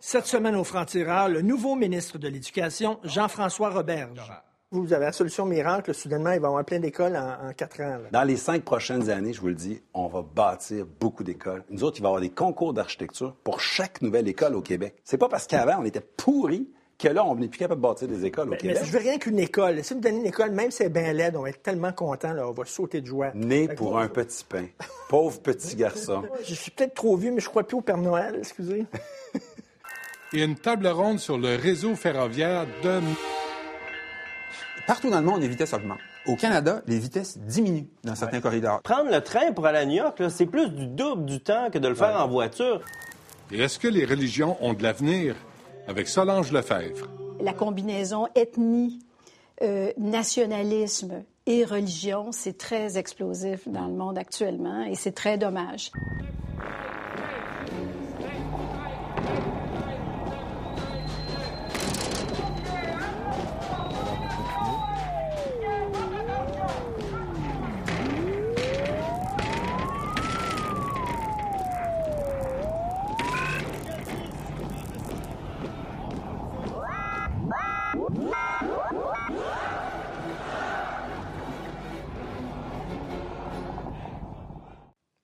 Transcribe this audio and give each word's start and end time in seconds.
Cette 0.00 0.26
semaine 0.26 0.56
au 0.56 0.64
Franc-Tireur, 0.64 1.28
le 1.28 1.42
nouveau 1.42 1.74
ministre 1.74 2.18
de 2.18 2.28
l'Éducation, 2.28 2.98
Jean-François 3.04 3.70
Roberge. 3.70 4.20
Vous 4.70 4.92
avez 4.94 5.04
la 5.04 5.12
solution 5.12 5.44
miracle. 5.44 5.92
Soudainement, 5.94 6.32
il 6.32 6.40
va 6.40 6.46
y 6.46 6.50
avoir 6.50 6.64
plein 6.64 6.80
d'écoles 6.80 7.14
en, 7.16 7.52
quatre 7.52 7.82
ans. 7.82 7.98
Dans 8.10 8.22
les 8.22 8.36
cinq 8.36 8.64
prochaines 8.64 9.10
années, 9.10 9.34
je 9.34 9.40
vous 9.40 9.48
le 9.48 9.54
dis, 9.54 9.82
on 9.92 10.06
va 10.06 10.22
bâtir 10.22 10.86
beaucoup 10.98 11.24
d'écoles. 11.24 11.62
Nous 11.68 11.84
autres, 11.84 11.98
il 11.98 12.02
va 12.02 12.08
y 12.08 12.10
avoir 12.10 12.22
des 12.22 12.30
concours 12.30 12.72
d'architecture 12.72 13.36
pour 13.44 13.60
chaque 13.60 14.00
nouvelle 14.00 14.28
école 14.28 14.54
au 14.54 14.62
Québec. 14.62 14.96
C'est 15.04 15.18
pas 15.18 15.28
parce 15.28 15.46
qu'avant, 15.46 15.76
on 15.78 15.84
était 15.84 16.00
pourris 16.00 16.70
que 17.02 17.08
là, 17.08 17.24
on 17.26 17.34
n'est 17.34 17.48
plus 17.48 17.58
capable 17.58 17.80
de 17.80 17.86
bâtir 17.86 18.06
des 18.06 18.24
écoles 18.24 18.48
au 18.48 18.56
Québec. 18.56 18.78
Mais 18.80 18.86
je 18.86 18.92
veux 18.92 18.98
rien 19.00 19.18
qu'une 19.18 19.40
école. 19.40 19.82
Si 19.82 19.92
vous 19.92 20.00
donnez 20.00 20.18
une 20.18 20.26
école, 20.26 20.52
même 20.52 20.70
si 20.70 20.82
elle 20.82 20.88
est 20.88 20.90
bien 20.90 21.12
laide, 21.12 21.34
on 21.36 21.42
va 21.42 21.48
être 21.48 21.62
tellement 21.62 21.92
content, 21.92 22.32
on 22.38 22.52
va 22.52 22.64
sauter 22.64 23.00
de 23.00 23.06
joie. 23.06 23.32
Né 23.34 23.66
pour 23.66 23.98
un 23.98 24.08
petit 24.08 24.44
pain. 24.44 24.66
Pauvre 25.08 25.40
petit 25.40 25.74
garçon. 25.74 26.22
Je 26.44 26.54
suis 26.54 26.70
peut-être 26.70 26.94
trop 26.94 27.16
vieux, 27.16 27.32
mais 27.32 27.40
je 27.40 27.48
crois 27.48 27.64
plus 27.64 27.76
au 27.76 27.80
Père 27.80 27.98
Noël, 27.98 28.36
excusez. 28.38 28.86
Et 30.32 30.42
une 30.44 30.54
table 30.54 30.86
ronde 30.86 31.18
sur 31.18 31.38
le 31.38 31.56
réseau 31.56 31.96
ferroviaire 31.96 32.66
de 32.82 33.00
Partout 34.86 35.10
dans 35.10 35.20
le 35.20 35.26
monde, 35.26 35.40
les 35.40 35.48
vitesses 35.48 35.72
augmentent. 35.72 35.98
Au 36.26 36.36
Canada, 36.36 36.82
les 36.86 36.98
vitesses 36.98 37.38
diminuent 37.38 37.88
dans 38.04 38.14
certains 38.14 38.40
corridors. 38.40 38.80
Prendre 38.82 39.10
le 39.10 39.20
train 39.20 39.52
pour 39.52 39.66
aller 39.66 39.78
à 39.78 39.86
New 39.86 39.96
York, 39.96 40.22
c'est 40.28 40.46
plus 40.46 40.70
du 40.70 40.86
double 40.86 41.24
du 41.24 41.40
temps 41.40 41.70
que 41.70 41.78
de 41.78 41.88
le 41.88 41.94
faire 41.94 42.20
en 42.20 42.28
voiture. 42.28 42.80
Et 43.50 43.60
est-ce 43.60 43.78
que 43.78 43.88
les 43.88 44.04
religions 44.04 44.56
ont 44.60 44.72
de 44.72 44.82
l'avenir? 44.82 45.34
Avec 45.88 46.08
Solange 46.08 46.52
Lefebvre. 46.52 47.08
La 47.40 47.52
combinaison 47.52 48.28
ethnie, 48.36 49.00
euh, 49.62 49.92
nationalisme 49.98 51.24
et 51.46 51.64
religion, 51.64 52.30
c'est 52.30 52.56
très 52.56 52.98
explosif 52.98 53.68
dans 53.68 53.86
le 53.86 53.94
monde 53.94 54.16
actuellement 54.16 54.84
et 54.84 54.94
c'est 54.94 55.12
très 55.12 55.38
dommage. 55.38 55.90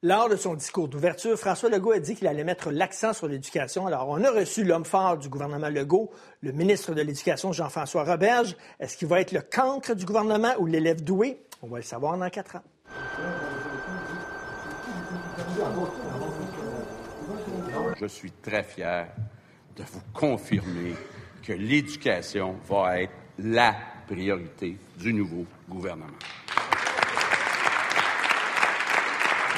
Lors 0.04 0.28
de 0.28 0.36
son 0.36 0.54
discours 0.54 0.86
d'ouverture, 0.86 1.36
François 1.36 1.68
Legault 1.68 1.90
a 1.90 1.98
dit 1.98 2.14
qu'il 2.14 2.28
allait 2.28 2.44
mettre 2.44 2.70
l'accent 2.70 3.12
sur 3.12 3.26
l'éducation. 3.26 3.88
Alors, 3.88 4.08
on 4.08 4.22
a 4.22 4.30
reçu 4.30 4.62
l'homme 4.62 4.84
fort 4.84 5.18
du 5.18 5.28
gouvernement 5.28 5.68
Legault, 5.68 6.12
le 6.40 6.52
ministre 6.52 6.94
de 6.94 7.02
l'Éducation, 7.02 7.50
Jean-François 7.50 8.04
Roberge. 8.04 8.56
Est-ce 8.78 8.96
qu'il 8.96 9.08
va 9.08 9.20
être 9.20 9.32
le 9.32 9.40
cancre 9.40 9.96
du 9.96 10.04
gouvernement 10.04 10.52
ou 10.60 10.66
l'élève 10.66 11.02
doué? 11.02 11.40
On 11.62 11.66
va 11.66 11.78
le 11.78 11.82
savoir 11.82 12.16
dans 12.16 12.30
quatre 12.30 12.54
ans. 12.54 12.62
Je 18.00 18.06
suis 18.06 18.30
très 18.30 18.62
fier 18.62 19.08
de 19.74 19.82
vous 19.82 20.02
confirmer 20.14 20.94
que 21.42 21.54
l'éducation 21.54 22.54
va 22.68 23.00
être 23.00 23.14
la 23.40 23.74
priorité 24.06 24.78
du 24.96 25.12
nouveau 25.12 25.44
gouvernement. 25.68 26.06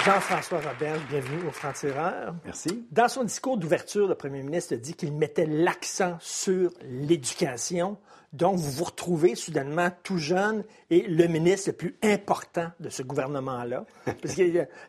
Jean-François 0.04 0.60
Robert, 0.60 0.98
bienvenue 1.10 1.46
au 1.46 1.50
Franc-Tireur. 1.50 2.34
Merci. 2.46 2.86
Dans 2.90 3.08
son 3.08 3.22
discours 3.22 3.58
d'ouverture, 3.58 4.08
le 4.08 4.14
premier 4.14 4.42
ministre 4.42 4.74
dit 4.76 4.94
qu'il 4.94 5.12
mettait 5.12 5.44
l'accent 5.44 6.16
sur 6.20 6.70
l'éducation. 6.82 7.98
Donc, 8.32 8.56
vous 8.56 8.70
vous 8.70 8.84
retrouvez 8.84 9.34
soudainement 9.34 9.90
tout 10.02 10.16
jeune 10.16 10.64
et 10.88 11.02
le 11.02 11.26
ministre 11.26 11.70
le 11.70 11.76
plus 11.76 11.96
important 12.02 12.68
de 12.80 12.88
ce 12.88 13.02
gouvernement-là. 13.02 13.84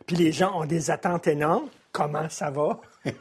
puis 0.06 0.16
les 0.16 0.32
gens 0.32 0.58
ont 0.58 0.66
des 0.66 0.92
attentes 0.92 1.28
énormes. 1.28 1.68
Comment 1.92 2.30
ça 2.30 2.50
va? 2.50 2.80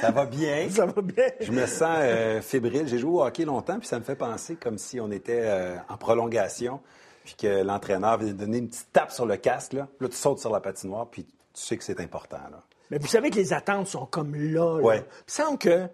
ça 0.00 0.10
va 0.10 0.24
bien. 0.24 0.70
Ça 0.70 0.86
va 0.86 1.02
bien. 1.02 1.26
Je 1.40 1.52
me 1.52 1.66
sens 1.66 1.98
euh, 2.00 2.40
fébrile. 2.40 2.88
J'ai 2.88 2.98
joué 2.98 3.10
au 3.10 3.22
hockey 3.22 3.44
longtemps, 3.44 3.78
puis 3.78 3.88
ça 3.88 3.98
me 3.98 4.04
fait 4.04 4.16
penser 4.16 4.56
comme 4.56 4.78
si 4.78 4.98
on 4.98 5.10
était 5.10 5.42
euh, 5.44 5.76
en 5.90 5.98
prolongation 5.98 6.80
puis 7.28 7.36
que 7.36 7.62
l'entraîneur 7.62 8.16
vient 8.16 8.32
donner 8.32 8.56
une 8.56 8.68
petite 8.68 8.90
tape 8.90 9.12
sur 9.12 9.26
le 9.26 9.36
casque, 9.36 9.74
là, 9.74 9.86
là 10.00 10.08
tu 10.08 10.16
sautes 10.16 10.38
sur 10.38 10.50
la 10.50 10.60
patinoire, 10.60 11.06
puis 11.08 11.24
tu 11.24 11.32
sais 11.52 11.76
que 11.76 11.84
c'est 11.84 12.00
important. 12.00 12.38
Là. 12.50 12.62
Mais 12.90 12.96
vous 12.96 13.06
savez 13.06 13.28
que 13.28 13.36
les 13.36 13.52
attentes 13.52 13.86
sont 13.86 14.06
comme 14.06 14.34
là. 14.34 14.80
là. 14.80 15.02
Il 15.52 15.58
que, 15.58 15.88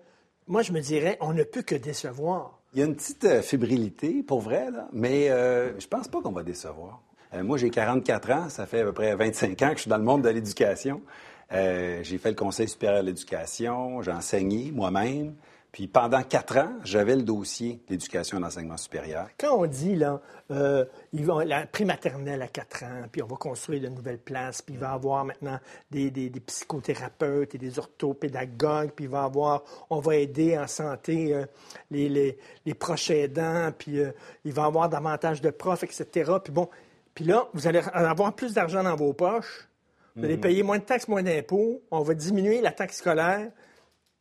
moi, 0.47 0.63
je 0.63 0.71
me 0.71 0.79
dirais, 0.79 1.19
on 1.21 1.33
ne 1.33 1.43
peut 1.43 1.63
que 1.63 1.75
décevoir. 1.75 2.61
Il 2.73 2.79
y 2.79 2.83
a 2.83 2.87
une 2.87 2.95
petite 2.95 3.25
euh, 3.25 3.43
fébrilité, 3.43 4.23
pour 4.23 4.43
vrai, 4.43 4.71
là, 4.71 4.87
mais 4.93 5.29
euh, 5.29 5.77
je 5.81 5.89
pense 5.89 6.07
pas 6.07 6.21
qu'on 6.21 6.31
va 6.31 6.45
décevoir. 6.45 7.01
Euh, 7.33 7.43
moi, 7.43 7.59
j'ai 7.59 7.71
44 7.71 8.31
ans, 8.31 8.49
ça 8.49 8.65
fait 8.67 8.83
à 8.83 8.85
peu 8.85 8.93
près 8.93 9.17
25 9.17 9.61
ans 9.63 9.71
que 9.71 9.77
je 9.77 9.81
suis 9.81 9.91
dans 9.91 9.99
le 9.99 10.05
monde 10.05 10.23
de 10.23 10.29
l'éducation. 10.29 11.03
j'ai 11.51 12.19
fait 12.19 12.31
le 12.31 12.37
Conseil 12.37 12.69
supérieur 12.69 13.03
de 13.03 13.09
l'éducation, 13.09 14.03
j'ai 14.03 14.13
enseigné 14.13 14.71
moi-même. 14.71 15.35
Puis 15.75 15.89
pendant 15.89 16.23
quatre 16.23 16.57
ans, 16.59 16.71
j'avais 16.85 17.17
le 17.17 17.23
dossier 17.23 17.81
d'éducation 17.89 18.39
et 18.39 18.41
d'enseignement 18.41 18.77
supérieur. 18.77 19.27
Quand 19.37 19.59
on 19.59 19.67
dit, 19.67 19.97
là, 19.97 20.21
euh, 20.53 20.85
ils 21.13 21.27
vont, 21.27 21.41
la 21.41 21.67
prématernelle 21.67 22.41
à 22.43 22.47
quatre 22.47 22.85
ans, 22.85 23.03
puis 23.11 23.25
on 23.25 23.27
va 23.27 23.35
construire 23.35 23.83
de 23.83 23.89
nouvelles 23.89 24.21
places, 24.21 24.63
puis 24.63 24.77
il 24.77 24.79
va 24.79 24.91
y 24.91 24.95
avoir 24.95 25.25
maintenant 25.25 25.59
des, 25.91 26.31
psychothérapeutes 26.47 27.57
et 27.57 27.59
des 27.59 27.81
orthopédagogues, 27.81 28.93
puis 28.93 29.07
il 29.07 29.11
va 29.11 29.25
avoir, 29.25 29.65
on 29.91 29.99
va 29.99 30.15
aider 30.15 30.57
en 30.57 30.69
santé 30.69 31.35
euh, 31.35 31.45
les, 31.91 32.39
proches 32.79 33.11
aidants, 33.11 33.73
puis 33.77 33.99
euh, 33.99 34.13
il 34.45 34.53
va 34.53 34.63
y 34.63 34.67
avoir 34.67 34.89
davantage 34.89 35.41
de 35.41 35.51
profs, 35.51 35.83
etc. 35.83 36.35
Puis 36.45 36.53
bon, 36.53 36.69
puis 37.17 37.25
là, 37.25 37.49
vous 37.53 37.67
allez 37.67 37.81
avoir 37.93 38.33
plus 38.37 38.55
d'argent 38.55 38.85
dans 38.85 38.95
vos 38.95 39.13
poches, 39.13 39.69
vous 40.15 40.25
allez 40.25 40.37
mhm. 40.37 40.41
payer 40.41 40.63
moins 40.63 40.79
de 40.79 40.85
taxes, 40.85 41.09
moins 41.09 41.25
d'impôts, 41.25 41.83
on 41.91 42.03
va 42.03 42.15
diminuer 42.15 42.61
la 42.61 42.71
taxe 42.71 42.99
scolaire. 42.99 43.51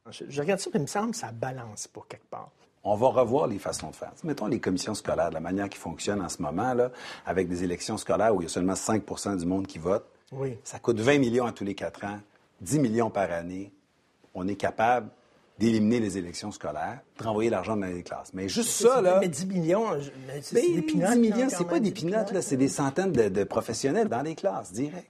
Je, 0.10 0.42
regarde 0.42 0.60
ça, 0.60 0.70
mais 0.74 0.80
il 0.80 0.84
me 0.84 0.88
semble 0.88 1.12
que 1.12 1.18
ça 1.18 1.32
balance 1.32 1.88
pas 1.88 2.02
quelque 2.10 2.30
part. 2.30 2.52
On 2.84 2.96
va 2.96 3.08
revoir 3.08 3.48
les 3.48 3.60
façons 3.60 3.90
de 3.92 3.96
faire. 3.96 4.12
Mettons 4.24 4.48
les 4.48 4.60
commissions 4.60 4.94
scolaires, 4.94 5.32
la 5.32 5.40
manière 5.40 5.70
qui 5.70 5.78
fonctionne 5.78 6.22
en 6.22 6.28
ce 6.28 6.42
moment, 6.42 6.74
là, 6.74 6.92
avec 7.26 7.48
des 7.48 7.64
élections 7.64 7.98
scolaires 7.98 8.36
où 8.36 8.42
il 8.42 8.44
y 8.44 8.48
a 8.48 8.50
seulement 8.50 8.74
5% 8.74 9.38
du 9.38 9.46
monde 9.46 9.66
qui 9.66 9.80
vote. 9.80 10.06
Oui. 10.34 10.58
Ça 10.66 10.80
coûte 10.80 11.00
20 11.00 11.20
millions 11.20 11.46
à 11.46 11.54
tous 11.54 11.64
les 11.64 11.76
quatre 11.76 12.04
ans, 12.04 12.20
10 12.60 12.80
millions 12.80 13.10
par 13.10 13.32
année. 13.32 13.72
On 14.34 14.46
est 14.50 14.56
capable 14.56 15.10
d'éliminer 15.58 16.02
les 16.02 16.18
élections 16.18 16.52
scolaires, 16.52 17.00
de 17.18 17.24
renvoyer 17.24 17.50
l'argent 17.50 17.78
dans 17.78 17.86
les 17.86 18.04
classes. 18.04 18.34
Mais 18.34 18.50
juste 18.50 18.72
ça, 18.72 19.02
là... 19.02 19.20
Mais 19.22 19.30
10 19.30 19.46
millions, 19.46 19.86
c'est 20.42 20.62
des 20.62 20.82
pinottes. 20.82 21.14
10 21.14 21.20
millions, 21.20 21.48
c'est 21.50 21.68
pas 21.68 21.80
des 21.80 21.92
pinottes, 21.92 22.32
là, 22.32 22.42
c'est 22.42 22.58
des 22.58 22.68
centaines 22.68 23.14
de, 23.14 23.30
de, 23.30 23.44
professionnels 23.46 24.10
dans 24.10 24.24
les 24.24 24.36
classes, 24.36 24.74
direct. 24.74 25.08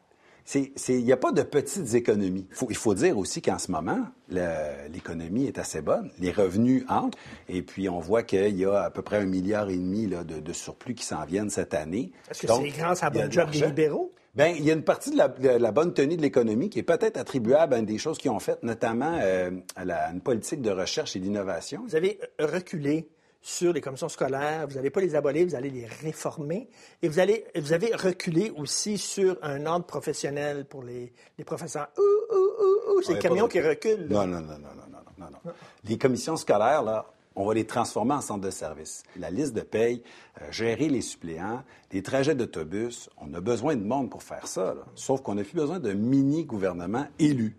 Il 0.55 1.03
n'y 1.03 1.11
a 1.11 1.17
pas 1.17 1.31
de 1.31 1.41
petites 1.41 1.93
économies. 1.93 2.47
il 2.69 2.75
faut 2.75 2.93
dire 2.93 3.17
aussi 3.17 3.41
qu'en 3.41 3.57
ce 3.57 3.71
moment, 3.71 4.05
l'économie 4.29 5.45
est 5.45 5.57
assez 5.57 5.81
bonne. 5.81 6.11
Les 6.19 6.31
revenus 6.31 6.83
entrent. 6.89 7.17
Et 7.47 7.61
puis, 7.61 7.87
on 7.89 7.99
voit 7.99 8.23
qu'il 8.23 8.57
y 8.57 8.65
a 8.65 8.83
à 8.83 8.89
peu 8.89 9.01
près 9.01 9.17
un 9.17 9.25
milliard 9.25 9.69
et 9.69 9.77
demi 9.77 10.07
de, 10.07 10.53
surplus 10.53 10.95
qui 10.95 11.05
s'en 11.05 11.25
viennent 11.25 11.49
cette 11.49 11.73
année. 11.73 12.11
Est-ce 12.29 12.45
que 12.45 12.53
c'est 12.53 12.69
grâce 12.69 13.03
à 13.03 13.09
la 13.09 13.21
bonne 13.21 13.31
job 13.31 13.49
des 13.51 13.65
libéraux? 13.65 14.13
Bien, 14.35 14.47
il 14.47 14.63
y 14.63 14.71
a 14.71 14.73
une 14.73 14.83
partie 14.83 15.11
de 15.11 15.17
la, 15.17 15.71
bonne 15.71 15.93
tenue 15.93 16.17
de 16.17 16.21
l'économie 16.21 16.69
qui 16.69 16.79
est 16.79 16.83
peut-être 16.83 17.17
attribuable 17.17 17.75
à 17.75 17.77
une 17.77 17.85
des 17.85 17.99
choses 17.99 18.17
qu'ils 18.17 18.31
ont 18.31 18.39
faites, 18.39 18.63
notamment 18.63 19.19
euh, 19.21 19.51
à 19.75 20.11
une 20.11 20.21
politique 20.21 20.61
de 20.61 20.71
recherche 20.71 21.15
et 21.15 21.19
d'innovation. 21.19 21.83
Vous 21.87 21.95
avez 21.95 22.19
reculé 22.39 23.07
sur 23.43 23.73
les 23.73 23.81
commissions 23.81 24.07
scolaires, 24.07 24.65
vous 24.67 24.75
n'allez 24.75 24.89
pas 24.89 25.01
les 25.01 25.15
abolir, 25.15 25.45
vous 25.45 25.53
allez 25.53 25.69
les 25.69 25.85
réformer. 25.85 26.69
Et 27.01 27.09
vous, 27.09 27.19
allez, 27.19 27.45
vous 27.55 27.73
avez 27.73 27.93
reculé 27.93 28.53
aussi 28.55 28.97
sur 28.97 29.37
un 29.41 29.65
ordre 29.65 29.85
professionnel 29.85 30.65
pour 30.65 30.81
les, 30.81 31.13
professeurs. 31.45 31.89
Ouh, 31.97 32.33
ouh, 32.33 32.97
ouh, 32.97 33.01
c'est 33.01 33.15
le 33.15 33.19
camion 33.19 33.50
qui 33.50 33.59
recule. 33.59 34.07
Non, 34.09 34.25
non, 34.25 34.39
non, 34.39 34.57
non, 34.57 34.69
non, 34.77 34.97
non, 35.18 35.25
non, 35.29 35.51
Les 35.83 35.97
commissions 35.97 36.38
scolaires, 36.38 36.83
là, 36.83 37.06
on 37.35 37.45
va 37.45 37.53
les 37.53 37.65
transformer 37.65 38.13
en 38.13 38.21
centres 38.21 38.45
de 38.45 38.50
service. 38.50 39.03
La 39.18 39.29
liste 39.29 39.53
de 39.53 39.62
paye, 39.62 40.03
euh, 40.41 40.50
gérer 40.50 40.88
les 40.88 41.01
suppléants, 41.01 41.63
les 41.91 42.01
trajets 42.01 42.35
d'autobus, 42.35 43.09
on 43.18 43.33
a 43.33 43.41
besoin 43.41 43.75
de 43.75 43.83
monde 43.83 44.09
pour 44.09 44.23
faire 44.23 44.47
ça. 44.47 44.73
Sauf 44.95 45.21
qu'on 45.21 45.35
n'a 45.35 45.44
plus 45.44 45.56
besoin 45.56 45.79
d'un 45.79 45.95
mini-gouvernement 45.95 47.07
élu 47.19 47.57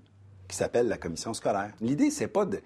qui 0.48 0.56
s'appelle 0.56 0.88
la 0.88 0.96
commission 0.96 1.34
scolaire. 1.34 1.72
L'idée, 1.82 2.10
c'est 2.10 2.28
pas 2.28 2.46
de 2.46 2.60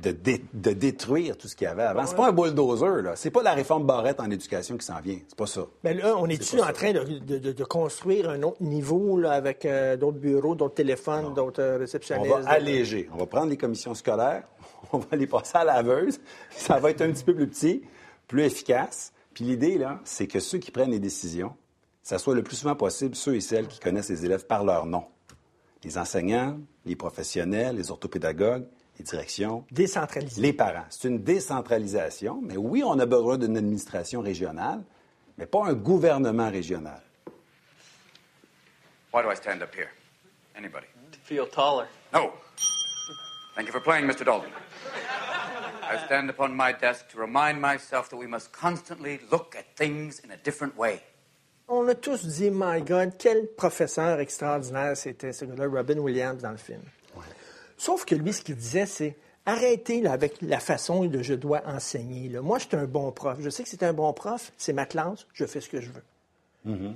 de, 0.00 0.72
détruire 0.72 1.36
tout 1.36 1.48
ce 1.48 1.54
qu'il 1.54 1.66
y 1.66 1.68
avait 1.68 1.82
avant. 1.82 2.06
C'est 2.06 2.16
pas 2.16 2.28
un 2.28 2.32
bulldozer, 2.32 3.02
là. 3.02 3.16
C'est 3.16 3.30
pas 3.30 3.42
la 3.42 3.52
réforme 3.52 3.86
Barrette 3.86 4.20
en 4.20 4.30
éducation 4.30 4.76
qui 4.76 4.86
s'en 4.86 5.00
vient. 5.00 5.18
C'est 5.28 5.36
pas 5.36 5.46
ça. 5.46 5.66
Mais 5.84 5.94
là, 5.94 6.16
on 6.16 6.26
est-tu 6.26 6.60
en 6.60 6.72
train 6.72 6.92
de, 6.92 7.64
construire 7.64 8.30
un 8.30 8.42
autre 8.42 8.62
niveau, 8.62 9.18
là, 9.18 9.32
avec 9.32 9.64
euh, 9.64 9.96
d'autres 9.96 10.18
bureaux, 10.18 10.54
d'autres 10.54 10.74
téléphones, 10.74 11.34
d'autres 11.34 11.62
euh, 11.62 11.78
réceptionnistes? 11.78 12.32
On 12.32 12.40
va 12.40 12.50
alléger. 12.50 13.08
On 13.12 13.18
va 13.18 13.26
prendre 13.26 13.50
les 13.50 13.56
commissions 13.56 13.94
scolaires, 13.94 14.44
on 14.92 14.98
va 14.98 15.16
les 15.16 15.26
passer 15.26 15.58
à 15.58 15.64
la 15.64 15.76
laveuse. 15.76 16.20
Ça 16.50 16.78
va 16.78 16.90
être 16.90 17.02
un 17.02 17.12
petit 17.12 17.24
peu 17.24 17.34
plus 17.34 17.48
petit, 17.48 17.82
plus 18.26 18.42
efficace. 18.42 19.12
Puis 19.34 19.44
l'idée, 19.44 19.78
là, 19.78 20.00
c'est 20.04 20.26
que 20.26 20.40
ceux 20.40 20.58
qui 20.58 20.70
prennent 20.70 20.90
les 20.90 20.98
décisions, 20.98 21.54
ça 22.02 22.18
soit 22.18 22.34
le 22.34 22.42
plus 22.42 22.56
souvent 22.56 22.74
possible 22.74 23.14
ceux 23.14 23.36
et 23.36 23.40
celles 23.40 23.68
qui 23.68 23.78
connaissent 23.78 24.08
les 24.08 24.24
élèves 24.24 24.46
par 24.46 24.64
leur 24.64 24.86
nom. 24.86 25.04
Les 25.84 25.96
enseignants, 25.98 26.58
les 26.84 26.96
professionnels, 26.96 27.76
les 27.76 27.90
orthopédagogues, 27.90 28.66
les 29.00 29.04
directions, 29.04 29.64
Décentralisé. 29.70 30.40
les 30.42 30.52
parents. 30.52 30.84
C'est 30.90 31.08
une 31.08 31.22
décentralisation, 31.22 32.40
mais 32.42 32.56
oui, 32.56 32.82
on 32.84 32.98
a 32.98 33.06
besoin 33.06 33.38
d'une 33.38 33.56
administration 33.56 34.20
régionale, 34.20 34.82
mais 35.38 35.46
pas 35.46 35.64
un 35.66 35.72
gouvernement 35.74 36.50
régional. 36.50 37.00
Why 39.12 39.22
do 39.22 39.30
I 39.30 39.34
stand 39.36 39.62
up 39.62 39.74
here? 39.74 39.88
Anybody? 40.56 40.86
Feel 41.24 41.46
taller. 41.48 41.86
No. 42.12 42.32
Thank 43.56 43.66
you 43.66 43.72
for 43.72 43.80
playing, 43.80 44.06
Mr. 44.06 44.24
Dalton. 44.24 44.50
I 45.82 45.96
stand 46.06 46.30
upon 46.30 46.54
my 46.54 46.72
desk 46.72 47.08
to 47.12 47.18
remind 47.18 47.60
myself 47.60 48.10
that 48.10 48.16
we 48.16 48.26
must 48.28 48.52
constantly 48.52 49.18
look 49.32 49.56
at 49.56 49.64
things 49.76 50.20
in 50.20 50.30
a 50.30 50.36
different 50.36 50.76
way. 50.76 51.00
On 51.68 51.88
a 51.88 51.94
tous 51.94 52.24
dit, 52.26 52.50
my 52.50 52.80
God, 52.80 53.14
quel 53.18 53.46
professeur 53.56 54.20
extraordinaire 54.20 54.96
c'était 54.96 55.32
ce 55.32 55.44
gars-là, 55.44 55.66
Robin 55.68 55.98
Williams, 55.98 56.42
dans 56.42 56.50
le 56.50 56.56
film. 56.56 56.82
Sauf 57.80 58.04
que 58.04 58.14
lui, 58.14 58.34
ce 58.34 58.42
qu'il 58.42 58.56
disait, 58.56 58.84
c'est 58.84 59.16
arrêtez 59.46 60.02
là, 60.02 60.12
avec 60.12 60.42
la 60.42 60.60
façon 60.60 61.06
dont 61.06 61.22
je 61.22 61.32
dois 61.32 61.62
enseigner. 61.66 62.28
là. 62.28 62.42
Moi, 62.42 62.58
je 62.58 62.66
suis 62.66 62.76
un 62.76 62.84
bon 62.84 63.10
prof. 63.10 63.38
Je 63.40 63.48
sais 63.48 63.62
que 63.62 63.70
c'est 63.70 63.82
un 63.82 63.94
bon 63.94 64.12
prof, 64.12 64.52
c'est 64.58 64.74
ma 64.74 64.84
classe, 64.84 65.26
je 65.32 65.46
fais 65.46 65.62
ce 65.62 65.70
que 65.70 65.80
je 65.80 65.88
veux. 65.90 66.02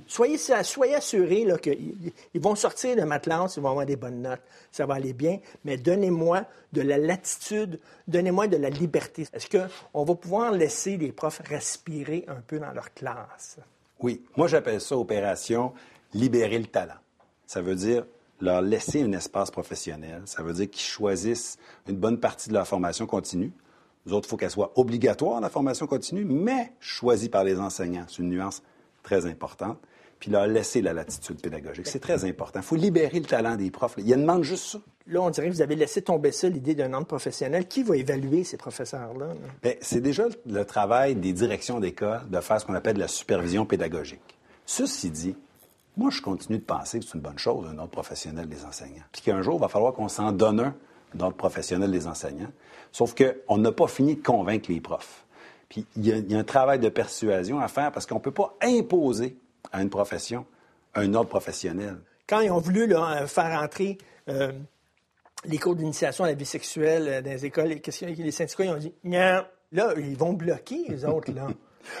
Soyez, 0.05 0.37
soyez 0.37 0.93
assurés 0.93 1.47
qu'ils 1.59 2.13
ils 2.35 2.39
vont 2.39 2.53
sortir 2.53 2.95
de 2.95 3.01
ma 3.01 3.17
classe, 3.17 3.55
ils 3.57 3.63
vont 3.63 3.71
avoir 3.71 3.87
des 3.87 3.95
bonnes 3.95 4.21
notes, 4.21 4.43
ça 4.71 4.85
va 4.85 4.93
aller 4.93 5.13
bien, 5.13 5.39
mais 5.63 5.75
donnez-moi 5.77 6.43
de 6.71 6.81
la 6.81 6.99
latitude, 6.99 7.79
donnez-moi 8.07 8.45
de 8.45 8.57
la 8.57 8.69
liberté. 8.69 9.25
Est-ce 9.33 9.47
qu'on 9.49 10.03
va 10.03 10.13
pouvoir 10.13 10.51
laisser 10.51 10.97
les 10.97 11.11
profs 11.11 11.41
respirer 11.45 12.25
un 12.27 12.41
peu 12.45 12.59
dans 12.59 12.71
leur 12.73 12.93
classe? 12.93 13.57
Oui, 14.01 14.23
moi 14.37 14.47
j'appelle 14.47 14.79
ça 14.79 14.95
opération 14.95 15.73
libérer 16.13 16.59
le 16.59 16.67
talent. 16.67 16.99
Ça 17.47 17.63
veut 17.63 17.75
dire 17.75 18.05
leur 18.41 18.61
laisser 18.61 19.01
un 19.01 19.11
espace 19.13 19.51
professionnel. 19.51 20.21
Ça 20.25 20.43
veut 20.43 20.53
dire 20.53 20.69
qu'ils 20.69 20.81
choisissent 20.81 21.57
une 21.87 21.97
bonne 21.97 22.19
partie 22.19 22.49
de 22.49 22.53
leur 22.53 22.67
formation 22.67 23.05
continue. 23.05 23.51
Nous 24.05 24.13
autres, 24.13 24.27
il 24.27 24.29
faut 24.29 24.37
qu'elle 24.37 24.51
soit 24.51 24.71
obligatoire, 24.75 25.41
la 25.41 25.49
formation 25.49 25.87
continue, 25.87 26.25
mais 26.25 26.73
choisie 26.79 27.29
par 27.29 27.43
les 27.43 27.59
enseignants. 27.59 28.05
C'est 28.07 28.21
une 28.21 28.29
nuance 28.29 28.61
très 29.03 29.25
importante. 29.25 29.79
Puis 30.19 30.31
leur 30.31 30.47
laisser 30.47 30.81
la 30.81 30.93
latitude 30.93 31.41
pédagogique. 31.41 31.87
C'est 31.87 31.99
très 31.99 32.23
important. 32.23 32.59
Il 32.61 32.65
faut 32.65 32.77
libérer 32.77 33.19
le 33.19 33.25
talent 33.25 33.55
des 33.55 33.69
profs. 33.69 33.95
Il 33.97 34.07
y 34.07 34.13
a 34.13 34.17
demande 34.17 34.43
juste 34.43 34.65
ça. 34.65 34.79
Là, 35.07 35.21
on 35.21 35.29
dirait 35.29 35.49
que 35.49 35.53
vous 35.53 35.61
avez 35.61 35.75
laissé 35.75 36.01
tomber 36.01 36.31
ça, 36.31 36.47
l'idée 36.47 36.73
d'un 36.73 36.93
ordre 36.93 37.05
professionnel. 37.05 37.67
Qui 37.67 37.83
va 37.83 37.97
évaluer 37.97 38.43
ces 38.43 38.57
professeurs-là? 38.57 39.27
là? 39.27 39.33
Bien, 39.61 39.73
c'est 39.81 39.99
déjà 39.99 40.23
le 40.45 40.63
travail 40.63 41.15
des 41.15 41.33
directions 41.33 41.79
d'école 41.79 42.21
de 42.29 42.39
faire 42.39 42.61
ce 42.61 42.65
qu'on 42.65 42.73
appelle 42.73 42.95
de 42.95 43.01
la 43.01 43.09
supervision 43.09 43.65
pédagogique. 43.65 44.37
Ceci 44.65 45.11
dit, 45.11 45.35
moi, 45.97 46.09
je 46.11 46.21
continue 46.21 46.57
de 46.57 46.63
penser 46.63 46.99
que 46.99 47.05
c'est 47.05 47.15
une 47.15 47.21
bonne 47.21 47.39
chose, 47.39 47.67
un 47.67 47.77
ordre 47.77 47.91
professionnel 47.91 48.47
des 48.47 48.65
enseignants. 48.65 49.03
Puis 49.11 49.21
qu'un 49.21 49.41
jour, 49.41 49.55
il 49.55 49.61
va 49.61 49.67
falloir 49.67 49.93
qu'on 49.93 50.09
s'en 50.09 50.31
donne 50.31 50.59
un 50.59 50.75
d'ordre 51.13 51.37
professionnel 51.37 51.91
des 51.91 52.07
enseignants. 52.07 52.51
Sauf 52.91 53.15
qu'on 53.15 53.57
n'a 53.57 53.71
pas 53.71 53.87
fini 53.87 54.15
de 54.15 54.21
convaincre 54.21 54.69
les 54.71 54.81
profs. 54.81 55.25
Puis 55.69 55.85
il 55.95 56.05
y, 56.05 56.11
a, 56.11 56.17
il 56.17 56.31
y 56.31 56.35
a 56.35 56.39
un 56.39 56.43
travail 56.43 56.79
de 56.79 56.89
persuasion 56.89 57.59
à 57.59 57.67
faire 57.67 57.91
parce 57.91 58.05
qu'on 58.05 58.15
ne 58.15 58.19
peut 58.19 58.31
pas 58.31 58.55
imposer 58.61 59.37
à 59.71 59.81
une 59.81 59.89
profession 59.89 60.45
un 60.93 61.13
ordre 61.13 61.29
professionnel. 61.29 61.97
Quand 62.27 62.41
ils 62.41 62.51
ont 62.51 62.59
voulu 62.59 62.87
là, 62.87 63.27
faire 63.27 63.61
entrer 63.61 63.97
euh, 64.29 64.51
les 65.45 65.57
cours 65.57 65.75
d'initiation 65.75 66.23
à 66.23 66.27
la 66.27 66.33
vie 66.33 66.45
sexuelle 66.45 67.07
euh, 67.07 67.21
dans 67.21 67.31
les 67.31 67.45
écoles, 67.45 67.67
les 67.67 68.31
syndicats? 68.31 68.63
Ils 68.63 68.69
ont 68.69 68.77
dit 68.77 68.93
non. 69.03 69.43
Là, 69.71 69.93
ils 69.97 70.17
vont 70.17 70.33
bloquer, 70.33 70.85
les 70.87 71.05
autres. 71.05 71.31
Là. 71.31 71.47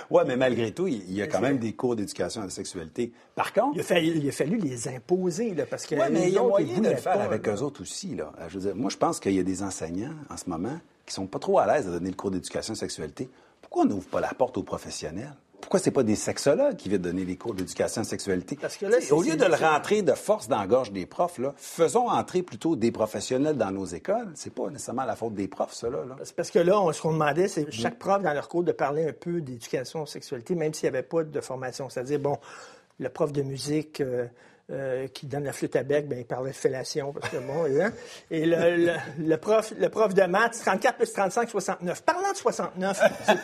Oui, 0.09 0.23
mais 0.27 0.37
malgré 0.37 0.71
tout, 0.71 0.87
il 0.87 1.11
y 1.11 1.21
a 1.21 1.27
quand 1.27 1.41
même 1.41 1.57
des 1.57 1.73
cours 1.73 1.95
d'éducation 1.95 2.41
à 2.41 2.45
la 2.45 2.49
sexualité. 2.49 3.11
Par 3.35 3.53
contre, 3.53 3.75
Il, 3.75 3.81
a 3.81 3.83
fallu, 3.83 4.07
il 4.07 4.29
a 4.29 4.31
fallu 4.31 4.57
les 4.57 4.87
imposer, 4.87 5.53
là, 5.53 5.65
parce 5.65 5.85
que 5.85 5.95
Oui, 5.95 6.05
mais 6.11 6.27
il 6.27 6.33
y 6.33 6.37
a 6.37 6.43
moyen 6.43 6.79
de 6.79 6.89
le 6.89 6.95
faire 6.95 7.21
avec 7.21 7.47
eux 7.47 7.61
autres 7.61 7.81
aussi. 7.81 8.15
Là. 8.15 8.31
Je 8.49 8.55
veux 8.57 8.65
dire, 8.67 8.75
moi, 8.75 8.89
je 8.89 8.97
pense 8.97 9.19
qu'il 9.19 9.33
y 9.33 9.39
a 9.39 9.43
des 9.43 9.63
enseignants 9.63 10.13
en 10.29 10.37
ce 10.37 10.49
moment 10.49 10.79
qui 11.05 11.13
sont 11.13 11.27
pas 11.27 11.39
trop 11.39 11.59
à 11.59 11.67
l'aise 11.67 11.85
de 11.85 11.91
donner 11.91 12.09
le 12.09 12.15
cours 12.15 12.31
d'éducation 12.31 12.71
à 12.71 12.75
la 12.75 12.79
sexualité. 12.79 13.29
Pourquoi 13.61 13.83
on 13.83 13.85
n'ouvre 13.85 14.07
pas 14.07 14.21
la 14.21 14.33
porte 14.33 14.57
aux 14.57 14.63
professionnels? 14.63 15.33
Pourquoi 15.61 15.79
c'est 15.79 15.91
pas 15.91 16.03
des 16.03 16.15
sexologues 16.15 16.75
qui 16.75 16.89
viennent 16.89 17.01
donner 17.01 17.25
les 17.25 17.37
cours 17.37 17.53
d'éducation 17.55 18.01
à 18.01 18.03
la 18.03 18.09
sexualité? 18.09 18.57
Parce 18.61 18.77
que 18.77 18.85
là, 18.85 18.97
au 19.11 19.21
lieu 19.23 19.35
de 19.35 19.45
le 19.45 19.55
rentrer 19.55 20.01
de 20.03 20.11
force 20.13 20.47
dans 20.47 20.59
la 20.59 20.67
gorge 20.67 20.91
des 20.91 21.05
profs, 21.05 21.37
là, 21.39 21.53
faisons 21.57 22.07
entrer 22.09 22.43
plutôt 22.43 22.75
des 22.75 22.91
professionnels 22.91 23.57
dans 23.57 23.71
nos 23.71 23.85
écoles. 23.85 24.29
C'est 24.35 24.53
pas 24.53 24.69
nécessairement 24.69 25.05
la 25.05 25.15
faute 25.15 25.33
des 25.33 25.47
profs, 25.47 25.73
cela. 25.73 26.05
Là. 26.05 26.15
C'est 26.23 26.35
parce 26.35 26.51
que 26.51 26.59
là, 26.59 26.79
on- 26.79 26.91
ce 26.91 27.01
qu'on 27.01 27.13
demandait, 27.13 27.47
c'est 27.47 27.71
chaque 27.71 27.97
prof 27.97 28.21
dans 28.21 28.33
leur 28.33 28.47
cours 28.47 28.63
de 28.63 28.71
parler 28.71 29.07
un 29.07 29.13
peu 29.13 29.41
d'éducation 29.41 30.03
aux 30.03 30.05
sexualité, 30.05 30.53
même 30.55 30.73
s'il 30.73 30.89
n'y 30.89 30.95
avait 30.97 31.03
pas 31.07 31.23
de 31.23 31.41
formation. 31.41 31.89
C'est-à-dire, 31.89 32.19
bon, 32.19 32.37
le 32.99 33.09
prof 33.09 33.31
de 33.31 33.41
musique 33.41 34.01
euh, 34.01 34.27
euh, 34.71 35.07
qui 35.07 35.25
donne 35.27 35.43
la 35.43 35.53
flûte 35.53 35.75
à 35.75 35.83
bec, 35.83 36.07
ben, 36.07 36.17
il 36.19 36.25
parlait 36.25 36.51
de 36.51 36.55
fellation, 36.55 37.11
parce 37.13 37.29
que 37.29 37.37
bon, 37.37 37.65
hein. 37.81 37.91
et 38.31 38.45
le, 38.45 38.77
le- 38.85 38.93
le 39.19 39.37
prof, 39.37 39.73
le 39.77 39.89
prof 39.89 40.13
de 40.13 40.23
maths, 40.23 40.59
34 40.63 40.97
plus 40.97 41.11
35, 41.13 41.49
69. 41.49 42.01
Parlant 42.03 42.31
de 42.31 42.37
69, 42.37 43.01
c'est- 43.25 43.35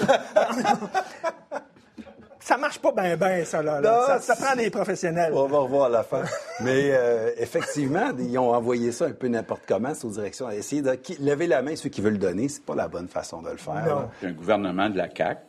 ça 2.41 2.57
marche 2.57 2.79
pas 2.79 2.91
bien, 2.91 3.15
bien, 3.15 3.45
ça, 3.45 3.61
là. 3.63 3.81
Ça, 4.05 4.19
ça 4.19 4.35
prend 4.35 4.55
des 4.55 4.69
professionnels. 4.69 5.31
On 5.33 5.47
va 5.47 5.59
revoir 5.59 5.85
à 5.85 5.89
la 5.89 6.03
fin. 6.03 6.23
Mais 6.61 6.89
euh, 6.91 7.31
effectivement, 7.37 8.11
ils 8.19 8.37
ont 8.37 8.53
envoyé 8.53 8.91
ça 8.91 9.05
un 9.05 9.11
peu 9.11 9.27
n'importe 9.27 9.61
comment, 9.67 9.93
c'est 9.93 10.05
aux 10.05 10.09
directions. 10.11 10.49
Essayer 10.49 10.81
de 10.81 10.93
qui- 10.95 11.15
lever 11.21 11.47
la 11.47 11.61
main 11.61 11.75
ceux 11.75 11.89
qui 11.89 12.01
veulent 12.01 12.13
le 12.13 12.19
donner, 12.19 12.49
c'est 12.49 12.65
pas 12.65 12.75
la 12.75 12.87
bonne 12.87 13.07
façon 13.07 13.41
de 13.41 13.49
le 13.49 13.57
faire. 13.57 14.09
Un 14.23 14.31
gouvernement 14.31 14.89
de 14.89 14.97
la 14.97 15.07
CAQ 15.15 15.41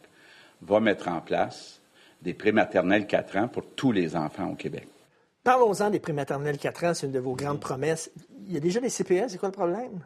va 0.63 0.81
mettre 0.81 1.09
en 1.09 1.21
place 1.21 1.81
des 2.23 2.35
prématernelles 2.35 3.07
4 3.07 3.37
ans 3.37 3.49
pour 3.49 3.65
tous 3.75 3.91
les 3.91 4.15
enfants 4.15 4.51
au 4.51 4.55
Québec. 4.55 4.87
Parlons-en 5.43 5.91
des 5.91 5.99
prématernelles 5.99 6.57
4 6.59 6.85
ans, 6.85 6.95
c'est 6.95 7.07
une 7.07 7.13
de 7.13 7.19
vos 7.19 7.35
grandes 7.35 7.59
promesses. 7.59 8.11
Il 8.47 8.53
y 8.53 8.57
a 8.57 8.61
déjà 8.61 8.79
des 8.81 8.91
CPS, 8.91 9.33
c'est 9.33 9.39
quoi 9.39 9.49
le 9.49 9.55
problème? 9.55 10.01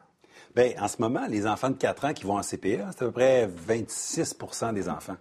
Bien, 0.54 0.70
en 0.80 0.88
ce 0.88 0.96
moment, 0.98 1.26
les 1.28 1.46
enfants 1.46 1.68
de 1.68 1.76
4 1.76 2.04
ans 2.06 2.12
qui 2.14 2.24
vont 2.24 2.38
en 2.38 2.42
CPE, 2.42 2.80
c'est 2.90 3.02
à 3.02 3.06
peu 3.06 3.10
près 3.10 3.46
26% 3.68 4.72
des 4.72 4.88
enfants. 4.88 5.16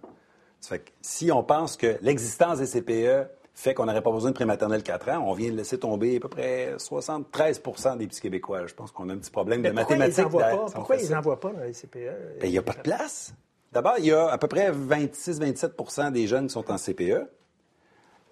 Ça 0.60 0.70
fait 0.70 0.78
que 0.80 0.90
si 1.02 1.30
on 1.30 1.42
pense 1.42 1.76
que 1.76 1.96
l'existence 2.02 2.58
des 2.58 2.66
CPE 2.66 3.28
fait 3.54 3.72
qu'on 3.72 3.86
n'aurait 3.86 4.02
pas 4.02 4.12
besoin 4.12 4.30
de 4.30 4.34
prématernelle 4.34 4.82
4 4.82 5.08
ans, 5.10 5.24
on 5.26 5.32
vient 5.32 5.50
de 5.50 5.56
laisser 5.56 5.78
tomber 5.78 6.16
à 6.16 6.20
peu 6.20 6.28
près 6.28 6.74
73% 6.76 7.96
des 7.96 8.06
petits 8.06 8.20
Québécois. 8.20 8.66
Je 8.66 8.74
pense 8.74 8.90
qu'on 8.92 9.08
a 9.08 9.14
un 9.14 9.16
petit 9.16 9.30
problème 9.30 9.62
Mais 9.62 9.70
de 9.70 9.74
pourquoi 9.74 9.96
mathématiques. 9.96 10.38
pas, 10.38 10.66
pourquoi 10.74 10.96
ils 10.96 11.10
n'envoient 11.10 11.40
pas 11.40 11.52
dans 11.52 11.60
les 11.60 11.72
CPE? 11.72 12.40
Ben, 12.40 12.46
il 12.46 12.50
n'y 12.50 12.58
a 12.58 12.62
pas 12.62 12.74
de 12.74 12.82
place. 12.82 13.32
D'abord, 13.72 13.94
il 13.98 14.06
y 14.06 14.12
a 14.12 14.28
à 14.28 14.38
peu 14.38 14.46
près 14.46 14.70
26-27% 14.70 16.12
des 16.12 16.26
jeunes 16.26 16.48
qui 16.48 16.52
sont 16.52 16.70
en 16.70 16.76
CPE. 16.76 17.28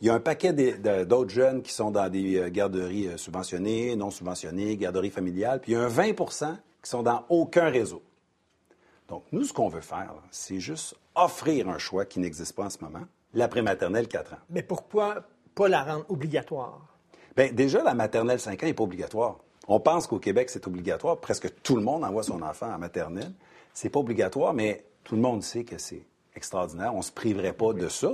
Il 0.01 0.09
y 0.09 0.11
a 0.11 0.15
un 0.15 0.21
paquet 0.21 0.53
d'autres 0.53 1.31
jeunes 1.31 1.63
qui 1.63 1.73
sont 1.73 1.91
dans 1.91 2.11
des 2.11 2.37
euh, 2.37 2.51
garderies 2.51 3.09
euh, 3.09 3.17
subventionnées, 3.17 3.97
non 3.97 4.11
subventionnées, 4.11 4.77
garderies 4.77 5.11
familiales. 5.11 5.61
Puis 5.61 5.73
il 5.73 5.75
y 5.77 5.79
a 5.79 5.85
un 5.85 5.89
20% 5.89 6.57
qui 6.83 6.91
sont 6.91 7.03
dans 7.03 7.25
aucun 7.31 7.71
réseau. 7.71 8.03
Donc, 9.09 9.25
nous, 9.33 9.45
ce 9.45 9.53
qu'on 9.53 9.69
veut 9.69 9.81
faire, 9.81 10.15
c'est 10.31 10.61
juste 10.61 10.97
offrir 11.15 11.69
un 11.69 11.79
choix 11.79 12.05
qui 12.05 12.21
n'existe 12.21 12.55
pas 12.57 12.65
en 12.65 12.71
ce 12.71 12.79
moment, 12.83 13.05
la 13.35 13.49
prématernelle 13.49 14.09
4 14.09 14.35
ans. 14.35 14.39
Mais 14.51 14.63
pourquoi 14.63 15.25
pas 15.55 15.69
la 15.69 15.83
rendre 15.83 16.07
obligatoire? 16.09 16.87
Bien, 17.37 17.53
déjà, 17.53 17.83
la 17.83 17.95
maternelle 17.95 18.41
5 18.41 18.63
ans 18.63 18.67
n'est 18.67 18.75
pas 18.75 18.85
obligatoire. 18.85 19.39
On 19.67 19.81
pense 19.81 20.07
qu'au 20.07 20.19
Québec, 20.19 20.51
c'est 20.51 20.67
obligatoire. 20.67 21.19
Presque 21.19 21.53
tout 21.63 21.77
le 21.77 21.83
monde 21.83 22.05
envoie 22.05 22.23
son 22.23 22.43
enfant 22.43 22.73
en 22.73 22.79
maternelle. 22.79 23.33
C'est 23.73 23.89
pas 23.89 24.01
obligatoire, 24.01 24.55
mais 24.55 24.85
tout 25.03 25.17
le 25.17 25.21
monde 25.23 25.43
sait 25.43 25.65
que 25.65 25.79
c'est 25.79 26.07
extraordinaire. 26.37 26.95
On 26.95 26.99
ne 26.99 27.03
se 27.03 27.13
priverait 27.13 27.53
pas 27.53 27.73
de 27.73 27.89
ça. 27.89 28.13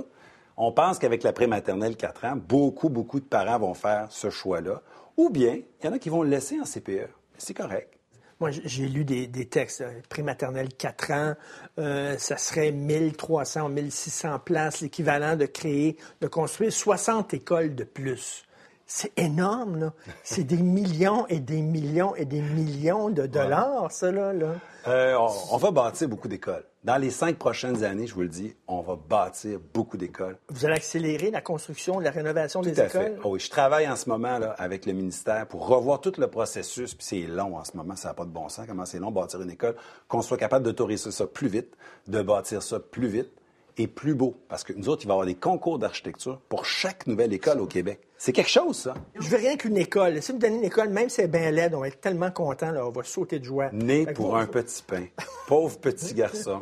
On 0.57 0.71
pense 0.71 0.99
qu'avec 0.99 1.23
la 1.23 1.33
prématernelle 1.33 1.95
4 1.95 2.25
ans, 2.25 2.35
beaucoup, 2.35 2.89
beaucoup 2.89 3.19
de 3.19 3.25
parents 3.25 3.59
vont 3.59 3.73
faire 3.73 4.11
ce 4.11 4.29
choix-là. 4.29 4.81
Ou 5.17 5.29
bien, 5.29 5.61
il 5.81 5.85
y 5.85 5.89
en 5.89 5.93
a 5.93 5.99
qui 5.99 6.09
vont 6.09 6.23
le 6.23 6.29
laisser 6.29 6.59
en 6.59 6.65
CPE. 6.65 7.09
C'est 7.37 7.53
correct. 7.53 7.97
Moi, 8.41 8.49
j'ai 8.49 8.87
lu 8.87 9.05
des, 9.05 9.27
des 9.27 9.45
textes, 9.45 9.81
euh, 9.81 10.01
prématernelle 10.09 10.69
4 10.73 11.11
ans, 11.11 11.35
euh, 11.77 12.17
ça 12.17 12.37
serait 12.37 12.71
1300 12.71 13.67
ou 13.67 13.69
1600 13.69 14.39
places, 14.39 14.81
l'équivalent 14.81 15.35
de 15.35 15.45
créer, 15.45 15.95
de 16.21 16.27
construire 16.27 16.73
60 16.73 17.35
écoles 17.35 17.75
de 17.75 17.83
plus. 17.83 18.43
C'est 18.87 19.11
énorme, 19.15 19.79
là. 19.79 19.93
C'est 20.23 20.43
des 20.43 20.57
millions 20.63 21.27
et 21.27 21.39
des 21.39 21.61
millions 21.61 22.15
et 22.15 22.25
des 22.25 22.41
millions 22.41 23.11
de 23.11 23.27
dollars, 23.27 23.91
ça, 23.91 24.11
là. 24.11 24.33
là. 24.33 24.55
Euh, 24.87 25.15
on, 25.19 25.53
on 25.53 25.57
va 25.57 25.69
bâtir 25.69 26.09
beaucoup 26.09 26.27
d'écoles. 26.27 26.65
Dans 26.83 26.97
les 26.97 27.11
cinq 27.11 27.37
prochaines 27.37 27.83
années, 27.83 28.07
je 28.07 28.15
vous 28.15 28.23
le 28.23 28.27
dis, 28.27 28.55
on 28.67 28.81
va 28.81 28.95
bâtir 28.95 29.59
beaucoup 29.71 29.97
d'écoles. 29.97 30.35
Vous 30.49 30.65
allez 30.65 30.73
accélérer 30.73 31.29
la 31.29 31.39
construction, 31.39 31.99
la 31.99 32.09
rénovation 32.09 32.61
des 32.61 32.73
Tout 32.73 32.81
à 32.81 32.89
fait. 32.89 33.03
écoles? 33.05 33.19
Ah 33.23 33.27
oui, 33.27 33.39
je 33.39 33.51
travaille 33.51 33.87
en 33.87 33.95
ce 33.95 34.09
moment 34.09 34.39
là, 34.39 34.55
avec 34.57 34.87
le 34.87 34.93
ministère 34.93 35.45
pour 35.47 35.67
revoir 35.67 36.01
tout 36.01 36.13
le 36.17 36.25
processus. 36.25 36.95
Puis 36.95 37.05
c'est 37.05 37.27
long 37.27 37.55
en 37.55 37.63
ce 37.63 37.77
moment, 37.77 37.95
ça 37.95 38.07
n'a 38.07 38.13
pas 38.15 38.25
de 38.25 38.31
bon 38.31 38.49
sens. 38.49 38.65
Comment 38.67 38.85
c'est 38.85 38.97
long 38.97 39.11
bâtir 39.11 39.39
une 39.43 39.51
école, 39.51 39.75
qu'on 40.07 40.23
soit 40.23 40.37
capable 40.37 40.65
d'autoriser 40.65 41.11
ça 41.11 41.27
plus 41.27 41.49
vite, 41.49 41.71
de 42.07 42.19
bâtir 42.23 42.63
ça 42.63 42.79
plus 42.79 43.09
vite 43.09 43.29
et 43.77 43.85
plus 43.85 44.15
beau. 44.15 44.35
Parce 44.49 44.63
que 44.63 44.73
nous 44.73 44.89
autres, 44.89 45.03
il 45.03 45.07
va 45.07 45.11
y 45.11 45.15
avoir 45.17 45.27
des 45.27 45.35
concours 45.35 45.77
d'architecture 45.77 46.41
pour 46.49 46.65
chaque 46.65 47.05
nouvelle 47.05 47.31
école 47.31 47.59
au 47.61 47.67
Québec. 47.67 47.99
C'est 48.23 48.33
quelque 48.33 48.51
chose, 48.51 48.77
ça. 48.77 48.93
Je 49.15 49.27
veux 49.29 49.37
rien 49.37 49.57
qu'une 49.57 49.77
école. 49.77 50.21
Si 50.21 50.31
vous 50.31 50.37
me 50.37 50.41
donnez 50.43 50.57
une 50.57 50.63
école, 50.63 50.89
même 50.89 51.09
si 51.09 51.21
elle 51.21 51.25
est 51.25 51.39
bien 51.39 51.49
laide, 51.49 51.73
on 51.73 51.79
va 51.79 51.87
être 51.87 52.01
tellement 52.01 52.29
content, 52.29 52.69
là, 52.69 52.85
on 52.85 52.91
va 52.91 53.01
sauter 53.01 53.39
de 53.39 53.45
joie. 53.45 53.71
Né 53.73 54.05
pour 54.05 54.29
vous- 54.29 54.35
un 54.35 54.45
petit 54.45 54.83
pain. 54.83 55.05
Pauvre 55.47 55.79
petit 55.79 56.13
garçon. 56.13 56.59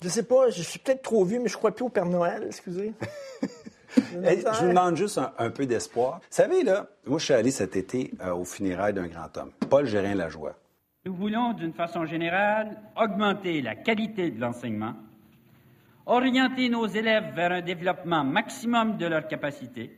Je 0.00 0.08
sais 0.08 0.22
pas, 0.22 0.50
je 0.50 0.62
suis 0.62 0.78
peut-être 0.78 1.02
trop 1.02 1.24
vieux, 1.24 1.40
mais 1.40 1.48
je 1.48 1.56
crois 1.56 1.74
plus 1.74 1.84
au 1.84 1.88
Père 1.88 2.06
Noël, 2.06 2.44
excusez. 2.46 2.92
Hey, 4.24 4.40
je 4.52 4.60
vous 4.62 4.68
demande 4.68 4.96
juste 4.96 5.18
un, 5.18 5.32
un 5.38 5.50
peu 5.50 5.66
d'espoir. 5.66 6.14
Vous 6.20 6.26
savez, 6.30 6.62
là, 6.64 6.86
moi, 7.06 7.18
je 7.18 7.24
suis 7.26 7.34
allé 7.34 7.50
cet 7.52 7.74
été 7.76 8.12
euh, 8.20 8.32
au 8.34 8.44
funérailles 8.44 8.92
d'un 8.94 9.06
grand 9.06 9.36
homme, 9.36 9.50
Paul 9.68 9.86
Gérin-Lajoie. 9.86 10.54
Nous 11.06 11.14
voulons, 11.14 11.52
d'une 11.54 11.72
façon 11.72 12.04
générale, 12.04 12.76
augmenter 12.96 13.62
la 13.62 13.74
qualité 13.76 14.30
de 14.30 14.40
l'enseignement, 14.40 14.94
orienter 16.06 16.68
nos 16.68 16.86
élèves 16.86 17.34
vers 17.34 17.50
un 17.52 17.62
développement 17.62 18.24
maximum 18.24 18.96
de 18.96 19.06
leurs 19.06 19.26
capacités. 19.28 19.92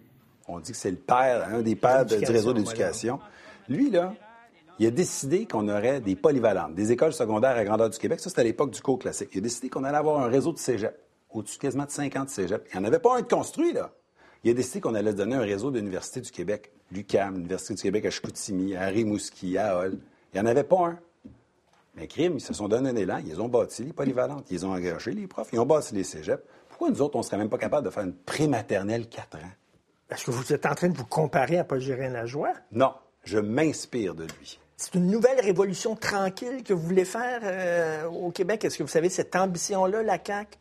On 0.48 0.60
dit 0.60 0.72
que 0.72 0.78
c'est 0.78 0.90
le 0.90 0.96
père, 0.96 1.48
un 1.52 1.62
des 1.62 1.74
pères 1.76 2.04
de- 2.06 2.16
du 2.16 2.24
réseau 2.32 2.52
d'éducation. 2.52 3.20
Lui, 3.68 3.90
là, 3.90 4.14
il 4.78 4.86
a 4.86 4.90
décidé 4.90 5.46
qu'on 5.46 5.68
aurait 5.68 6.00
des 6.00 6.14
polyvalentes, 6.16 6.74
des 6.74 6.92
écoles 6.92 7.12
secondaires 7.12 7.56
à 7.56 7.64
grandeur 7.64 7.90
du 7.90 7.98
Québec. 7.98 8.20
Ça, 8.20 8.28
c'était 8.28 8.42
à 8.42 8.44
l'époque 8.44 8.70
du 8.70 8.80
cours 8.80 8.98
classique. 8.98 9.30
Il 9.32 9.38
a 9.38 9.40
décidé 9.40 9.68
qu'on 9.68 9.84
allait 9.84 9.96
avoir 9.96 10.20
un 10.20 10.28
réseau 10.28 10.52
de 10.52 10.58
cégep, 10.58 10.96
au-dessus 11.30 11.58
quasiment 11.58 11.84
de 11.84 11.90
50 11.90 12.28
cégeps. 12.30 12.64
Il 12.72 12.78
n'y 12.78 12.84
en 12.84 12.88
avait 12.88 12.98
pas 13.00 13.16
un 13.16 13.22
de 13.22 13.26
construit, 13.26 13.72
là. 13.72 13.90
Il 14.44 14.50
a 14.50 14.54
décidé 14.54 14.80
qu'on 14.80 14.94
allait 14.94 15.10
se 15.10 15.16
donner 15.16 15.34
un 15.34 15.40
réseau 15.40 15.70
d'universités 15.72 16.20
du 16.20 16.30
Québec. 16.30 16.70
L'UQAM, 16.92 17.34
l'Université 17.34 17.74
du 17.74 17.82
Québec 17.82 18.04
à 18.06 18.10
Chicoutimi, 18.10 18.76
à 18.76 18.86
Rimouski, 18.86 19.58
à 19.58 19.76
Hall. 19.78 19.98
Il 20.32 20.40
n'y 20.40 20.46
en 20.46 20.48
avait 20.48 20.62
pas 20.62 20.86
un. 20.88 20.98
Mais 21.96 22.06
crime, 22.06 22.34
ils 22.36 22.40
se 22.40 22.52
sont 22.52 22.68
donné 22.68 22.90
un 22.90 22.96
élan, 22.96 23.20
ils 23.26 23.40
ont 23.40 23.48
bâti 23.48 23.82
les 23.82 23.92
polyvalentes, 23.94 24.46
ils 24.50 24.64
ont 24.66 24.70
engagé 24.72 25.12
les 25.12 25.26
profs, 25.26 25.48
ils 25.52 25.58
ont 25.58 25.64
bâti 25.66 25.94
les 25.94 26.04
cégeps. 26.04 26.42
Pourquoi 26.68 26.90
nous 26.90 27.00
autres, 27.00 27.16
on 27.16 27.20
ne 27.20 27.24
serait 27.24 27.38
même 27.38 27.48
pas 27.48 27.56
capable 27.58 27.86
de 27.86 27.90
faire 27.90 28.04
une 28.04 28.12
prématernelle 28.14 29.08
4 29.08 29.38
ans? 29.38 29.40
Est-ce 30.10 30.26
que 30.26 30.30
vous 30.30 30.52
êtes 30.52 30.66
en 30.66 30.74
train 30.74 30.88
de 30.88 30.96
vous 30.96 31.04
comparer 31.04 31.58
à 31.58 31.64
Paul 31.64 31.80
Gérin 31.80 32.10
Lajoie? 32.10 32.52
Non, 32.70 32.94
je 33.24 33.38
m'inspire 33.38 34.14
de 34.14 34.24
lui. 34.24 34.60
C'est 34.76 34.94
une 34.94 35.10
nouvelle 35.10 35.40
révolution 35.40 35.96
tranquille 35.96 36.62
que 36.62 36.74
vous 36.74 36.82
voulez 36.82 37.04
faire 37.04 37.40
euh, 37.42 38.06
au 38.06 38.30
Québec? 38.30 38.64
Est-ce 38.64 38.78
que 38.78 38.82
vous 38.82 38.88
savez 38.88 39.08
cette 39.08 39.34
ambition-là, 39.34 40.02
la 40.02 40.18
CAQ? 40.24 40.58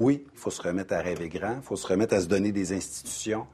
Oui, 0.00 0.26
il 0.32 0.38
faut 0.38 0.50
se 0.50 0.60
remettre 0.60 0.94
à 0.94 0.98
rêver 0.98 1.28
grand, 1.28 1.54
il 1.56 1.62
faut 1.62 1.76
se 1.76 1.86
remettre 1.86 2.14
à 2.14 2.20
se 2.20 2.26
donner 2.26 2.50
des 2.50 2.72
institutions, 2.72 3.46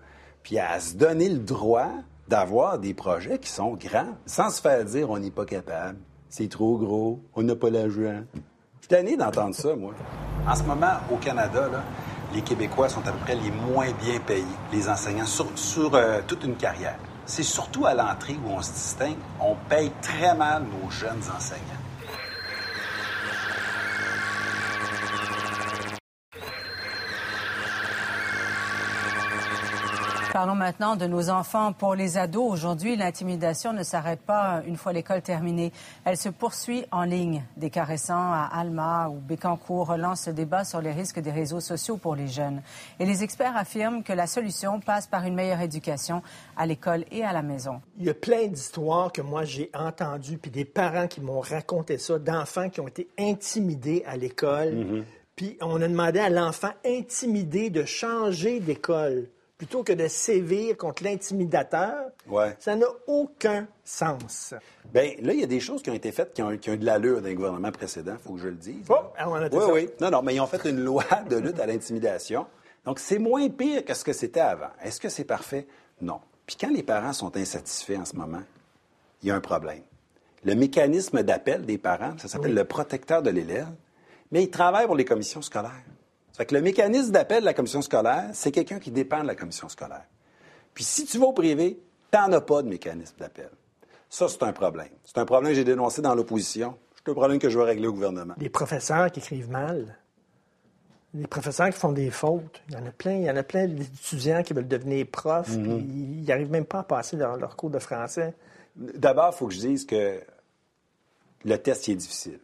puis 0.42 0.58
à 0.58 0.80
se 0.80 0.94
donner 0.94 1.28
le 1.28 1.38
droit 1.38 1.90
d'avoir 2.26 2.78
des 2.78 2.94
projets 2.94 3.38
qui 3.38 3.50
sont 3.50 3.74
grands, 3.74 4.16
sans 4.24 4.48
se 4.50 4.60
faire 4.62 4.84
dire 4.84 5.10
on 5.10 5.18
n'est 5.18 5.30
pas 5.30 5.44
capable, 5.44 5.98
c'est 6.30 6.48
trop 6.48 6.78
gros, 6.78 7.20
on 7.34 7.42
n'a 7.42 7.54
pas 7.54 7.68
l'argent. 7.68 8.22
Je 8.34 8.86
suis 8.86 8.88
tanné 8.88 9.16
d'entendre 9.16 9.54
ça, 9.54 9.76
moi. 9.76 9.92
En 10.48 10.54
ce 10.56 10.62
moment, 10.62 10.94
au 11.12 11.16
Canada, 11.16 11.68
là, 11.68 11.84
les 12.32 12.42
Québécois 12.42 12.88
sont 12.88 13.06
à 13.06 13.12
peu 13.12 13.18
près 13.18 13.34
les 13.34 13.50
moins 13.50 13.90
bien 14.02 14.18
payés, 14.20 14.44
les 14.72 14.88
enseignants, 14.88 15.26
sur, 15.26 15.94
euh, 15.94 16.20
toute 16.26 16.44
une 16.44 16.56
carrière. 16.56 16.96
C'est 17.26 17.42
surtout 17.42 17.86
à 17.86 17.94
l'entrée 17.94 18.36
où 18.44 18.50
on 18.50 18.62
se 18.62 18.72
distingue. 18.72 19.16
On 19.40 19.54
paye 19.68 19.92
très 20.00 20.34
mal 20.34 20.64
nos 20.64 20.90
jeunes 20.90 21.22
enseignants. 21.36 21.81
Parlons 30.32 30.54
maintenant 30.54 30.96
de 30.96 31.04
nos 31.04 31.28
enfants. 31.28 31.74
Pour 31.74 31.94
les 31.94 32.16
ados, 32.16 32.50
aujourd'hui, 32.50 32.96
l'intimidation 32.96 33.74
ne 33.74 33.82
s'arrête 33.82 34.22
pas 34.22 34.62
une 34.66 34.78
fois 34.78 34.94
l'école 34.94 35.20
terminée. 35.20 35.72
Elle 36.06 36.16
se 36.16 36.30
poursuit 36.30 36.86
en 36.90 37.02
ligne. 37.02 37.44
Des 37.58 37.68
caressants 37.68 38.32
à 38.32 38.48
Alma 38.50 39.10
ou 39.10 39.16
Bécancourt 39.20 39.88
relancent 39.88 40.28
le 40.28 40.32
débat 40.32 40.64
sur 40.64 40.80
les 40.80 40.92
risques 40.92 41.20
des 41.20 41.30
réseaux 41.30 41.60
sociaux 41.60 41.98
pour 41.98 42.16
les 42.16 42.28
jeunes. 42.28 42.62
Et 42.98 43.04
les 43.04 43.22
experts 43.22 43.54
affirment 43.58 44.02
que 44.02 44.14
la 44.14 44.26
solution 44.26 44.80
passe 44.80 45.06
par 45.06 45.26
une 45.26 45.34
meilleure 45.34 45.60
éducation 45.60 46.22
à 46.56 46.64
l'école 46.64 47.04
et 47.10 47.22
à 47.22 47.34
la 47.34 47.42
maison. 47.42 47.82
Il 47.98 48.06
y 48.06 48.10
a 48.10 48.14
plein 48.14 48.46
d'histoires 48.46 49.12
que 49.12 49.20
moi 49.20 49.44
j'ai 49.44 49.70
entendues, 49.74 50.38
puis 50.38 50.50
des 50.50 50.64
parents 50.64 51.08
qui 51.08 51.20
m'ont 51.20 51.40
raconté 51.40 51.98
ça, 51.98 52.18
d'enfants 52.18 52.70
qui 52.70 52.80
ont 52.80 52.88
été 52.88 53.06
intimidés 53.18 54.02
à 54.06 54.16
l'école. 54.16 55.04
Puis 55.36 55.58
on 55.60 55.82
a 55.82 55.88
demandé 55.88 56.20
à 56.20 56.30
l'enfant 56.30 56.70
intimidé 56.86 57.68
de 57.68 57.84
changer 57.84 58.60
d'école 58.60 59.28
plutôt 59.62 59.84
que 59.84 59.92
de 59.92 60.08
sévir 60.08 60.76
contre 60.76 61.04
l'intimidateur. 61.04 62.10
Ouais. 62.26 62.56
Ça 62.58 62.74
n'a 62.74 62.88
aucun 63.06 63.68
sens. 63.84 64.54
Bien, 64.92 65.12
là, 65.20 65.32
il 65.32 65.38
y 65.38 65.44
a 65.44 65.46
des 65.46 65.60
choses 65.60 65.84
qui 65.84 65.90
ont 65.90 65.94
été 65.94 66.10
faites 66.10 66.34
qui 66.34 66.42
ont, 66.42 66.58
qui 66.58 66.68
ont 66.70 66.72
eu 66.72 66.78
de 66.78 66.84
l'allure 66.84 67.20
dans 67.20 67.28
les 67.28 67.36
gouvernements 67.36 67.70
précédents, 67.70 68.16
il 68.18 68.26
faut 68.26 68.34
que 68.34 68.40
je 68.40 68.48
le 68.48 68.56
dise. 68.56 68.84
Oh, 68.88 68.96
on 69.24 69.34
a 69.34 69.48
oui, 69.48 69.60
ça. 69.60 69.72
oui. 69.72 69.88
Non, 70.00 70.10
non, 70.10 70.20
mais 70.22 70.34
ils 70.34 70.40
ont 70.40 70.48
fait 70.48 70.68
une 70.68 70.80
loi 70.80 71.04
de 71.30 71.36
lutte 71.36 71.60
à 71.60 71.66
l'intimidation. 71.66 72.44
Donc, 72.84 72.98
c'est 72.98 73.20
moins 73.20 73.48
pire 73.50 73.84
que 73.84 73.94
ce 73.94 74.02
que 74.02 74.12
c'était 74.12 74.40
avant. 74.40 74.70
Est-ce 74.82 75.00
que 75.00 75.08
c'est 75.08 75.22
parfait? 75.22 75.68
Non. 76.00 76.18
Puis 76.44 76.56
quand 76.60 76.72
les 76.72 76.82
parents 76.82 77.12
sont 77.12 77.36
insatisfaits 77.36 77.98
en 78.00 78.04
ce 78.04 78.16
moment, 78.16 78.42
il 79.22 79.28
y 79.28 79.30
a 79.30 79.36
un 79.36 79.40
problème. 79.40 79.82
Le 80.42 80.56
mécanisme 80.56 81.22
d'appel 81.22 81.64
des 81.66 81.78
parents, 81.78 82.18
ça 82.18 82.26
s'appelle 82.26 82.54
le 82.54 82.64
protecteur 82.64 83.22
de 83.22 83.30
l'élève, 83.30 83.68
mais 84.32 84.42
il 84.42 84.50
travaille 84.50 84.86
pour 84.86 84.96
les 84.96 85.04
commissions 85.04 85.40
scolaires. 85.40 85.84
Ça 86.32 86.38
fait 86.38 86.46
que 86.46 86.54
le 86.54 86.62
mécanisme 86.62 87.12
d'appel 87.12 87.40
de 87.40 87.44
la 87.44 87.54
commission 87.54 87.82
scolaire, 87.82 88.30
c'est 88.32 88.52
quelqu'un 88.52 88.78
qui 88.78 88.90
dépend 88.90 89.20
de 89.22 89.26
la 89.26 89.34
commission 89.34 89.68
scolaire. 89.68 90.06
Puis 90.74 90.84
si 90.84 91.04
tu 91.04 91.18
vas 91.18 91.26
au 91.26 91.32
privé, 91.32 91.78
tu 92.10 92.18
n'en 92.18 92.32
as 92.32 92.40
pas 92.40 92.62
de 92.62 92.68
mécanisme 92.68 93.16
d'appel. 93.18 93.50
Ça, 94.08 94.28
c'est 94.28 94.42
un 94.42 94.52
problème. 94.52 94.88
C'est 95.04 95.18
un 95.18 95.24
problème 95.24 95.52
que 95.52 95.56
j'ai 95.56 95.64
dénoncé 95.64 96.02
dans 96.02 96.14
l'opposition. 96.14 96.76
C'est 96.96 97.10
un 97.10 97.14
problème 97.14 97.38
que 97.38 97.48
je 97.48 97.58
veux 97.58 97.64
régler 97.64 97.86
au 97.86 97.92
gouvernement. 97.92 98.34
Les 98.38 98.48
professeurs 98.48 99.10
qui 99.10 99.20
écrivent 99.20 99.50
mal. 99.50 99.98
Les 101.14 101.26
professeurs 101.26 101.68
qui 101.68 101.78
font 101.78 101.92
des 101.92 102.10
fautes. 102.10 102.62
Il 102.68 102.74
y 102.74 102.76
en 102.78 102.86
a 102.86 102.90
plein. 102.90 103.16
Il 103.16 103.24
y 103.24 103.30
en 103.30 103.36
a 103.36 103.42
plein 103.42 103.66
d'étudiants 103.66 104.42
qui 104.42 104.54
veulent 104.54 104.68
devenir 104.68 105.06
profs, 105.10 105.58
puis 105.58 105.70
ils 105.70 106.24
n'arrivent 106.24 106.50
même 106.50 106.64
pas 106.64 106.80
à 106.80 106.84
passer 106.84 107.16
leur, 107.16 107.36
leur 107.36 107.56
cours 107.56 107.70
de 107.70 107.78
français. 107.78 108.34
D'abord, 108.76 109.30
il 109.34 109.36
faut 109.36 109.46
que 109.48 109.54
je 109.54 109.60
dise 109.60 109.84
que 109.84 110.20
le 111.44 111.58
test 111.58 111.88
il 111.88 111.92
est 111.92 111.96
difficile. 111.96 112.40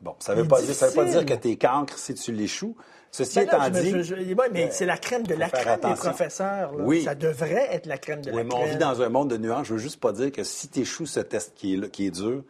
Bon, 0.00 0.14
ça 0.18 0.32
ne 0.32 0.38
veut, 0.38 0.42
veut 0.42 0.48
pas 0.48 1.04
dire 1.04 1.26
que 1.26 1.34
tu 1.34 1.50
es 1.50 1.56
cancre 1.56 1.98
si 1.98 2.14
tu 2.14 2.32
l'échoues. 2.32 2.76
Ceci 3.10 3.36
Ben 3.40 3.46
là, 3.46 3.68
étant 3.68 3.76
me- 3.78 3.82
dit... 3.82 3.90
je- 3.90 4.02
je- 4.02 4.34
ouais, 4.34 4.48
mais 4.52 4.64
euh, 4.66 4.68
c'est 4.70 4.84
la 4.86 4.98
crème 4.98 5.26
de 5.26 5.34
la 5.34 5.48
crème 5.48 5.80
des 5.80 5.94
professeurs. 5.94 6.72
là. 6.74 6.84
Oui. 6.84 7.02
Ça 7.04 7.14
devrait 7.14 7.68
être 7.74 7.86
la 7.86 7.96
crème 7.98 8.20
de 8.20 8.30
Oui, 8.30 8.36
la 8.38 8.44
mais 8.44 8.50
crème. 8.50 8.62
on 8.62 8.70
vit 8.70 8.76
dans 8.76 9.00
un 9.02 9.08
monde 9.08 9.30
de 9.30 9.36
nuances. 9.38 9.66
Je 9.66 9.72
veux 9.74 9.78
juste 9.78 9.98
pas 10.00 10.12
dire 10.12 10.30
que 10.30 10.44
si 10.44 10.68
tu 10.68 10.80
échoues 10.80 11.06
ce 11.06 11.20
test 11.20 11.52
qui 11.54 11.74
est, 11.74 11.76
là- 11.78 11.88
qui 11.88 12.06
est 12.06 12.10
dur, 12.10 12.42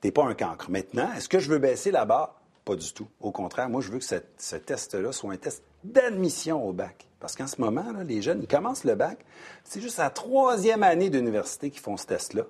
t'es 0.00 0.10
pas 0.10 0.24
un 0.24 0.34
cancre. 0.34 0.70
Maintenant, 0.70 1.08
est-ce 1.16 1.28
que 1.28 1.38
je 1.38 1.50
veux 1.50 1.58
baisser 1.58 1.90
la 1.90 2.04
barre? 2.04 2.34
Pas 2.64 2.74
du 2.76 2.92
tout. 2.92 3.06
Au 3.20 3.30
contraire, 3.32 3.68
moi, 3.68 3.80
je 3.80 3.90
veux 3.90 3.98
que 3.98 4.04
ce 4.04 4.56
test-là 4.56 5.12
soit 5.12 5.32
un 5.32 5.36
test 5.36 5.62
d'admission 5.84 6.66
au 6.66 6.72
bac. 6.72 7.06
Parce 7.20 7.34
qu'en 7.34 7.46
ce 7.46 7.60
moment, 7.60 7.84
là, 7.92 8.04
les 8.04 8.22
jeunes, 8.22 8.40
ils 8.42 8.48
commencent 8.48 8.84
le 8.84 8.94
bac. 8.94 9.18
C'est 9.64 9.80
juste 9.80 9.98
à 9.98 10.04
la 10.04 10.10
troisième 10.10 10.82
année 10.82 11.10
d'université 11.10 11.70
qu'ils 11.70 11.80
font 11.82 11.96
ce 11.96 12.06
test-là. 12.06 12.44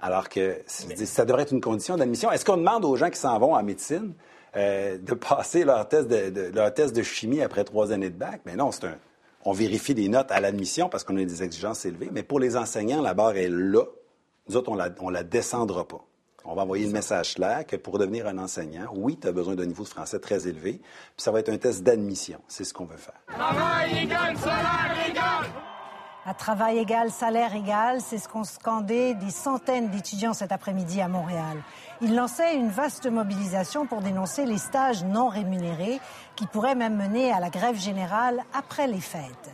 Alors 0.00 0.28
que 0.30 0.62
ça 1.04 1.24
devrait 1.26 1.42
être 1.42 1.52
une 1.52 1.60
condition 1.60 1.96
d'admission. 1.96 2.30
Est-ce 2.32 2.44
qu'on 2.44 2.56
demande 2.56 2.84
aux 2.86 2.96
gens 2.96 3.10
qui 3.10 3.18
s'en 3.18 3.38
vont 3.38 3.54
en 3.54 3.62
médecine 3.62 4.14
euh, 4.56 4.98
de 4.98 5.14
passer 5.14 5.64
leur 5.64 5.88
test 5.88 6.08
de, 6.08 6.30
de- 6.30 6.50
leur 6.54 6.72
test 6.74 6.94
de 6.94 7.02
chimie 7.02 7.40
après 7.42 7.64
trois 7.64 7.92
années 7.92 8.10
de 8.10 8.16
bac? 8.16 8.40
Mais 8.46 8.56
non, 8.56 8.72
c'est 8.72 8.84
un. 8.84 8.96
On 9.44 9.52
vérifie 9.52 9.94
des 9.94 10.08
notes 10.08 10.30
à 10.30 10.40
l'admission 10.40 10.88
parce 10.88 11.02
qu'on 11.04 11.16
a 11.16 11.24
des 11.24 11.42
exigences 11.42 11.84
élevées. 11.86 12.10
Mais 12.12 12.22
pour 12.22 12.40
les 12.40 12.56
enseignants, 12.56 13.00
la 13.00 13.14
barre 13.14 13.36
est 13.36 13.48
là. 13.48 13.84
Nous 14.48 14.56
autres, 14.56 14.70
on 14.70 14.74
la, 14.74 14.90
on 15.00 15.08
la 15.10 15.22
descendra 15.22 15.86
pas. 15.88 16.04
On 16.44 16.54
va 16.54 16.62
envoyer 16.62 16.86
le 16.86 16.92
message 16.92 17.34
clair 17.34 17.66
que 17.66 17.76
pour 17.76 17.98
devenir 17.98 18.26
un 18.26 18.38
enseignant, 18.38 18.86
oui, 18.94 19.18
tu 19.20 19.28
as 19.28 19.32
besoin 19.32 19.54
d'un 19.54 19.66
niveau 19.66 19.82
de 19.84 19.88
français 19.88 20.18
très 20.18 20.48
élevé, 20.48 20.72
puis 20.80 20.82
ça 21.18 21.30
va 21.30 21.40
être 21.40 21.50
un 21.50 21.58
test 21.58 21.82
d'admission. 21.82 22.40
C'est 22.48 22.64
ce 22.64 22.72
qu'on 22.74 22.86
veut 22.86 22.96
faire. 22.96 23.20
À 26.26 26.34
travail 26.34 26.76
égal, 26.76 27.10
salaire 27.10 27.54
égal, 27.54 28.02
c'est 28.02 28.18
ce 28.18 28.28
qu'ont 28.28 28.44
scandé 28.44 29.14
des 29.14 29.30
centaines 29.30 29.88
d'étudiants 29.88 30.34
cet 30.34 30.52
après-midi 30.52 31.00
à 31.00 31.08
Montréal. 31.08 31.62
Ils 32.02 32.14
lançaient 32.14 32.56
une 32.56 32.68
vaste 32.68 33.06
mobilisation 33.06 33.86
pour 33.86 34.02
dénoncer 34.02 34.44
les 34.44 34.58
stages 34.58 35.02
non 35.02 35.28
rémunérés 35.28 35.98
qui 36.36 36.46
pourraient 36.46 36.74
même 36.74 36.96
mener 36.96 37.32
à 37.32 37.40
la 37.40 37.48
grève 37.48 37.78
générale 37.78 38.42
après 38.52 38.86
les 38.86 39.00
fêtes. 39.00 39.50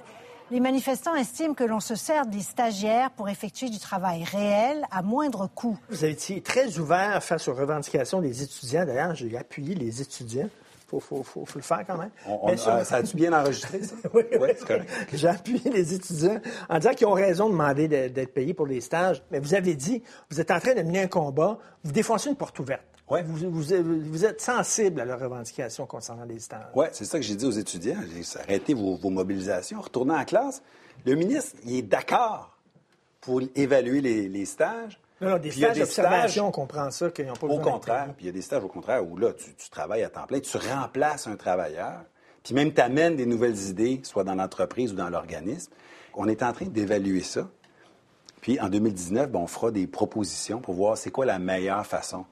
Les 0.50 0.58
manifestants 0.58 1.14
estiment 1.14 1.54
que 1.54 1.64
l'on 1.64 1.80
se 1.80 1.94
sert 1.94 2.26
des 2.26 2.40
stagiaires 2.40 3.10
pour 3.12 3.28
effectuer 3.28 3.68
du 3.68 3.78
travail 3.78 4.24
réel 4.24 4.84
à 4.90 5.02
moindre 5.02 5.46
coût. 5.46 5.78
Vous 5.88 6.02
avez 6.02 6.14
été 6.14 6.40
très 6.40 6.78
ouvert 6.78 7.22
face 7.22 7.46
aux 7.46 7.54
revendications 7.54 8.20
des 8.20 8.42
étudiants. 8.42 8.84
D'ailleurs, 8.84 9.14
j'ai 9.14 9.36
appuyé 9.36 9.76
les 9.76 10.02
étudiants. 10.02 10.48
Il 10.86 10.90
faut, 10.90 11.00
faut- 11.00 11.22
faut- 11.24 11.44
faut 11.44 11.58
le 11.58 11.64
faire 11.64 11.84
quand 11.84 11.98
même. 11.98 12.10
On- 12.28 12.52
on- 12.52 12.56
ça 12.56 12.96
a-tu 12.96 13.16
bien 13.16 13.32
enregistré, 13.32 13.82
ça? 13.82 13.96
oui, 14.14 14.22
Oui, 14.40 14.48
correct. 14.64 14.88
J'ai 15.12 15.26
appuyé 15.26 15.68
les 15.70 15.94
étudiants 15.94 16.40
en 16.68 16.78
disant 16.78 16.94
qu'ils 16.94 17.06
ont 17.08 17.12
raison 17.12 17.46
de 17.46 17.52
demander 17.52 17.88
de- 17.88 18.06
d'être 18.08 18.32
payés 18.32 18.54
pour 18.54 18.66
les 18.66 18.80
stages. 18.80 19.20
Mais 19.32 19.40
vous 19.40 19.54
avez 19.54 19.74
dit, 19.74 20.00
vous 20.30 20.40
êtes 20.40 20.50
en 20.52 20.60
train 20.60 20.74
de 20.74 20.82
mener 20.82 21.02
un 21.02 21.08
combat, 21.08 21.58
vous 21.82 21.90
défoncez 21.90 22.28
une 22.30 22.36
porte 22.36 22.56
ouverte. 22.60 22.84
Ouais. 23.10 23.24
Vous, 23.24 23.50
vous- 23.50 24.00
vous 24.02 24.24
êtes 24.24 24.40
sensible 24.40 25.00
à 25.00 25.04
leurs 25.04 25.18
revendications 25.20 25.86
concernant 25.86 26.24
les 26.24 26.38
stages. 26.38 26.66
Oui, 26.74 26.86
c'est 26.92 27.04
ça 27.04 27.18
que 27.18 27.24
j'ai 27.24 27.34
dit 27.36 27.46
aux 27.46 27.50
étudiants. 27.52 27.96
J'ai 28.02 28.20
dit, 28.20 28.34
arrêtez 28.38 28.74
vos, 28.74 28.94
vos 28.96 29.10
mobilisations, 29.10 29.80
retournez 29.80 30.14
en 30.14 30.24
classe. 30.24 30.62
Le 31.04 31.14
ministre, 31.16 31.56
il 31.64 31.76
est 31.78 31.82
d'accord 31.82 32.56
pour 33.20 33.40
évaluer 33.56 34.00
les, 34.00 34.28
les 34.28 34.44
stages. 34.44 35.00
Non, 35.20 35.30
non, 35.30 35.36
des 35.38 35.48
Puis 35.48 35.60
stages 35.60 35.78
d'observation, 35.78 36.48
on 36.48 36.50
comprend 36.50 36.90
ça, 36.90 37.10
qu'ils 37.10 37.26
n'ont 37.26 37.34
pas 37.34 37.46
Au 37.46 37.58
contraire, 37.58 38.12
puis 38.14 38.24
il 38.24 38.26
y 38.26 38.28
a 38.28 38.32
des 38.32 38.42
stages 38.42 38.62
au 38.62 38.68
contraire 38.68 39.06
où 39.06 39.16
là, 39.16 39.32
tu, 39.32 39.54
tu 39.54 39.70
travailles 39.70 40.02
à 40.02 40.10
temps 40.10 40.26
plein, 40.26 40.40
tu 40.40 40.56
remplaces 40.58 41.26
un 41.26 41.36
travailleur, 41.36 42.02
puis 42.42 42.54
même 42.54 42.72
tu 42.72 42.80
amènes 42.80 43.16
des 43.16 43.26
nouvelles 43.26 43.58
idées, 43.68 44.00
soit 44.02 44.24
dans 44.24 44.34
l'entreprise 44.34 44.92
ou 44.92 44.96
dans 44.96 45.08
l'organisme. 45.08 45.72
On 46.14 46.28
est 46.28 46.42
en 46.42 46.52
train 46.52 46.66
d'évaluer 46.66 47.22
ça. 47.22 47.48
Puis 48.40 48.60
en 48.60 48.68
2019, 48.68 49.30
ben, 49.30 49.40
on 49.40 49.46
fera 49.46 49.70
des 49.70 49.86
propositions 49.86 50.60
pour 50.60 50.74
voir 50.74 50.96
c'est 50.96 51.10
quoi 51.10 51.26
la 51.26 51.38
meilleure 51.38 51.84
façon 51.84 52.26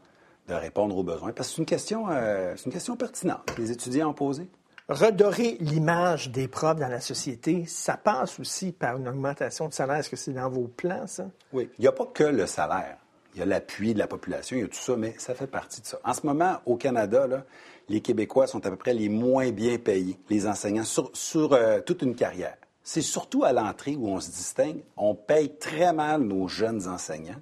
de 0.46 0.54
répondre 0.54 0.96
aux 0.96 1.02
besoins. 1.02 1.32
Parce 1.32 1.48
que 1.48 1.54
c'est 1.56 1.62
une 1.62 1.66
question, 1.66 2.06
euh, 2.10 2.54
c'est 2.56 2.66
une 2.66 2.72
question 2.72 2.96
pertinente 2.96 3.46
que 3.46 3.60
les 3.60 3.72
étudiants 3.72 4.10
ont 4.10 4.14
posée. 4.14 4.48
Redorer 4.88 5.56
l'image 5.60 6.30
des 6.30 6.46
profs 6.46 6.78
dans 6.78 6.88
la 6.88 7.00
société, 7.00 7.64
ça 7.66 7.96
passe 7.96 8.38
aussi 8.38 8.70
par 8.70 8.98
une 8.98 9.08
augmentation 9.08 9.66
de 9.66 9.72
salaire. 9.72 9.96
Est-ce 9.96 10.10
que 10.10 10.16
c'est 10.16 10.34
dans 10.34 10.50
vos 10.50 10.68
plans, 10.68 11.06
ça? 11.06 11.24
Oui. 11.54 11.70
Il 11.78 11.82
n'y 11.82 11.88
a 11.88 11.92
pas 11.92 12.04
que 12.04 12.24
le 12.24 12.46
salaire. 12.46 12.98
il 13.34 13.38
y 13.38 13.42
a 13.42 13.46
l'appui 13.46 13.94
de 13.94 13.98
la 13.98 14.06
population, 14.06 14.56
il 14.56 14.60
y 14.60 14.64
a 14.64 14.68
tout 14.68 14.74
ça, 14.74 14.94
mais 14.96 15.14
ça 15.16 15.34
fait 15.34 15.46
partie 15.46 15.80
de 15.80 15.86
ça. 15.86 15.98
En 16.04 16.12
ce 16.12 16.26
moment, 16.26 16.58
au 16.66 16.76
Canada, 16.76 17.26
les 17.88 18.02
Québécois 18.02 18.46
sont 18.46 18.66
à 18.66 18.70
peu 18.70 18.76
près 18.76 18.92
les 18.92 19.08
moins 19.08 19.50
bien 19.52 19.78
payés, 19.78 20.18
les 20.28 20.46
enseignants, 20.46 20.84
sur, 20.84 21.10
sur, 21.14 21.54
euh, 21.54 21.80
toute 21.80 22.02
une 22.02 22.14
carrière. 22.14 22.56
C'est 22.82 23.00
surtout 23.00 23.42
à 23.42 23.54
l'entrée 23.54 23.96
où 23.96 24.08
on 24.08 24.20
se 24.20 24.28
distingue. 24.28 24.84
On 24.98 25.14
paye 25.14 25.56
très 25.56 25.94
mal 25.94 26.20
nos 26.20 26.46
jeunes 26.46 26.86
enseignants. 26.86 27.40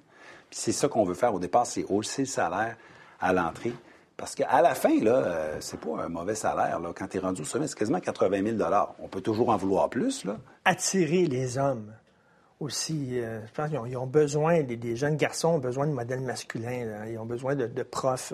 Puis 0.49 0.59
c'est 0.59 0.71
ça 0.71 0.87
qu'on 0.87 1.03
veut 1.03 1.13
faire 1.13 1.33
au 1.33 1.39
départ, 1.39 1.65
c'est 1.65 1.83
hausser 1.89 2.21
le 2.21 2.27
salaire 2.27 2.77
à 3.19 3.33
l'entrée. 3.33 3.73
Parce 4.15 4.35
qu'à 4.35 4.61
la 4.61 4.75
fin, 4.75 4.99
là, 5.01 5.11
euh, 5.15 5.57
c'est 5.59 5.79
pas 5.79 6.03
un 6.03 6.07
mauvais 6.09 6.35
salaire. 6.35 6.79
Là. 6.79 6.91
Quand 6.95 7.07
tu 7.07 7.17
es 7.17 7.19
rendu 7.19 7.41
au 7.41 7.45
sommet, 7.45 7.67
c'est 7.67 7.77
quasiment 7.77 7.99
80 7.99 8.57
000 8.57 8.69
On 8.99 9.07
peut 9.07 9.21
toujours 9.21 9.49
en 9.49 9.57
vouloir 9.57 9.89
plus. 9.89 10.23
Là. 10.25 10.37
Attirer 10.65 11.25
les 11.25 11.57
hommes 11.57 11.91
aussi. 12.59 13.19
euh, 13.19 13.41
je 13.47 13.51
pense 13.53 13.69
qu'ils 13.69 13.79
ont, 13.79 13.85
ils 13.85 13.97
ont 13.97 14.07
besoin, 14.07 14.61
des 14.61 14.95
jeunes 14.95 15.17
garçons 15.17 15.49
ont 15.49 15.59
besoin 15.59 15.87
de 15.87 15.93
modèles 15.93 16.21
masculins. 16.21 16.85
là. 16.85 17.09
Ils 17.09 17.17
ont 17.17 17.25
besoin 17.25 17.55
de, 17.55 17.65
de 17.65 17.83
profs 17.83 18.33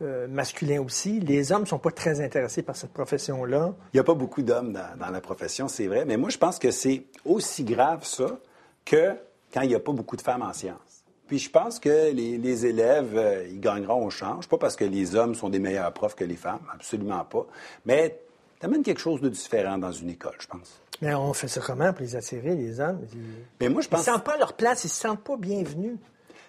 euh, 0.00 0.26
masculins 0.28 0.80
aussi. 0.80 1.18
Les 1.20 1.50
hommes 1.52 1.62
ne 1.62 1.66
sont 1.66 1.78
pas 1.78 1.90
très 1.90 2.20
intéressés 2.20 2.62
par 2.62 2.76
cette 2.76 2.92
profession-là. 2.92 3.72
Il 3.92 3.96
n'y 3.96 4.00
a 4.00 4.04
pas 4.04 4.14
beaucoup 4.14 4.42
d'hommes 4.42 4.72
dans, 4.72 4.96
dans 4.98 5.10
la 5.10 5.20
profession, 5.20 5.66
c'est 5.68 5.88
vrai. 5.88 6.04
Mais 6.04 6.16
moi, 6.16 6.30
je 6.30 6.38
pense 6.38 6.58
que 6.58 6.70
c'est 6.70 7.04
aussi 7.24 7.64
grave, 7.64 8.04
ça, 8.04 8.38
que 8.84 9.16
quand 9.52 9.62
il 9.62 9.68
n'y 9.68 9.74
a 9.74 9.80
pas 9.80 9.92
beaucoup 9.92 10.16
de 10.16 10.22
femmes 10.22 10.42
en 10.42 10.52
sciences. 10.52 10.91
Puis 11.32 11.38
je 11.38 11.48
pense 11.48 11.80
que 11.80 12.12
les, 12.12 12.36
les 12.36 12.66
élèves, 12.66 13.16
euh, 13.16 13.48
ils 13.50 13.58
gagneront 13.58 14.04
au 14.04 14.10
change. 14.10 14.46
Pas 14.46 14.58
parce 14.58 14.76
que 14.76 14.84
les 14.84 15.14
hommes 15.14 15.34
sont 15.34 15.48
des 15.48 15.60
meilleurs 15.60 15.90
profs 15.90 16.14
que 16.14 16.24
les 16.24 16.36
femmes, 16.36 16.60
absolument 16.74 17.24
pas. 17.24 17.46
Mais 17.86 18.20
tu 18.60 18.66
amènes 18.66 18.82
quelque 18.82 19.00
chose 19.00 19.22
de 19.22 19.30
différent 19.30 19.78
dans 19.78 19.92
une 19.92 20.10
école, 20.10 20.34
je 20.38 20.46
pense. 20.46 20.78
Mais 21.00 21.14
on 21.14 21.32
fait 21.32 21.48
ça 21.48 21.62
comment 21.62 21.90
pour 21.94 22.02
les 22.02 22.16
attirer, 22.16 22.54
les 22.54 22.78
hommes? 22.80 23.00
Ils 23.14 23.18
Mais 23.62 23.70
moi, 23.70 23.80
je 23.80 23.86
ne 23.86 23.92
pense... 23.92 24.04
sentent 24.04 24.24
pas 24.24 24.36
leur 24.36 24.52
place, 24.52 24.84
ils 24.84 24.88
ne 24.88 24.90
se 24.90 25.00
sentent 25.00 25.24
pas 25.24 25.38
bienvenus. 25.38 25.96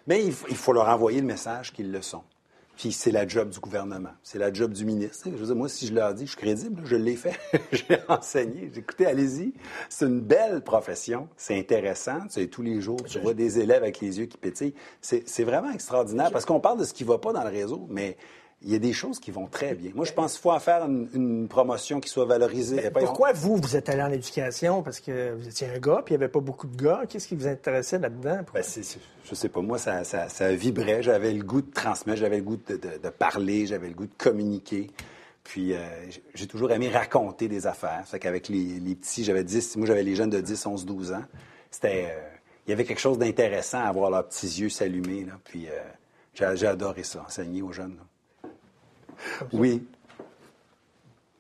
Mais 0.06 0.22
il 0.22 0.34
faut, 0.34 0.48
il 0.50 0.58
faut 0.58 0.74
leur 0.74 0.90
envoyer 0.90 1.22
le 1.22 1.28
message 1.28 1.72
qu'ils 1.72 1.90
le 1.90 2.02
sont. 2.02 2.24
Puis 2.78 2.92
c'est 2.92 3.12
la 3.12 3.28
job 3.28 3.50
du 3.50 3.60
gouvernement, 3.60 4.10
c'est 4.24 4.40
la 4.40 4.52
job 4.52 4.74
du 4.74 4.84
ministre. 4.84 5.28
Je 5.32 5.38
veux 5.38 5.46
dire, 5.46 5.56
moi, 5.56 5.70
si 5.70 5.88
je 5.88 5.94
leur 5.94 6.14
dis, 6.14 6.26
je 6.26 6.32
suis 6.32 6.40
crédible, 6.40 6.82
je 6.86 6.96
l'ai 6.96 7.16
fait, 7.16 7.40
j'ai 7.72 8.00
enseigné. 8.08 8.72
J'ai 8.74 8.80
écouté, 8.80 9.06
allez-y. 9.06 9.54
C'est 9.90 10.06
une 10.06 10.22
belle 10.22 10.62
profession, 10.62 11.30
c'est 11.38 11.58
intéressant. 11.58 12.22
Tu 12.24 12.30
sais, 12.32 12.48
tous 12.48 12.64
les 12.64 12.82
jours, 12.82 13.04
tu 13.04 13.20
vois 13.20 13.36
des 13.36 13.60
élèves 13.60 13.84
avec 13.84 14.00
les 14.00 14.20
yeux 14.20 14.26
qui 14.26 14.38
pétillent. 14.38 14.74
C'est 15.02 15.44
vraiment 15.44 15.72
extraordinaire 15.72 16.32
parce 16.32 16.46
qu'on 16.46 16.60
parle 16.60 16.80
de 16.80 16.84
ce 16.84 16.94
qui 16.94 17.04
va 17.04 17.20
pas 17.20 17.32
dans 17.32 17.44
le 17.44 17.50
réseau, 17.50 17.86
mais 17.90 18.18
il 18.64 18.72
y 18.72 18.76
a 18.76 18.80
des 18.80 18.94
choses 18.94 19.20
qui 19.20 19.32
vont 19.32 19.48
très 19.48 19.76
bien. 19.76 19.92
Moi, 19.94 20.06
je 20.06 20.14
pense 20.14 20.34
qu'il 20.34 20.42
faut 20.42 20.52
en 20.52 20.60
faire 20.60 20.84
une, 20.86 21.10
une 21.14 21.48
promotion 21.48 22.00
qui 22.00 22.10
soit 22.10 22.26
valorisée. 22.26 22.90
Pas- 22.90 23.00
Pourquoi 23.02 23.34
vous, 23.34 23.58
vous 23.58 23.76
êtes 23.76 23.90
allé 23.90 24.02
en 24.02 24.12
éducation? 24.12 24.82
Parce 24.84 25.00
que 25.00 25.34
vous 25.34 25.48
étiez 25.48 25.68
un 25.68 25.80
gars, 25.80 26.02
puis 26.06 26.14
il 26.16 26.18
n'y 26.18 26.24
avait 26.24 26.32
pas 26.32 26.40
beaucoup 26.40 26.68
de 26.68 26.76
gars. 26.82 27.02
Qu'est-ce 27.10 27.28
qui 27.28 27.36
vous 27.36 27.48
intéressait 27.48 28.00
là-dedans? 28.00 28.38
Pourquoi? 28.46 28.62
Ben, 28.62 28.84
je 29.26 29.36
sais 29.36 29.50
pas, 29.50 29.62
moi, 29.62 29.78
ça, 29.78 30.04
ça- 30.04 30.30
ça 30.30 30.54
vibrait. 30.54 31.04
J'avais 31.04 31.34
le 31.34 31.44
goût 31.44 31.62
de 31.62 31.72
transmettre, 31.72 32.20
j'avais 32.20 32.38
le 32.38 32.44
goût 32.44 32.58
de, 32.58 32.76
de- 32.76 32.98
de 33.04 33.10
parler, 33.10 33.66
j'avais 33.68 33.88
le 33.90 33.94
goût 33.96 34.06
de 34.08 34.14
communiquer. 34.18 34.90
Puis, 35.44 35.74
euh, 35.74 35.80
j'ai- 36.34 36.48
toujours 36.48 36.72
aimé 36.72 36.88
raconter 36.90 37.50
des 37.50 37.68
affaires. 37.68 38.04
C'est 38.06 38.18
qu'avec 38.20 38.48
les, 38.48 38.80
les 38.80 38.96
petits, 38.96 39.26
j'avais 39.26 39.44
10, 39.44 39.76
moi, 39.76 39.86
j'avais 39.88 40.04
les 40.04 40.16
jeunes 40.16 40.30
de 40.30 40.40
10, 40.40 40.66
11, 40.66 40.86
12 40.86 41.12
ans. 41.12 41.24
C'était, 41.70 42.06
euh, 42.08 42.22
il 42.66 42.70
y 42.70 42.74
avait 42.74 42.86
quelque 42.86 43.00
chose 43.02 43.18
d'intéressant 43.18 43.82
à 43.84 43.92
voir 43.92 44.10
leurs 44.10 44.26
petits 44.28 44.48
yeux 44.62 44.70
s'allumer. 44.70 45.26
là. 45.26 45.34
Puis, 45.44 45.68
euh, 45.68 45.72
j'ai 46.34 46.48
j'ai 46.56 46.68
adoré 46.68 47.04
ça, 47.04 47.24
enseigner 47.28 47.62
aux 47.62 47.74
jeunes. 47.74 47.96
là. 47.98 48.04
Oui. 49.52 49.86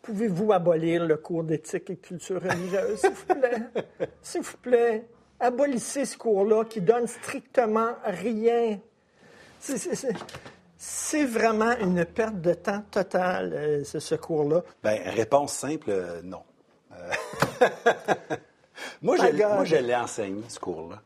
Pouvez-vous 0.01 0.51
abolir 0.51 1.05
le 1.05 1.15
cours 1.17 1.43
d'éthique 1.43 1.89
et 1.89 1.95
culture 1.95 2.41
religieuse, 2.41 2.99
s'il 2.99 3.09
vous 3.11 3.25
plaît? 3.35 4.07
s'il 4.21 4.41
vous 4.41 4.57
plaît, 4.57 5.05
abolissez 5.39 6.05
ce 6.05 6.17
cours-là 6.17 6.65
qui 6.65 6.81
donne 6.81 7.07
strictement 7.07 7.93
rien. 8.03 8.79
C'est- 9.59 11.25
vraiment 11.25 11.77
une 11.79 12.03
perte 12.03 12.41
de 12.41 12.53
temps 12.53 12.83
totale, 12.91 13.53
euh, 13.53 13.83
ce, 13.85 13.99
ce 13.99 14.15
cours-là. 14.15 14.61
Ben, 14.83 14.99
réponse 15.11 15.53
simple, 15.53 15.89
euh, 15.89 16.21
non. 16.21 16.43
Euh, 16.91 17.09
moi, 19.01 19.15
je, 19.15 19.23
l'ai- 19.27 19.31
God. 19.39 19.53
moi, 19.53 19.63
je 19.63 19.75
l'ai 19.77 19.95
enseigné, 19.95 20.43
ce 20.49 20.59
cours-là. 20.59 21.01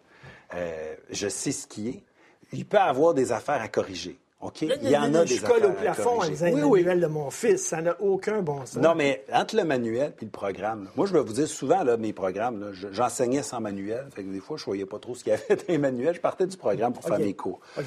Euh, 0.55 0.95
je 1.11 1.27
sais 1.27 1.51
ce 1.51 1.67
qui 1.67 1.89
est. 1.89 2.03
Il 2.51 2.65
peut 2.65 2.77
avoir 2.79 3.13
des 3.13 3.31
affaires 3.31 3.61
à 3.61 3.67
corriger. 3.67 4.17
OK? 4.39 4.61
Là, 4.61 4.75
Il 4.81 4.89
y 4.91 4.95
en 4.97 5.13
a 5.15 5.25
des 5.25 5.35
Je 5.37 5.45
colle 5.45 5.65
au 5.65 5.71
plafond 5.71 6.21
en 6.21 6.27
disant 6.27 6.45
Oui, 6.51 6.61
oui. 6.61 6.79
Emmanuel 6.81 6.99
de 7.01 7.07
mon 7.07 7.29
fils. 7.31 7.65
Ça 7.65 7.81
n'a 7.81 7.99
aucun 8.01 8.41
bon 8.43 8.65
sens. 8.65 8.75
Non, 8.77 8.93
mais 8.93 9.25
entre 9.33 9.55
le 9.55 9.63
manuel 9.63 10.13
et 10.21 10.25
le 10.25 10.31
programme, 10.31 10.83
là, 10.85 10.89
moi, 10.95 11.07
je 11.07 11.13
vais 11.13 11.21
vous 11.21 11.33
dire 11.33 11.47
souvent, 11.47 11.83
là, 11.83 11.97
mes 11.97 12.13
programmes, 12.13 12.69
je- 12.73 12.89
j'enseignais 12.91 13.41
sans 13.41 13.59
manuel. 13.59 14.07
Fait 14.13 14.23
que 14.23 14.29
des 14.29 14.39
fois, 14.39 14.57
je 14.57 14.61
ne 14.63 14.65
voyais 14.65 14.85
pas 14.85 14.99
trop 14.99 15.15
ce 15.15 15.23
qu'il 15.23 15.31
y 15.31 15.35
avait 15.35 15.45
dans 15.55 15.63
les 15.67 15.77
manuels. 15.79 16.15
Je 16.15 16.21
partais 16.21 16.45
du 16.45 16.55
programme 16.55 16.93
pour 16.93 17.03
faire 17.03 17.17
mes 17.19 17.33
cours. 17.33 17.59
OK. 17.77 17.85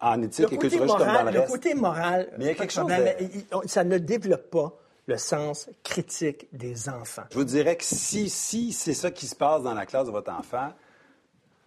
En 0.00 0.20
éthique 0.22 0.52
et 0.52 0.58
culture, 0.58 0.80
comme 0.80 0.88
dans 0.98 1.22
le 1.24 1.30
le 1.30 1.38
reste. 1.40 1.52
côté 1.52 1.74
moral, 1.74 2.28
Mais 2.38 2.44
il 2.44 2.48
y 2.48 2.50
a 2.50 2.54
quelque 2.54 2.72
chose 2.72 2.86
de- 2.86 3.68
ça 3.68 3.82
ne 3.84 3.96
développe 3.98 4.50
pas 4.50 4.72
le 5.06 5.16
sens 5.16 5.70
critique 5.84 6.48
des 6.52 6.88
enfants. 6.88 7.22
Je 7.30 7.38
vous 7.38 7.44
dirais 7.44 7.76
que 7.76 7.84
si, 7.84 8.28
si 8.28 8.72
c'est 8.72 8.92
ça 8.94 9.10
qui 9.12 9.26
se 9.26 9.36
passe 9.36 9.62
dans 9.62 9.72
la 9.74 9.86
classe 9.86 10.06
de 10.06 10.10
votre 10.10 10.32
enfant, 10.32 10.68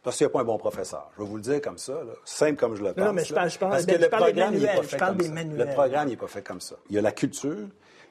parce 0.04 0.18
qu'il 0.18 0.26
n'y 0.26 0.32
a 0.32 0.34
pas 0.34 0.42
un 0.42 0.46
bon 0.46 0.58
professeur. 0.58 1.10
Je 1.18 1.22
vais 1.24 1.28
vous 1.28 1.36
le 1.36 1.42
dire 1.42 1.62
comme 1.62 1.78
ça, 1.78 1.94
là, 1.94 2.14
simple 2.26 2.56
comme 2.58 2.76
je 2.76 2.84
le 2.84 2.94
pense. 2.94 3.06
non, 3.06 3.14
mais 3.14 3.24
je 3.26 3.34
parle- 3.34 3.50
je 3.50 3.60
parle- 3.60 3.72
parce 3.72 3.86
que 3.86 3.92
le 3.96 4.10
programme 4.10 4.54
il 4.56 4.64
est 4.64 4.68
pas 4.68 4.74
manuels, 4.74 4.84
fait 4.86 4.90
je 4.96 4.98
parle 4.98 5.12
comme 5.18 5.18
des 5.18 5.58
ça. 5.58 5.66
Le 5.66 5.74
programme 5.74 6.10
n'est 6.10 6.18
pas 6.18 6.28
fait 6.28 6.42
comme 6.42 6.62
ça. 6.62 6.76
Il 6.90 6.96
y 6.96 7.00
a 7.00 7.02
la 7.02 7.12
culture, 7.12 7.68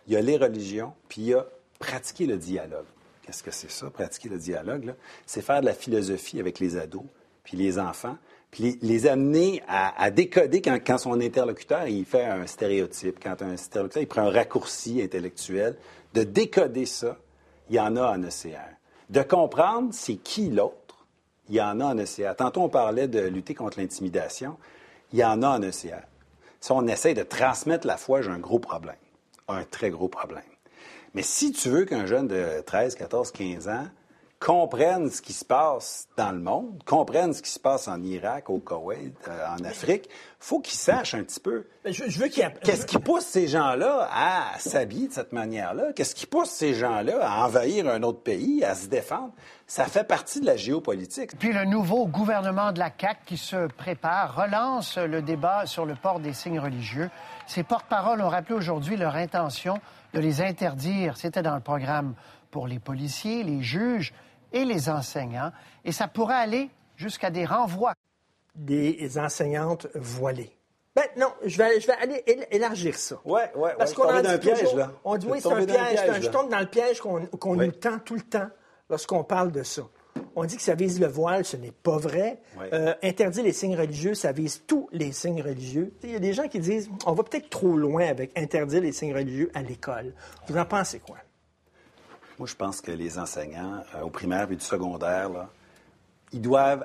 il 0.06 0.12
y 0.12 0.16
a 0.16 0.20
les 0.20 0.36
religions, 0.36 0.92
puis 1.08 1.22
il 1.22 1.26
y 1.28 1.34
a 1.34 1.46
pratiquer 1.78 2.26
le 2.26 2.36
dialogue. 2.36 2.84
Qu'est-ce 3.22 3.42
que 3.42 3.50
c'est 3.50 3.70
ça, 3.70 3.90
pratiquer 3.90 4.28
le 4.30 4.38
dialogue? 4.38 4.94
C'est 5.26 5.42
faire 5.42 5.60
de 5.60 5.66
la 5.66 5.74
philosophie 5.74 6.40
avec 6.40 6.58
les 6.60 6.76
ados, 6.76 7.02
puis 7.44 7.56
les 7.56 7.78
enfants, 7.78 8.16
puis 8.50 8.62
les, 8.64 8.78
les 8.88 9.06
amener 9.06 9.62
à, 9.68 10.02
à 10.02 10.10
décoder 10.10 10.62
quand, 10.62 10.78
quand 10.84 10.96
son 10.98 11.20
interlocuteur 11.20 11.86
il 11.86 12.04
fait 12.06 12.24
un 12.24 12.46
stéréotype, 12.46 13.18
quand 13.22 13.42
un 13.42 13.50
interlocuteur 13.52 14.02
il 14.02 14.06
prend 14.08 14.22
un 14.22 14.30
raccourci 14.30 15.02
intellectuel, 15.02 15.76
de 16.14 16.22
décoder 16.22 16.86
ça, 16.86 17.18
il 17.68 17.76
y 17.76 17.80
en 17.80 17.96
a 17.96 18.12
en 18.16 18.22
ECR. 18.22 18.76
De 19.10 19.20
comprendre 19.22 19.90
c'est 19.92 20.16
qui 20.16 20.48
l'autre, 20.48 20.87
il 21.48 21.56
y 21.56 21.60
en 21.60 21.80
a 21.80 21.86
en 21.86 21.98
ECR. 21.98 22.34
Tantôt, 22.36 22.62
on 22.62 22.68
parlait 22.68 23.08
de 23.08 23.20
lutter 23.20 23.54
contre 23.54 23.80
l'intimidation, 23.80 24.56
il 25.12 25.18
y 25.18 25.24
en 25.24 25.42
a 25.42 25.48
en 25.48 25.62
ECR. 25.62 26.04
Si 26.60 26.72
on 26.72 26.86
essaie 26.86 27.14
de 27.14 27.22
transmettre 27.22 27.86
la 27.86 27.96
foi, 27.96 28.20
j'ai 28.20 28.30
un 28.30 28.38
gros 28.38 28.58
problème, 28.58 28.96
un 29.48 29.64
très 29.64 29.90
gros 29.90 30.08
problème. 30.08 30.42
Mais 31.14 31.22
si 31.22 31.52
tu 31.52 31.68
veux 31.68 31.84
qu'un 31.84 32.06
jeune 32.06 32.28
de 32.28 32.62
13, 32.66 32.94
14, 32.96 33.32
15 33.32 33.68
ans 33.68 33.86
comprenne 34.40 35.10
ce 35.10 35.20
qui 35.20 35.32
se 35.32 35.44
passe 35.44 36.06
dans 36.16 36.30
le 36.30 36.38
monde, 36.38 36.80
comprenne 36.86 37.32
ce 37.34 37.42
qui 37.42 37.50
se 37.50 37.58
passe 37.58 37.88
en 37.88 38.00
Irak, 38.04 38.50
au 38.50 38.58
Koweït, 38.58 39.16
euh, 39.26 39.46
en 39.48 39.64
Afrique, 39.64 40.08
faut 40.38 40.60
qu'il 40.60 40.76
sache 40.78 41.14
un 41.14 41.24
petit 41.24 41.40
peu 41.40 41.66
Mais 41.84 41.92
Je, 41.92 42.04
je 42.08 42.20
veux 42.20 42.28
qu'il 42.28 42.44
y 42.44 42.46
ait- 42.46 42.54
Qu'est-ce 42.62 42.86
qui 42.86 42.98
pousse 42.98 43.24
ces 43.24 43.48
gens-là 43.48 44.08
à 44.12 44.56
s'habiller 44.60 45.08
de 45.08 45.12
cette 45.12 45.32
manière-là? 45.32 45.92
Qu'est-ce 45.92 46.14
qui 46.14 46.26
pousse 46.26 46.50
ces 46.50 46.74
gens-là 46.74 47.18
à 47.20 47.44
envahir 47.46 47.88
un 47.88 48.02
autre 48.04 48.20
pays, 48.22 48.62
à 48.64 48.76
se 48.76 48.86
défendre? 48.86 49.32
Ça 49.66 49.86
fait 49.86 50.04
partie 50.04 50.40
de 50.40 50.46
la 50.46 50.56
géopolitique. 50.56 51.36
Puis 51.38 51.52
le 51.52 51.64
nouveau 51.64 52.06
gouvernement 52.06 52.70
de 52.70 52.78
la 52.78 52.90
CAQ 52.96 53.18
qui 53.26 53.36
se 53.36 53.66
prépare 53.66 54.36
relance 54.36 54.96
le 54.98 55.20
débat 55.20 55.66
sur 55.66 55.84
le 55.84 55.96
port 55.96 56.20
des 56.20 56.32
signes 56.32 56.60
religieux. 56.60 57.10
Ses 57.48 57.64
porte-paroles 57.64 58.22
ont 58.22 58.28
rappelé 58.28 58.54
aujourd'hui 58.54 58.96
leur 58.96 59.16
intention 59.16 59.78
de 60.14 60.20
les 60.20 60.40
interdire. 60.42 61.16
C'était 61.16 61.42
dans 61.42 61.56
le 61.56 61.60
programme 61.60 62.14
pour 62.52 62.66
les 62.68 62.78
policiers, 62.78 63.42
les 63.42 63.62
juges 63.62 64.14
et 64.52 64.64
les 64.64 64.88
enseignants. 64.88 65.52
Et 65.84 65.92
ça 65.92 66.08
pourrait 66.08 66.34
aller 66.36 66.70
jusqu'à 66.96 67.30
des 67.30 67.44
renvois. 67.44 67.94
des 68.54 69.18
enseignantes 69.18 69.86
voilées. 69.94 70.50
Ben 70.96 71.04
non, 71.16 71.28
je 71.44 71.56
vais, 71.58 71.78
je 71.80 71.86
vais 71.86 71.92
aller 71.92 72.24
él- 72.26 72.46
élargir 72.50 72.96
ça. 72.96 73.20
Ouais, 73.24 73.52
ouais, 73.54 73.70
Parce 73.78 73.90
ouais, 73.92 73.96
qu'on 73.96 74.08
en 74.10 74.14
dans 74.14 74.20
dit 74.22 74.26
un 74.26 74.38
piège, 74.38 74.58
toujours- 74.60 74.76
là. 74.78 74.92
On 75.04 75.16
dit 75.16 75.26
oui, 75.30 75.38
c'est 75.40 75.52
un 75.52 75.64
piège. 75.64 75.98
un- 76.08 76.20
je 76.20 76.28
tombe 76.28 76.50
dans 76.50 76.58
le 76.58 76.66
piège 76.66 77.00
qu'on 77.00 77.24
qu'on 77.26 77.56
Oui. 77.56 77.66
nous 77.66 77.72
tend 77.72 77.98
tout 78.00 78.16
le 78.16 78.22
temps 78.22 78.48
lorsqu'on 78.90 79.22
parle 79.22 79.52
de 79.52 79.62
ça. 79.62 79.82
On 80.34 80.44
dit 80.44 80.56
que 80.56 80.62
ça 80.62 80.74
vise 80.74 80.98
le 81.00 81.06
voile, 81.06 81.44
ce 81.44 81.56
n'est 81.56 81.70
pas 81.70 81.98
vrai. 81.98 82.40
Oui. 82.58 82.66
Euh, 82.72 82.94
interdire 83.04 83.44
les 83.44 83.52
signes 83.52 83.76
religieux, 83.76 84.14
ça 84.14 84.32
vise 84.32 84.64
tous 84.66 84.88
les 84.90 85.12
signes 85.12 85.40
religieux. 85.42 85.94
Il 86.02 86.10
y 86.10 86.16
a 86.16 86.18
des 86.18 86.32
gens 86.32 86.48
qui 86.48 86.58
disent 86.58 86.90
on 87.06 87.12
va 87.12 87.22
peut-être 87.22 87.48
trop 87.50 87.76
loin 87.76 88.08
avec 88.08 88.36
interdire 88.36 88.80
les 88.80 88.90
signes 88.92 89.14
religieux 89.14 89.52
à 89.54 89.62
l'école. 89.62 90.14
Vous 90.48 90.58
en 90.58 90.64
pensez 90.64 90.98
quoi? 90.98 91.18
Moi, 92.38 92.46
je 92.46 92.54
pense 92.54 92.80
que 92.80 92.92
les 92.92 93.18
enseignants 93.18 93.82
euh, 93.94 94.02
au 94.02 94.10
primaire 94.10 94.50
et 94.50 94.56
du 94.56 94.64
secondaire, 94.64 95.28
là, 95.28 95.48
ils 96.32 96.40
doivent 96.40 96.84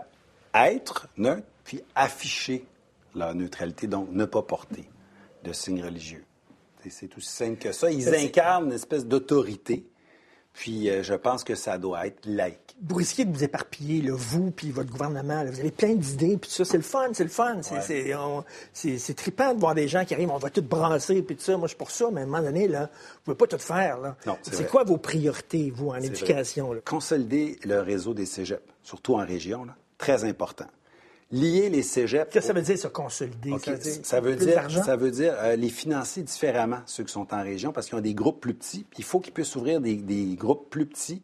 être 0.53 1.07
neutres 1.17 1.45
puis 1.63 1.81
afficher 1.95 2.65
leur 3.15 3.35
neutralité, 3.35 3.87
donc 3.87 4.09
ne 4.11 4.25
pas 4.25 4.41
porter 4.41 4.89
de 5.43 5.53
signes 5.53 5.83
religieux. 5.83 6.25
C'est- 6.89 7.15
aussi 7.17 7.27
simple 7.29 7.57
que 7.59 7.71
ça. 7.71 7.89
Ils 7.91 8.13
incarnent 8.13 8.65
une 8.65 8.73
espèce 8.73 9.05
d'autorité, 9.05 9.85
puis 10.53 10.89
euh, 10.89 11.01
je 11.01 11.15
pense 11.15 11.43
que 11.43 11.55
ça 11.55 11.77
doit 11.77 12.07
être 12.07 12.25
laïque. 12.25 12.75
Vous 12.81 12.95
risquez 12.95 13.25
de 13.25 13.33
vous 13.33 13.43
éparpiller, 13.43 14.01
là, 14.01 14.13
vous 14.15 14.51
puis 14.51 14.71
votre 14.71 14.91
gouvernement. 14.91 15.43
là. 15.43 15.49
Vous 15.49 15.59
avez 15.59 15.71
plein 15.71 15.93
d'idées, 15.93 16.37
puis 16.37 16.49
tout 16.49 16.55
ça. 16.55 16.65
C'est 16.65 16.77
le 16.77 16.83
fun, 16.83 17.09
c'est 17.13 17.23
le 17.23 17.29
fun. 17.29 17.61
C'est, 18.73 19.13
trippant 19.15 19.53
de 19.53 19.59
voir 19.59 19.73
des 19.73 19.87
gens 19.87 20.05
qui 20.05 20.13
arrivent, 20.13 20.31
on 20.31 20.37
va 20.37 20.49
tout 20.49 20.61
brasser, 20.61 21.21
puis 21.23 21.35
tout 21.35 21.43
ça. 21.43 21.57
Moi, 21.57 21.67
je 21.67 21.69
suis 21.69 21.77
pour 21.77 21.91
ça, 21.91 22.09
mais 22.11 22.21
à 22.21 22.23
un 22.23 22.27
moment 22.27 22.43
donné, 22.43 22.67
là, 22.67 22.89
vous 23.25 23.31
ne 23.31 23.35
pouvez 23.35 23.47
pas 23.47 23.57
tout 23.57 23.63
faire. 23.63 23.99
Là. 23.99 24.15
C'est 24.43 24.69
quoi 24.69 24.83
vos 24.83 24.97
priorités, 24.97 25.71
vous, 25.71 25.89
en 25.89 25.95
éducation? 25.95 26.73
là? 26.73 26.81
Consolider 26.85 27.57
le 27.63 27.79
réseau 27.81 28.13
des 28.13 28.25
cégeps, 28.25 28.63
surtout 28.83 29.15
en 29.15 29.25
région, 29.25 29.65
là, 29.65 29.75
très 29.97 30.23
important. 30.23 30.67
Lier 31.33 31.69
les 31.69 31.81
cégeps. 31.83 32.29
Qu'est-ce 32.31 32.47
que 32.47 32.47
ça 32.47 32.53
veut 32.53 32.61
dire, 32.61 32.77
se 32.77 32.87
consolider? 32.87 33.49
Ça 34.03 34.21
veut 34.21 34.35
dire, 34.35 34.69
ça 34.85 34.95
veut 34.95 35.11
euh, 35.19 35.55
les 35.57 35.69
financer 35.69 36.21
différemment, 36.21 36.79
ceux 36.85 37.03
qui 37.03 37.11
sont 37.11 37.33
en 37.33 37.43
région, 37.43 37.73
parce 37.73 37.87
qu'ils 37.87 37.97
ont 37.97 38.01
des 38.01 38.13
groupes 38.13 38.39
plus 38.39 38.53
petits. 38.53 38.85
Il 38.97 39.03
faut 39.03 39.19
qu'ils 39.19 39.33
puissent 39.33 39.55
ouvrir 39.57 39.81
des, 39.81 39.95
des 39.95 40.35
groupes 40.35 40.69
plus 40.69 40.85
petits 40.85 41.21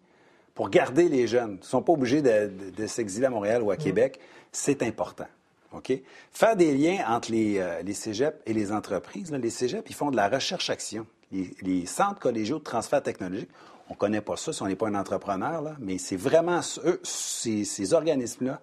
pour 0.55 0.69
garder 0.69 1.07
les 1.07 1.27
jeunes. 1.27 1.53
Ils 1.57 1.59
ne 1.59 1.65
sont 1.65 1.81
pas 1.81 1.93
obligés 1.93 2.21
de, 2.21 2.47
de- 2.47 2.69
de 2.75 2.87
s'exiler 2.87 3.27
à 3.27 3.29
Montréal 3.29 3.61
Mm. 3.61 3.65
ou 3.65 3.71
à 3.71 3.77
Québec. 3.77 4.19
C'est 4.51 4.83
important. 4.83 5.27
OK? 5.71 5.93
Faire 6.33 6.55
des 6.55 6.73
liens 6.75 7.05
entre 7.07 7.31
les, 7.31 7.59
euh, 7.59 7.81
les 7.83 7.93
cégeps 7.93 8.35
et 8.47 8.53
les 8.53 8.71
entreprises. 8.71 9.31
là. 9.31 9.37
Les 9.37 9.51
cégeps, 9.51 9.87
ils 9.87 9.95
font 9.95 10.09
de 10.11 10.15
la 10.15 10.27
recherche-action. 10.27 11.05
Les, 11.31 11.53
les 11.61 11.85
centres 11.85 12.19
collégiaux 12.19 12.57
de 12.57 12.63
transfert 12.63 13.03
technologique, 13.03 13.49
on 13.87 13.93
ne 13.93 13.97
connaît 13.99 14.21
pas 14.21 14.35
ça 14.35 14.51
si 14.51 14.61
on 14.63 14.67
n'est 14.67 14.75
pas 14.75 14.87
un 14.87 14.95
entrepreneur, 14.95 15.61
là, 15.61 15.75
mais 15.79 15.97
c'est 15.99 16.15
vraiment 16.15 16.59
eux, 16.85 16.99
ces, 17.03 17.65
ces 17.65 17.93
organismes-là 17.93 18.59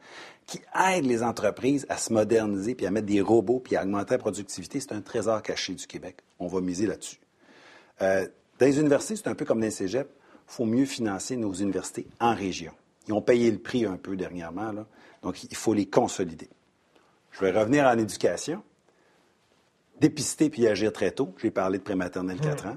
qui 0.47 0.61
aident 0.91 1.07
les 1.07 1.23
entreprises 1.23 1.87
à 1.89 1.97
se 1.97 2.13
moderniser, 2.13 2.75
puis 2.75 2.87
à 2.87 2.91
mettre 2.91 3.07
des 3.07 3.21
robots, 3.21 3.59
puis 3.59 3.75
à 3.77 3.83
augmenter 3.83 4.15
la 4.15 4.19
productivité. 4.19 4.79
C'est 4.81 4.93
un 4.93 5.01
trésor 5.01 5.43
caché 5.43 5.75
du 5.75 5.87
Québec. 5.87 6.19
On 6.39 6.47
va 6.47 6.61
miser 6.61 6.87
là-dessus. 6.87 7.19
Euh, 8.03 8.29
dans 8.61 8.67
les 8.67 8.79
universités, 8.79 9.17
c'est 9.17 9.29
un 9.29 9.35
peu 9.35 9.45
comme 9.45 9.59
dans 9.61 9.65
les 9.67 9.71
cégeps. 9.73 10.09
Il 10.49 10.53
faut 10.53 10.65
mieux 10.65 10.85
financer 10.87 11.37
nos 11.37 11.53
universités 11.53 12.07
en 12.21 12.35
région. 12.35 12.73
Ils 13.09 13.13
ont 13.13 13.23
payé 13.23 13.51
le 13.51 13.59
prix 13.59 13.85
un 13.85 13.97
peu 13.97 14.17
dernièrement, 14.17 14.71
là. 14.73 14.87
donc 15.23 15.43
il 15.43 15.57
faut 15.57 15.75
les 15.75 15.87
consolider. 15.87 16.49
Je 17.33 17.41
vais 17.41 17.51
revenir 17.51 17.85
en 17.87 17.99
éducation. 17.99 18.63
Dépister 20.01 20.51
puis 20.51 20.67
agir 20.67 20.93
très 20.93 21.11
tôt. 21.11 21.35
J'ai 21.39 21.51
parlé 21.51 21.79
de 21.79 21.83
prématernelle 21.83 22.41
4 22.41 22.67
ans. 22.67 22.77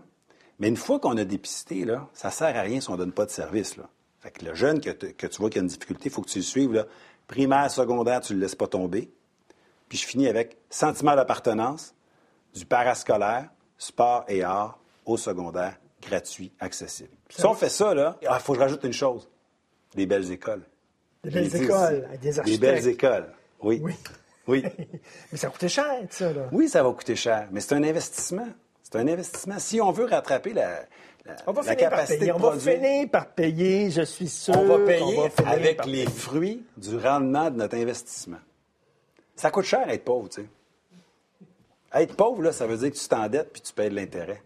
Mais 0.60 0.68
une 0.68 0.78
fois 0.78 1.00
qu'on 1.00 1.18
a 1.18 1.26
dépisté, 1.26 1.86
là, 1.86 2.10
ça 2.14 2.32
sert 2.32 2.56
à 2.56 2.62
rien 2.62 2.80
si 2.82 2.90
on 2.90 2.94
ne 2.94 2.98
donne 2.98 3.12
pas 3.12 3.26
de 3.26 3.32
service. 3.32 3.78
Là. 3.78 3.90
Fait 4.20 4.32
que 4.32 4.46
le 4.46 4.54
jeune 4.54 4.82
que, 4.82 4.90
te- 4.90 5.06
que 5.08 5.28
tu 5.28 5.38
vois 5.40 5.50
qui 5.50 5.58
a 5.60 5.62
une 5.62 5.68
difficulté, 5.68 6.04
il 6.06 6.12
faut 6.12 6.22
que 6.22 6.30
tu 6.30 6.40
le 6.40 6.44
suives. 6.44 6.74
Là. 6.74 6.86
Primaire, 7.30 7.70
secondaire, 7.70 8.22
tu 8.22 8.34
ne 8.34 8.40
le 8.40 8.46
laisses 8.46 8.56
pas 8.56 8.68
tomber. 8.68 9.12
Puis 9.88 10.00
je 10.00 10.06
finis 10.06 10.28
avec 10.28 10.58
sentiment 10.70 11.16
d'appartenance, 11.16 11.94
du 12.56 12.66
parascolaire, 12.66 13.50
sport 13.78 14.26
et 14.28 14.44
art 14.44 14.80
au 15.06 15.16
secondaire, 15.16 15.80
gratuit, 16.02 16.52
accessible. 16.60 17.10
Si 17.30 17.46
on 17.46 17.54
fait 17.54 17.70
ça, 17.70 17.94
là, 17.94 18.18
il 18.22 18.28
faut 18.40 18.54
que 18.54 18.60
je 18.60 18.64
rajoute 18.64 18.84
une 18.84 18.94
chose. 18.94 19.30
Des 19.94 20.08
belles 20.08 20.32
écoles. 20.32 20.64
Des 21.24 21.30
belles 21.30 21.56
écoles, 21.56 22.08
des 22.14 22.18
Des 22.18 22.40
architectes. 22.40 22.62
belles 22.62 22.88
écoles, 22.88 23.34
oui. 23.62 23.80
Oui. 23.84 23.94
Oui. 24.48 24.64
Mais 25.32 25.38
ça 25.38 25.50
coûtait 25.50 25.70
cher, 25.70 25.86
ça, 26.10 26.34
là. 26.34 26.50
Oui, 26.52 26.68
ça 26.68 26.82
va 26.82 26.92
coûter 26.92 27.16
cher, 27.16 27.48
mais 27.52 27.60
c'est 27.62 27.76
un 27.76 27.84
investissement. 27.84 28.48
C'est 28.82 28.96
un 28.96 29.08
investissement. 29.08 29.60
Si 29.60 29.80
on 29.80 29.92
veut 29.92 30.06
rattraper 30.06 30.54
la, 30.54 30.80
la, 31.26 31.36
On 31.48 31.52
va 31.52 31.62
la 31.62 31.72
finir 31.76 31.90
par 31.90 32.00
capacité 32.00 32.20
payer. 32.20 32.32
de 32.32 32.36
On 32.36 32.40
va 32.40 32.58
finir 32.58 33.10
par 33.10 33.28
payer, 33.28 33.92
je 33.92 34.02
suis 34.02 34.28
sûr. 34.28 34.56
on 34.58 34.66
va 34.66 34.86
payer 34.86 35.16
va 35.18 35.30
finir 35.30 35.52
avec 35.52 35.78
par 35.78 35.86
les 35.88 36.06
payer. 36.06 36.10
fruits 36.10 36.66
du 36.78 36.98
rendement 36.98 37.50
de 37.50 37.58
notre 37.58 37.76
investissement. 37.78 38.38
Ça 39.36 39.52
coûte 39.52 39.66
cher 39.66 39.88
être 39.90 40.04
pauvre, 40.04 40.30
tu 40.30 40.42
sais. 40.42 40.48
Être 41.94 42.16
pauvre, 42.16 42.44
là, 42.44 42.52
ça 42.52 42.68
veut 42.68 42.78
dire 42.78 42.92
que 42.92 42.98
tu 42.98 43.08
t'endettes 43.08 43.52
puis 43.52 43.62
tu 43.62 43.74
payes 43.74 43.90
de 43.90 43.96
l'intérêt. 43.96 44.44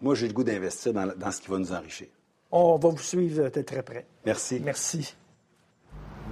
Moi, 0.00 0.14
j'ai 0.14 0.26
le 0.26 0.34
goût 0.34 0.44
d'investir 0.44 0.92
dans, 0.92 1.06
dans 1.16 1.30
ce 1.30 1.40
qui 1.40 1.50
va 1.50 1.58
nous 1.58 1.72
enrichir. 1.72 2.08
On 2.50 2.76
va 2.76 2.88
vous 2.90 2.98
suivre 2.98 3.48
de 3.48 3.62
très 3.62 3.82
près. 3.82 4.04
Merci. 4.26 4.60
Merci. 4.62 5.14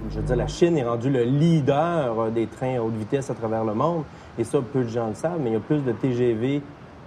Je 0.09 0.19
veux 0.19 0.25
dire, 0.25 0.35
la 0.35 0.47
Chine 0.47 0.77
est 0.77 0.83
rendue 0.83 1.09
le 1.09 1.23
leader 1.23 2.19
euh, 2.19 2.29
des 2.29 2.47
trains 2.47 2.77
à 2.77 2.81
haute 2.81 2.95
vitesse 2.95 3.29
à 3.29 3.33
travers 3.33 3.63
le 3.63 3.73
monde. 3.73 4.03
Et 4.37 4.43
ça, 4.43 4.59
peu 4.61 4.83
de 4.83 4.89
gens 4.89 5.07
le 5.09 5.15
savent, 5.15 5.39
mais 5.39 5.49
il 5.51 5.53
y 5.53 5.55
a 5.55 5.59
plus 5.59 5.81
de 5.81 5.91
TGV 5.91 6.61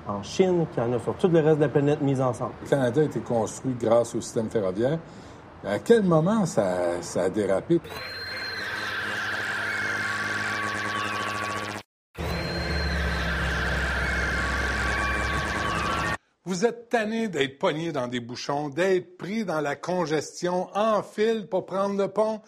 en 0.06 0.22
Chine 0.22 0.66
qu'il 0.72 0.82
y 0.82 0.86
en 0.86 0.92
a 0.92 0.98
sur 0.98 1.16
tout 1.16 1.28
le 1.28 1.40
reste 1.40 1.58
de 1.58 1.64
la 1.64 1.68
planète 1.68 2.00
mis 2.00 2.20
ensemble. 2.20 2.54
Le 2.62 2.68
Canada 2.68 3.00
a 3.00 3.04
été 3.04 3.20
construit 3.20 3.74
grâce 3.78 4.14
au 4.14 4.20
système 4.20 4.50
ferroviaire. 4.50 4.98
À 5.64 5.78
quel 5.78 6.02
moment 6.02 6.44
ça, 6.46 7.00
ça 7.00 7.22
a 7.24 7.30
dérapé? 7.30 7.80
Vous 16.46 16.66
êtes 16.66 16.90
tanné 16.90 17.28
d'être 17.28 17.58
pogné 17.58 17.90
dans 17.90 18.06
des 18.06 18.20
bouchons, 18.20 18.68
d'être 18.68 19.16
pris 19.16 19.46
dans 19.46 19.62
la 19.62 19.76
congestion 19.76 20.68
en 20.74 21.02
file 21.02 21.48
pour 21.48 21.64
prendre 21.64 21.98
le 21.98 22.08
pont. 22.08 22.42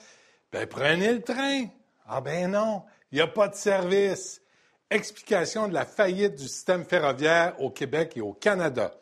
Ben, 0.53 0.67
prenez 0.67 1.15
le 1.15 1.23
train. 1.23 1.65
Ah 2.07 2.21
ben 2.21 2.51
non, 2.51 2.83
il 3.11 3.17
n'y 3.17 3.23
a 3.23 3.27
pas 3.27 3.49
de 3.49 3.55
service. 3.55 4.43
Explication 4.91 5.67
de 5.67 5.75
la 5.75 5.85
faillite 5.85 6.37
du 6.37 6.47
système 6.47 6.85
ferroviaire 6.85 7.61
au 7.61 7.71
Québec 7.71 8.13
et 8.17 8.21
au 8.21 8.33
Canada. 8.33 8.95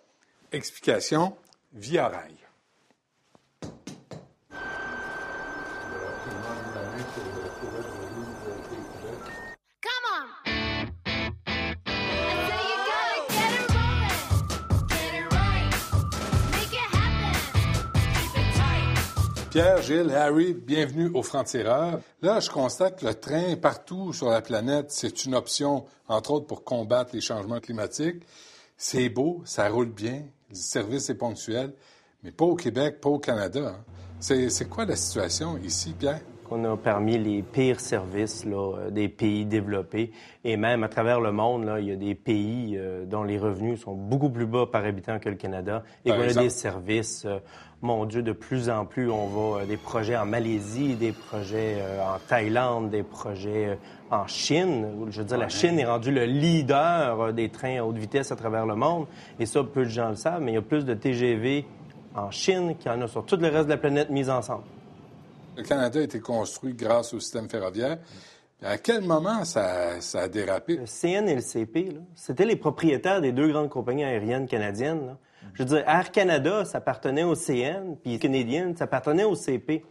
Explication 0.50 1.36
via 1.74 2.08
rail. 2.08 2.43
Pierre, 19.54 19.82
Gilles, 19.82 20.10
Harry, 20.10 20.52
bienvenue 20.52 21.12
au 21.14 21.22
Franc-Tireur. 21.22 22.00
Là, 22.22 22.40
je 22.40 22.50
constate 22.50 22.98
que 22.98 23.06
le 23.06 23.14
train 23.14 23.54
partout 23.54 24.12
sur 24.12 24.28
la 24.28 24.42
planète, 24.42 24.86
c'est 24.88 25.26
une 25.26 25.36
option, 25.36 25.84
entre 26.08 26.32
autres, 26.32 26.48
pour 26.48 26.64
combattre 26.64 27.10
les 27.14 27.20
changements 27.20 27.60
climatiques. 27.60 28.24
C'est 28.76 29.08
beau, 29.08 29.42
ça 29.44 29.68
roule 29.68 29.90
bien, 29.90 30.24
le 30.50 30.56
service 30.56 31.08
est 31.08 31.14
ponctuel, 31.14 31.72
mais 32.24 32.32
pas 32.32 32.46
au 32.46 32.56
Québec, 32.56 33.00
pas 33.00 33.10
au 33.10 33.20
Canada. 33.20 33.76
hein. 33.78 33.84
C'est 34.18 34.68
quoi 34.68 34.86
la 34.86 34.96
situation 34.96 35.56
ici, 35.58 35.94
Pierre? 35.96 36.22
Qu'on 36.44 36.64
a 36.64 36.76
parmi 36.76 37.18
les 37.18 37.42
pires 37.42 37.80
services 37.80 38.44
là, 38.44 38.76
euh, 38.76 38.90
des 38.90 39.08
pays 39.08 39.44
développés. 39.46 40.12
Et 40.46 40.58
même 40.58 40.84
à 40.84 40.88
travers 40.88 41.20
le 41.20 41.32
monde, 41.32 41.64
là, 41.64 41.80
il 41.80 41.88
y 41.88 41.92
a 41.92 41.96
des 41.96 42.14
pays 42.14 42.76
euh, 42.76 43.06
dont 43.06 43.22
les 43.22 43.38
revenus 43.38 43.80
sont 43.80 43.94
beaucoup 43.94 44.28
plus 44.28 44.46
bas 44.46 44.66
par 44.66 44.84
habitant 44.84 45.18
que 45.18 45.30
le 45.30 45.36
Canada. 45.36 45.82
Et 46.04 46.10
qu'on 46.10 46.20
a 46.20 46.34
des 46.34 46.50
services, 46.50 47.24
euh, 47.24 47.38
mon 47.80 48.04
Dieu, 48.04 48.22
de 48.22 48.32
plus 48.32 48.68
en 48.68 48.84
plus, 48.84 49.10
on 49.10 49.26
va 49.26 49.62
euh, 49.62 49.66
des 49.66 49.78
projets 49.78 50.16
en 50.16 50.26
Malaisie, 50.26 50.96
des 50.96 51.12
projets 51.12 51.76
en 52.00 52.18
Thaïlande, 52.28 52.90
des 52.90 53.02
projets 53.02 53.78
en 54.10 54.26
Chine. 54.26 54.86
Je 55.10 55.20
veux 55.20 55.26
dire, 55.26 55.38
la 55.38 55.48
Chine 55.48 55.78
est 55.78 55.86
rendue 55.86 56.12
le 56.12 56.24
leader 56.26 57.32
des 57.32 57.48
trains 57.48 57.78
à 57.78 57.84
haute 57.84 57.96
vitesse 57.96 58.30
à 58.30 58.36
travers 58.36 58.66
le 58.66 58.74
monde. 58.74 59.06
Et 59.40 59.46
ça, 59.46 59.64
peu 59.64 59.84
de 59.84 59.90
gens 59.90 60.10
le 60.10 60.16
savent, 60.16 60.42
mais 60.42 60.52
il 60.52 60.56
y 60.56 60.58
a 60.58 60.62
plus 60.62 60.84
de 60.84 60.92
TGV 60.92 61.64
en 62.14 62.30
Chine 62.30 62.76
qu'il 62.76 62.92
y 62.92 62.94
en 62.94 63.00
a 63.00 63.08
sur 63.08 63.24
tout 63.24 63.36
le 63.36 63.48
reste 63.48 63.64
de 63.64 63.70
la 63.70 63.78
planète 63.78 64.10
mis 64.10 64.28
ensemble. 64.28 64.64
Le 65.56 65.62
Canada 65.62 66.00
a 66.00 66.02
été 66.02 66.20
construit 66.20 66.74
grâce 66.74 67.14
au 67.14 67.20
système 67.20 67.48
ferroviaire. 67.48 67.98
À 68.62 68.78
quel 68.78 69.02
moment 69.02 69.44
ça, 69.44 70.00
ça 70.00 70.22
a 70.22 70.28
dérapé? 70.28 70.76
Le 70.76 70.86
CN 70.86 71.28
et 71.28 71.34
le 71.34 71.40
CP, 71.42 71.90
là, 71.90 72.00
c'était 72.14 72.46
les 72.46 72.56
propriétaires 72.56 73.20
des 73.20 73.32
deux 73.32 73.52
grandes 73.52 73.68
compagnies 73.68 74.04
aériennes 74.04 74.46
canadiennes. 74.46 75.06
là. 75.06 75.18
Je 75.52 75.62
veux 75.62 75.68
dire, 75.68 75.88
Air 75.88 76.10
Canada, 76.10 76.64
ça 76.64 76.78
appartenait 76.78 77.24
au 77.24 77.34
CN, 77.34 77.96
puis 78.02 78.18
Canadian, 78.18 78.72
ça 78.76 78.84
appartenait 78.84 79.24
au 79.24 79.34
CP. 79.34 79.84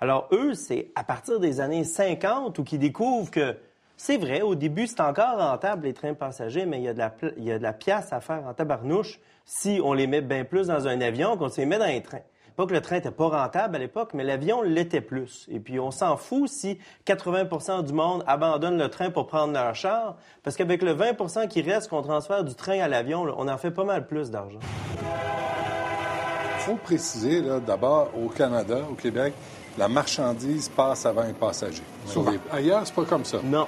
Alors, 0.00 0.28
eux, 0.32 0.54
c'est 0.54 0.92
à 0.94 1.02
partir 1.02 1.40
des 1.40 1.60
années 1.60 1.84
50 1.84 2.58
où 2.58 2.64
qu'ils 2.64 2.78
découvrent 2.78 3.30
que 3.30 3.56
c'est 3.96 4.16
vrai, 4.16 4.40
au 4.40 4.54
début, 4.54 4.86
c'est 4.86 5.00
encore 5.00 5.38
rentable, 5.38 5.86
les 5.86 5.92
trains 5.92 6.14
passagers, 6.14 6.64
mais 6.64 6.78
il 6.78 6.84
y 6.84 6.88
a 6.88 6.94
de 6.94 6.98
la, 6.98 7.14
il 7.36 7.44
y 7.44 7.52
a 7.52 7.58
de 7.58 7.62
la 7.62 7.74
pièce 7.74 8.12
à 8.12 8.20
faire 8.20 8.44
en 8.46 8.54
tabarnouche 8.54 9.20
si 9.44 9.80
on 9.82 9.92
les 9.92 10.06
met 10.06 10.22
bien 10.22 10.44
plus 10.44 10.68
dans 10.68 10.86
un 10.86 11.00
avion 11.02 11.36
qu'on 11.36 11.50
se 11.50 11.60
les 11.60 11.66
met 11.66 11.78
dans 11.78 11.84
un 11.84 12.00
train. 12.00 12.20
Pas 12.60 12.66
que 12.66 12.74
le 12.74 12.82
train 12.82 12.96
n'était 12.96 13.10
pas 13.10 13.28
rentable 13.28 13.76
à 13.76 13.78
l'époque, 13.78 14.10
mais 14.12 14.22
l'avion 14.22 14.60
l'était 14.60 15.00
plus. 15.00 15.46
Et 15.50 15.60
puis, 15.60 15.80
on 15.80 15.90
s'en 15.90 16.18
fout 16.18 16.46
si 16.46 16.78
80% 17.06 17.86
du 17.86 17.94
monde 17.94 18.22
abandonne 18.26 18.76
le 18.76 18.90
train 18.90 19.08
pour 19.08 19.26
prendre 19.28 19.54
leur 19.54 19.74
char, 19.74 20.16
parce 20.42 20.56
qu'avec 20.56 20.82
le 20.82 20.92
20% 20.94 21.48
qui 21.48 21.62
reste 21.62 21.88
qu'on 21.88 22.02
transfère 22.02 22.44
du 22.44 22.54
train 22.54 22.78
à 22.80 22.86
l'avion, 22.86 23.22
on 23.38 23.48
en 23.48 23.56
fait 23.56 23.70
pas 23.70 23.84
mal 23.84 24.06
plus 24.06 24.30
d'argent. 24.30 24.58
Il 26.56 26.60
faut 26.60 26.74
préciser, 26.76 27.42
d'abord, 27.66 28.10
au 28.14 28.28
Canada, 28.28 28.80
au 28.90 28.94
Québec, 28.94 29.32
la 29.78 29.88
marchandise 29.88 30.68
passe 30.68 31.06
avant 31.06 31.22
un 31.22 31.32
passager. 31.32 31.82
Sur 32.04 32.30
les- 32.30 32.38
Ailleurs, 32.52 32.82
c'est 32.84 32.94
pas 32.94 33.06
comme 33.06 33.24
ça. 33.24 33.38
Non. 33.42 33.66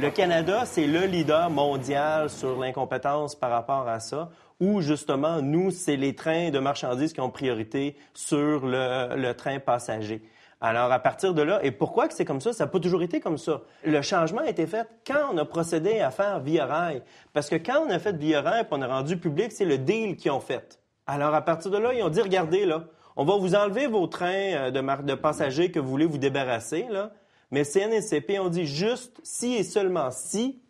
Le 0.00 0.10
Canada, 0.10 0.62
c'est 0.64 0.86
le 0.88 1.00
leader 1.04 1.48
mondial 1.48 2.28
sur 2.28 2.58
l'incompétence 2.58 3.36
par 3.36 3.50
rapport 3.50 3.86
à 3.86 4.00
ça, 4.00 4.30
où 4.62 4.80
justement, 4.80 5.42
nous, 5.42 5.72
c'est 5.72 5.96
les 5.96 6.14
trains 6.14 6.50
de 6.50 6.60
marchandises 6.60 7.12
qui 7.12 7.20
ont 7.20 7.30
priorité 7.30 7.96
sur 8.14 8.64
le, 8.64 9.32
train 9.32 9.58
passager. 9.58 10.22
Alors, 10.60 10.92
à 10.92 11.00
partir 11.00 11.34
de 11.34 11.42
là, 11.42 11.58
et 11.64 11.72
pourquoi 11.72 12.06
que 12.06 12.14
c'est 12.14 12.24
comme 12.24 12.40
ça? 12.40 12.52
Ça 12.52 12.64
n'a 12.64 12.70
pas 12.70 12.78
toujours 12.78 13.02
été 13.02 13.18
comme 13.18 13.38
ça. 13.38 13.62
Le 13.84 14.00
changement 14.02 14.42
a 14.42 14.48
été 14.48 14.68
fait 14.68 14.86
quand 15.04 15.32
on 15.32 15.38
a 15.38 15.44
procédé 15.44 15.98
à 15.98 16.12
faire 16.12 16.38
Via 16.38 16.64
Rail. 16.64 17.02
Parce 17.32 17.48
que 17.48 17.56
quand 17.56 17.84
on 17.84 17.90
a 17.90 17.98
fait 17.98 18.16
Via 18.16 18.40
Rail, 18.40 18.62
puis 18.62 18.78
on 18.78 18.82
a 18.82 18.86
rendu 18.86 19.16
public, 19.16 19.50
c'est 19.50 19.64
le 19.64 19.78
deal 19.78 20.14
qu'ils 20.14 20.30
ont 20.30 20.38
fait. 20.38 20.78
Alors, 21.08 21.34
à 21.34 21.42
partir 21.42 21.72
de 21.72 21.78
là, 21.78 21.92
ils 21.92 22.04
ont 22.04 22.08
dit, 22.08 22.20
regardez, 22.20 22.64
là, 22.64 22.84
on 23.16 23.24
va 23.24 23.36
vous 23.38 23.56
enlever 23.56 23.88
vos 23.88 24.06
trains 24.06 24.54
euh, 24.54 24.70
de, 24.70 25.02
de 25.02 25.14
passagers 25.14 25.72
que 25.72 25.80
vous 25.80 25.88
voulez 25.88 26.06
vous 26.06 26.18
débarrasser, 26.18 26.86
là. 26.88 27.10
Mais 27.50 27.64
CNSCP 27.64 28.38
ont 28.38 28.48
dit 28.48 28.64
juste 28.64 29.20
si 29.24 29.56
et 29.56 29.64
seulement 29.64 30.12
si 30.12 30.62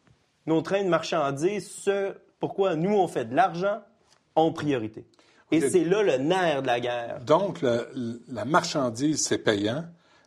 nos 0.47 0.63
trains 0.63 0.83
de 0.83 0.89
marchandises, 0.89 1.71
ce 1.71 2.15
pourquoi 2.43 2.75
nous 2.75 2.93
on 2.93 3.07
fait 3.07 3.25
de 3.25 3.37
l'argent, 3.37 3.79
ont 4.35 4.53
priorité. 4.53 5.05
Et 5.53 5.61
c'est 5.61 5.85
là 5.85 6.03
le 6.03 6.17
nerf 6.17 6.61
de 6.63 6.67
la 6.67 6.81
guerre. 6.81 7.21
Donc, 7.25 7.63
le- 7.63 8.21
la 8.33 8.45
marchandise, 8.45 9.25
c'est 9.25 9.39
payant. 9.39 9.85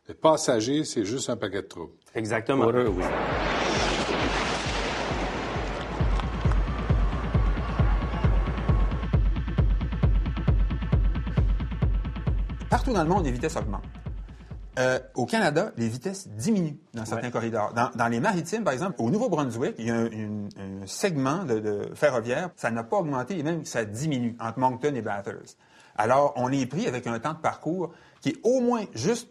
Le 0.08 0.14
passager, 0.14 0.86
c'est 0.86 1.04
juste 1.04 1.30
un 1.30 1.36
paquet 1.36 1.62
de 1.64 1.68
troubles. 1.68 1.92
Exactement. 2.14 2.68
Oui. 2.68 3.04
Partout 12.70 12.94
dans 12.94 13.04
le 13.04 13.10
monde, 13.10 13.26
les 13.26 13.32
vitesses 13.32 13.56
augmentent. 13.56 13.84
Euh, 14.78 15.00
au 15.14 15.26
Canada, 15.26 15.72
les 15.78 15.88
vitesses 15.88 16.28
diminuent 16.28 16.78
dans 16.94 17.06
certains 17.06 17.32
corridors. 17.32 17.74
Dans, 17.74 17.92
dans 17.96 18.08
les 18.08 18.20
maritimes, 18.20 18.64
par 18.64 18.74
exemple, 18.74 18.96
au 19.00 19.10
Nouveau-Brunswick, 19.10 19.76
il 19.80 19.88
y 19.88 19.92
a 19.92 19.96
un, 19.96 20.06
une- 20.12 20.50
un 20.58 20.86
segment 20.86 21.44
de, 21.46 21.60
de 21.60 21.90
ferroviaire, 21.96 22.50
ça 22.58 22.72
n'a 22.72 22.84
pas 22.84 22.98
augmenté 22.98 23.40
et 23.40 23.44
même 23.44 23.64
ça 23.64 23.86
diminue 23.86 24.36
entre 24.40 24.60
Moncton 24.60 24.94
et 24.94 25.02
Bathurst. 25.02 25.58
Alors, 25.98 26.34
on 26.36 26.52
est 26.52 26.66
pris 26.66 26.88
avec 26.88 27.08
un 27.08 27.18
temps 27.20 27.34
de 27.34 27.40
parcours 27.40 27.94
qui 28.22 28.30
est 28.30 28.38
au 28.44 28.60
moins 28.60 28.84
juste 28.94 29.30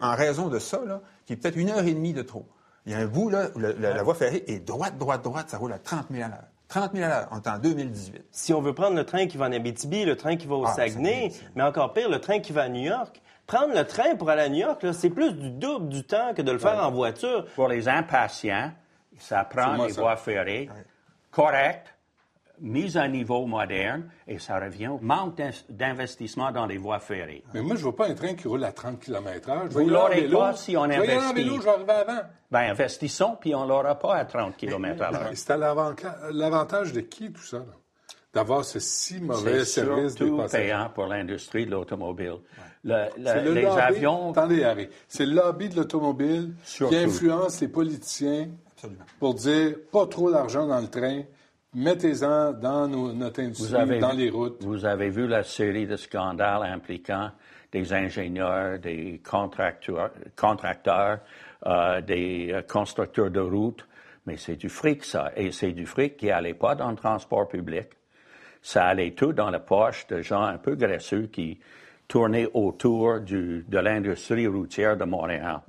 en 0.00 0.14
raison 0.16 0.48
de 0.48 0.58
ça, 0.58 0.80
là, 0.84 1.00
qui 1.26 1.32
est 1.34 1.36
peut-être 1.36 1.56
une 1.56 1.70
heure 1.70 1.84
et 1.86 1.94
demie 1.94 2.12
de 2.12 2.22
trop. 2.22 2.46
Il 2.86 2.92
y 2.92 2.94
a 2.94 2.98
un 2.98 3.06
bout, 3.06 3.30
là, 3.30 3.48
où 3.54 3.58
la, 3.60 3.72
la- 3.72 3.94
la 3.94 4.02
voie 4.02 4.14
ferrée 4.14 4.42
est 4.48 4.58
droite, 4.66 4.98
droite, 4.98 5.22
droite, 5.22 5.48
ça 5.48 5.58
roule 5.58 5.72
à 5.72 5.78
30 5.78 6.06
000 6.10 6.24
à 6.24 6.28
l'heure. 6.28 6.44
30 6.68 6.92
000 6.94 7.04
à 7.04 7.08
l'heure, 7.08 7.28
on 7.30 7.36
est 7.36 7.48
en 7.48 7.58
2018. 7.58 8.24
Si 8.32 8.52
on 8.52 8.60
veut 8.60 8.74
prendre 8.74 8.96
le 8.96 9.04
train 9.06 9.26
qui 9.28 9.36
va 9.36 9.46
en 9.46 9.52
Abitibi, 9.52 10.04
le 10.04 10.16
train 10.16 10.36
qui 10.36 10.48
va 10.48 10.56
au 10.56 10.66
Ah, 10.66 10.74
Saguenay, 10.74 11.30
mais 11.54 11.62
encore 11.62 11.92
pire, 11.92 12.08
le 12.10 12.20
train 12.20 12.40
qui 12.40 12.52
va 12.52 12.62
à 12.62 12.68
New 12.68 12.82
York, 12.82 13.22
prendre 13.46 13.74
le 13.74 13.84
train 13.84 14.14
pour 14.16 14.30
aller 14.30 14.42
à 14.42 14.48
New 14.48 14.58
York, 14.66 14.84
c'est 14.92 15.10
plus 15.10 15.32
du 15.32 15.50
double 15.50 15.88
du 15.88 16.04
temps 16.04 16.34
que 16.34 16.42
de 16.42 16.50
le 16.52 16.58
faire 16.58 16.84
en 16.84 16.90
voiture. 16.90 17.46
Pour 17.54 17.68
les 17.68 17.88
impatients, 17.88 18.72
ça 19.18 19.44
prend 19.44 19.72
moi, 19.74 19.88
ça. 19.90 20.00
voies 20.00 20.16
ferrées 20.16 20.68
correctes, 21.30 21.92
mises 22.58 22.96
à 22.96 23.06
niveau 23.06 23.44
moderne, 23.44 24.08
et 24.26 24.38
ça 24.38 24.58
revient 24.58 24.88
au 24.88 24.98
manque 24.98 25.36
d'in- 25.36 25.50
d'investissement 25.68 26.50
dans 26.52 26.64
les 26.64 26.78
voies 26.78 26.98
ferrées. 27.00 27.44
Mais 27.52 27.60
moi, 27.60 27.76
je 27.76 27.84
veux 27.84 27.92
pas 27.92 28.08
un 28.08 28.14
train 28.14 28.32
qui 28.34 28.48
roule 28.48 28.64
à 28.64 28.72
30 28.72 28.98
km/h. 28.98 29.68
Vous 29.68 29.86
l'aurez 29.88 30.22
pas 30.28 30.54
si 30.54 30.74
on 30.76 30.84
Je 30.84 30.88
vais 30.88 30.96
en 30.96 31.00
investit. 31.20 31.34
vélo, 31.34 31.56
je 31.56 31.62
vais 31.64 31.70
arriver 31.70 31.92
avant. 31.92 32.20
Ben, 32.50 32.70
investissons, 32.70 33.36
puis 33.38 33.54
on 33.54 33.66
l'aura 33.66 33.94
pas 33.98 34.16
à 34.16 34.24
30 34.24 34.56
km 34.56 35.02
à 35.02 35.10
l'heure. 35.10 35.30
C'est 35.34 35.50
à 35.50 35.58
l'avantage 36.32 36.92
de 36.94 37.00
qui, 37.00 37.30
tout 37.30 37.42
ça? 37.42 37.58
là? 37.58 37.64
D'avoir 38.36 38.64
ce 38.64 38.78
si 38.78 39.18
mauvais 39.20 39.64
service 39.64 40.14
des 40.14 40.30
passagers. 40.30 40.64
payant 40.66 40.90
pour 40.94 41.06
l'industrie 41.06 41.64
de 41.66 41.70
l'automobile. 41.72 42.34
Le- 42.84 43.06
le- 43.16 43.24
C'est 43.24 43.42
le 43.44 43.52
les 43.54 43.62
lobby- 43.62 43.80
avions... 43.80 44.30
Attendez, 44.30 44.62
Harry. 44.62 44.88
C'est 45.08 45.26
le 45.26 45.34
lobby 45.34 45.68
de 45.70 45.76
l'automobile 45.76 46.52
qui 46.64 46.96
influence 46.96 47.60
les 47.62 47.68
politiciens 47.68 48.48
pour 49.18 49.34
dire 49.34 49.74
pas 49.90 50.06
trop 50.06 50.30
d'argent 50.30 50.66
dans 50.66 50.80
le 50.80 50.88
train, 50.88 51.22
mettez-en 51.74 52.52
dans 52.52 52.86
nos- 52.88 53.12
notre 53.12 53.40
industrie, 53.40 53.74
avez, 53.74 53.98
dans 53.98 54.12
les 54.12 54.30
routes. 54.30 54.62
vous 54.62 54.84
avez 54.84 55.08
vu 55.10 55.26
la 55.26 55.42
série 55.42 55.86
de 55.86 55.96
scandales 55.96 56.62
impliquant 56.64 57.30
des 57.72 57.92
ingénieurs, 57.92 58.78
des 58.78 59.20
contracteurs, 59.28 60.10
contracteurs 60.36 61.20
euh, 61.66 62.00
des 62.00 62.50
euh, 62.52 62.62
constructeurs 62.62 63.30
de 63.30 63.40
routes. 63.40 63.86
Mais 64.26 64.36
c'est 64.36 64.56
du 64.56 64.68
fric, 64.68 65.04
ça. 65.04 65.32
Et 65.36 65.52
c'est 65.52 65.72
du 65.72 65.86
fric 65.86 66.16
qui 66.16 66.26
n'allait 66.26 66.54
pas 66.54 66.74
dans 66.74 66.90
le 66.90 66.96
transport 66.96 67.48
public. 67.48 67.86
Ça 68.68 68.86
allait 68.86 69.12
tout 69.12 69.32
dans 69.32 69.48
la 69.50 69.60
poche 69.60 70.08
de 70.08 70.22
gens 70.22 70.42
un 70.42 70.58
peu 70.58 70.74
graisseux 70.74 71.28
qui 71.30 71.60
tournaient 72.08 72.48
autour 72.52 73.20
du- 73.20 73.64
de 73.68 73.78
l'industrie 73.78 74.48
routière 74.48 74.96
de 74.96 75.04
Montréal. 75.04 75.60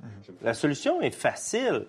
La 0.42 0.52
solution 0.52 1.00
est 1.00 1.14
facile. 1.14 1.86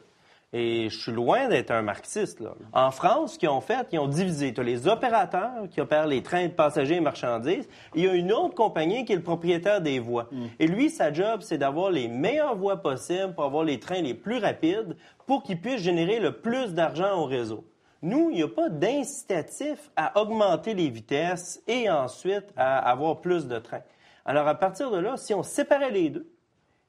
Et 0.53 0.87
je 0.89 0.97
suis 0.99 1.11
loin 1.11 1.47
d'être 1.47 1.71
un 1.71 1.81
marxiste. 1.81 2.39
Là. 2.41 2.53
En 2.73 2.91
France, 2.91 3.33
ce 3.33 3.39
qu'ils 3.39 3.49
ont 3.49 3.61
fait, 3.61 3.87
ils 3.91 3.97
ont 3.99 4.07
divisé. 4.07 4.53
Tu 4.53 4.61
as 4.61 4.63
les 4.63 4.87
opérateurs 4.87 5.67
qui 5.71 5.81
opèrent 5.81 6.05
les 6.07 6.21
trains 6.21 6.45
de 6.47 6.51
passagers 6.53 6.95
et 6.97 7.01
marchandises. 7.01 7.67
Et 7.95 7.99
il 8.01 8.05
y 8.05 8.07
a 8.07 8.13
une 8.13 8.31
autre 8.31 8.53
compagnie 8.55 9.03
qui 9.05 9.13
est 9.13 9.15
le 9.15 9.21
propriétaire 9.23 9.81
des 9.81 9.97
voies. 9.99 10.27
Et 10.59 10.67
lui, 10.67 10.89
sa 10.91 11.11
job, 11.11 11.41
c'est 11.41 11.57
d'avoir 11.59 11.89
les 11.91 12.07
meilleures 12.07 12.55
voies 12.55 12.77
possibles 12.81 13.33
pour 13.35 13.45
avoir 13.45 13.63
les 13.63 13.79
trains 13.79 14.01
les 14.01 14.13
plus 14.15 14.37
rapides 14.37 14.95
pour 15.27 15.41
qu'ils 15.43 15.59
puissent 15.61 15.81
générer 15.81 16.19
le 16.19 16.33
plus 16.33 16.73
d'argent 16.75 17.19
au 17.19 17.25
réseau. 17.25 17.63
Nous, 18.01 18.29
il 18.29 18.37
n'y 18.37 18.43
a 18.43 18.47
pas 18.47 18.69
d'incitatif 18.69 19.91
à 19.95 20.19
augmenter 20.21 20.73
les 20.73 20.89
vitesses 20.89 21.61
et 21.67 21.89
ensuite 21.89 22.45
à 22.55 22.77
avoir 22.79 23.19
plus 23.19 23.47
de 23.47 23.59
trains. 23.59 23.83
Alors, 24.25 24.47
à 24.47 24.55
partir 24.55 24.91
de 24.91 24.97
là, 24.97 25.17
si 25.17 25.33
on 25.33 25.43
séparait 25.43 25.91
les 25.91 26.09
deux, 26.09 26.31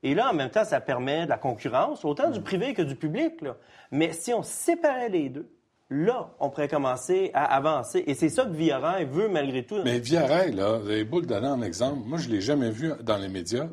et 0.02 0.14
là, 0.14 0.30
en 0.30 0.34
même 0.34 0.50
temps, 0.50 0.64
ça 0.64 0.80
permet 0.80 1.24
de 1.24 1.30
la 1.30 1.38
concurrence, 1.38 2.04
autant 2.04 2.30
du 2.30 2.40
privé 2.40 2.74
que 2.74 2.82
du 2.82 2.96
public. 2.96 3.42
Là. 3.42 3.56
Mais 3.90 4.12
si 4.12 4.32
on 4.32 4.42
séparait 4.42 5.10
les 5.10 5.28
deux, 5.28 5.50
là, 5.90 6.30
on 6.40 6.48
pourrait 6.50 6.68
commencer 6.68 7.30
à 7.34 7.44
avancer. 7.56 8.02
Et 8.06 8.14
c'est 8.14 8.28
ça 8.28 8.44
que 8.44 8.52
Via 8.52 8.78
Rail 8.78 9.06
veut 9.10 9.28
malgré 9.28 9.64
tout. 9.64 9.76
Mais 9.84 9.98
Via 9.98 10.26
Rail, 10.26 10.52
là, 10.54 10.78
vous 10.78 10.88
avez 10.88 11.04
beau 11.04 11.20
le 11.20 11.26
donner 11.26 11.48
en 11.48 11.60
exemple, 11.62 11.98
moi, 12.06 12.18
je 12.18 12.28
l'ai 12.28 12.40
jamais 12.40 12.70
vu 12.70 12.92
dans 13.02 13.16
les 13.18 13.28
médias 13.28 13.66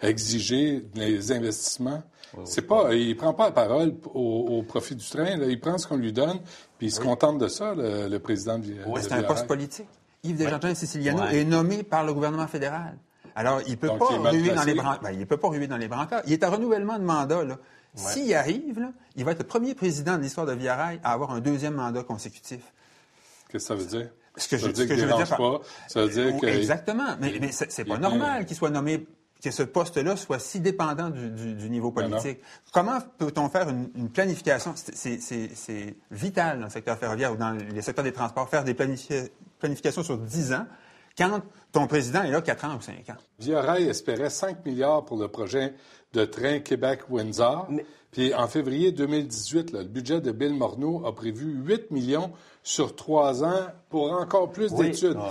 exiger 0.00 0.80
des 0.94 1.32
investissements. 1.32 2.02
C'est 2.44 2.62
pas, 2.66 2.92
il 2.94 3.16
prend 3.16 3.32
pas 3.32 3.46
la 3.46 3.52
parole 3.52 3.94
au, 4.12 4.58
au 4.58 4.62
profit 4.64 4.96
du 4.96 5.08
train. 5.08 5.36
là. 5.36 5.46
Il 5.46 5.60
prend 5.60 5.78
ce 5.78 5.86
qu'on 5.86 5.96
lui 5.96 6.12
donne, 6.12 6.40
puis 6.78 6.88
il 6.88 6.90
se 6.90 7.00
contente 7.00 7.38
de 7.38 7.46
ça, 7.46 7.74
le, 7.74 8.08
le 8.08 8.18
président 8.18 8.58
de 8.58 8.64
de 8.66 9.00
C'est 9.00 9.12
un 9.12 9.22
poste 9.22 9.46
politique. 9.46 9.86
Yves 10.24 10.36
Desjardins 10.36 10.74
Siciliano 10.74 11.22
est 11.26 11.44
nommé 11.44 11.82
par 11.84 12.04
le 12.04 12.12
gouvernement 12.12 12.48
fédéral. 12.48 12.96
Alors, 13.36 13.60
il 13.66 13.76
peut 13.76 13.88
les 14.66 14.74
brancards. 14.74 15.00
Ben, 15.02 15.10
il 15.12 15.26
peut 15.26 15.36
pas 15.36 15.48
ruer 15.48 15.66
dans 15.66 15.76
les 15.76 15.88
brancards. 15.88 16.22
Il 16.26 16.32
est 16.32 16.42
à 16.42 16.50
renouvellement 16.50 16.98
de 16.98 17.04
mandat, 17.04 17.44
là. 17.44 17.56
S'il 17.94 18.34
arrive, 18.34 18.80
là, 18.80 18.92
il 19.16 19.24
va 19.24 19.32
être 19.32 19.38
le 19.40 19.46
premier 19.46 19.74
président 19.74 20.16
de 20.16 20.22
l'histoire 20.22 20.46
de 20.46 20.52
Via 20.52 20.74
Rail 20.76 21.00
à 21.04 21.12
avoir 21.12 21.30
un 21.30 21.40
deuxième 21.40 21.74
mandat 21.74 22.02
consécutif. 22.02 22.60
Qu'est-ce 23.48 23.52
que 23.52 23.58
ça 23.60 23.74
veut 23.74 23.84
dire? 23.86 24.10
Ce 24.36 24.48
que 24.48 24.56
ça 24.58 24.62
je- 24.64 24.66
veut 24.66 24.74
ce 24.74 24.80
dire 24.82 24.84
que 24.88 24.94
qu'il 24.94 25.02
je 25.02 25.06
veux 25.08 25.24
dire 25.24 25.36
pas? 25.36 25.60
Ça 25.88 26.02
veut 26.02 26.08
dire 26.08 26.34
Ou- 26.34 26.40
que... 26.40 26.46
Exactement. 26.46 27.16
Mais, 27.20 27.38
mais 27.40 27.52
c'est 27.52 27.84
pas 27.84 27.98
normal 27.98 28.46
qu'il 28.46 28.56
soit 28.56 28.70
nommé, 28.70 29.06
que 29.40 29.50
ce 29.52 29.62
poste-là 29.62 30.16
soit 30.16 30.40
si 30.40 30.58
dépendant 30.58 31.10
du, 31.10 31.30
du- 31.30 31.54
du 31.54 31.70
niveau 31.70 31.92
politique. 31.92 32.40
Comment 32.72 32.98
peut-on 33.18 33.48
faire 33.48 33.68
une, 33.68 33.90
une 33.94 34.10
planification? 34.10 34.74
C'est- 34.74 35.94
vital 36.10 36.58
dans 36.58 36.64
le 36.64 36.70
secteur 36.70 36.98
ferroviaire 36.98 37.32
ou 37.32 37.36
dans 37.36 37.52
les 37.52 37.82
secteurs 37.82 38.04
des 38.04 38.12
transports, 38.12 38.48
faire 38.48 38.64
des 38.64 38.74
planifi- 38.74 39.30
planifications 39.60 40.02
sur 40.02 40.18
10 40.18 40.52
ans 40.52 40.66
quand 41.16 41.40
ton 41.70 41.86
président 41.86 42.22
est 42.24 42.30
là 42.32 42.42
4 42.42 42.64
ans 42.64 42.76
ou 42.76 42.80
5 42.80 43.08
ans. 43.10 43.16
Via 43.38 43.60
Rail 43.62 43.88
espérait 43.88 44.30
5 44.30 44.64
milliards 44.66 45.04
pour 45.04 45.16
le 45.18 45.28
projet 45.28 45.74
de 46.14 46.24
train 46.24 46.60
Québec-Windsor. 46.60 47.68
Puis 48.12 48.32
en 48.32 48.46
février 48.46 48.92
2018, 48.92 49.72
là, 49.72 49.80
le 49.82 49.88
budget 49.88 50.20
de 50.20 50.30
Bill 50.30 50.54
Morneau 50.54 51.04
a 51.04 51.12
prévu 51.14 51.46
8 51.66 51.90
millions 51.90 52.30
sur 52.62 52.94
trois 52.94 53.42
ans 53.44 53.66
pour 53.90 54.12
encore 54.12 54.50
plus 54.52 54.72
Oui. 54.72 54.90
d'études. 54.90 55.16
Ah. 55.18 55.30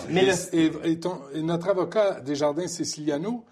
Et, 0.51 0.71
et 0.91 0.99
ton- 0.99 1.21
et 1.33 1.41
notre 1.41 1.69
avocat 1.69 2.19
Desjardins 2.19 2.67
Siciliano, 2.67 3.45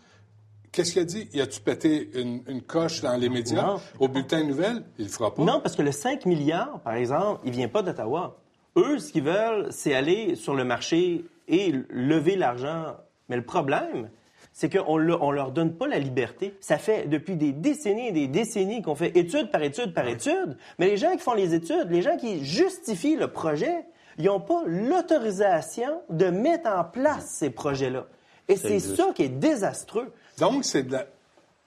qu'est-ce 0.73 0.91
qu'il 0.91 1.01
a 1.01 1.05
dit? 1.05 1.29
Y 1.33 1.39
a-tu 1.41 1.61
pété 1.61 2.09
une, 2.19 2.41
une 2.47 2.61
coche 2.61 3.01
dans 3.01 3.15
les 3.15 3.29
médias, 3.29 3.63
Non. 3.65 3.81
au 3.99 4.09
bulletin 4.09 4.41
de 4.41 4.47
nouvelles? 4.47 4.83
Il 4.99 5.05
le 5.05 5.11
fera 5.11 5.33
pas. 5.33 5.41
Non, 5.43 5.61
parce 5.61 5.77
que 5.77 5.81
le 5.81 5.93
5 5.93 6.25
milliards, 6.25 6.81
par 6.81 6.93
exemple, 6.95 7.39
il 7.45 7.51
vient 7.53 7.69
pas 7.69 7.81
d'Ottawa. 7.81 8.37
Eux, 8.77 8.99
ce 8.99 9.11
qu'ils 9.13 9.23
veulent, 9.23 9.67
c'est 9.71 9.93
aller 9.95 10.35
sur 10.35 10.55
le 10.55 10.65
marché 10.65 11.23
et 11.47 11.73
lever 11.89 12.35
l'argent. 12.35 12.97
Mais 13.29 13.37
le 13.37 13.43
problème, 13.45 14.09
c'est 14.53 14.69
qu'on 14.69 14.99
ne 14.99 15.05
leur 15.33 15.51
donne 15.51 15.73
pas 15.73 15.87
la 15.87 15.97
liberté. 15.99 16.55
Ça 16.59 16.77
fait 16.77 17.07
depuis 17.07 17.35
des 17.35 17.51
décennies 17.53 18.07
et 18.09 18.11
des 18.11 18.27
décennies 18.27 18.81
qu'on 18.81 18.95
fait 18.95 19.15
étude 19.17 19.49
par 19.51 19.63
étude 19.63 19.93
par 19.93 20.07
étude. 20.07 20.57
Mais 20.77 20.87
les 20.87 20.97
gens 20.97 21.11
qui 21.13 21.19
font 21.19 21.33
les 21.33 21.53
études, 21.53 21.87
les 21.89 22.01
gens 22.01 22.17
qui 22.17 22.43
justifient 22.45 23.15
le 23.15 23.29
projet, 23.29 23.85
ils 24.17 24.25
n'ont 24.25 24.41
pas 24.41 24.61
l'autorisation 24.65 26.01
de 26.09 26.25
mettre 26.27 26.69
en 26.69 26.83
place 26.83 27.27
ces 27.39 27.49
projets-là. 27.49 28.05
Et 28.47 28.57
c'est 28.57 28.79
ça 28.79 29.11
qui 29.15 29.23
est 29.23 29.29
désastreux. 29.29 30.11
Donc, 30.37 30.65
c'est 30.65 30.83
de 30.83 30.97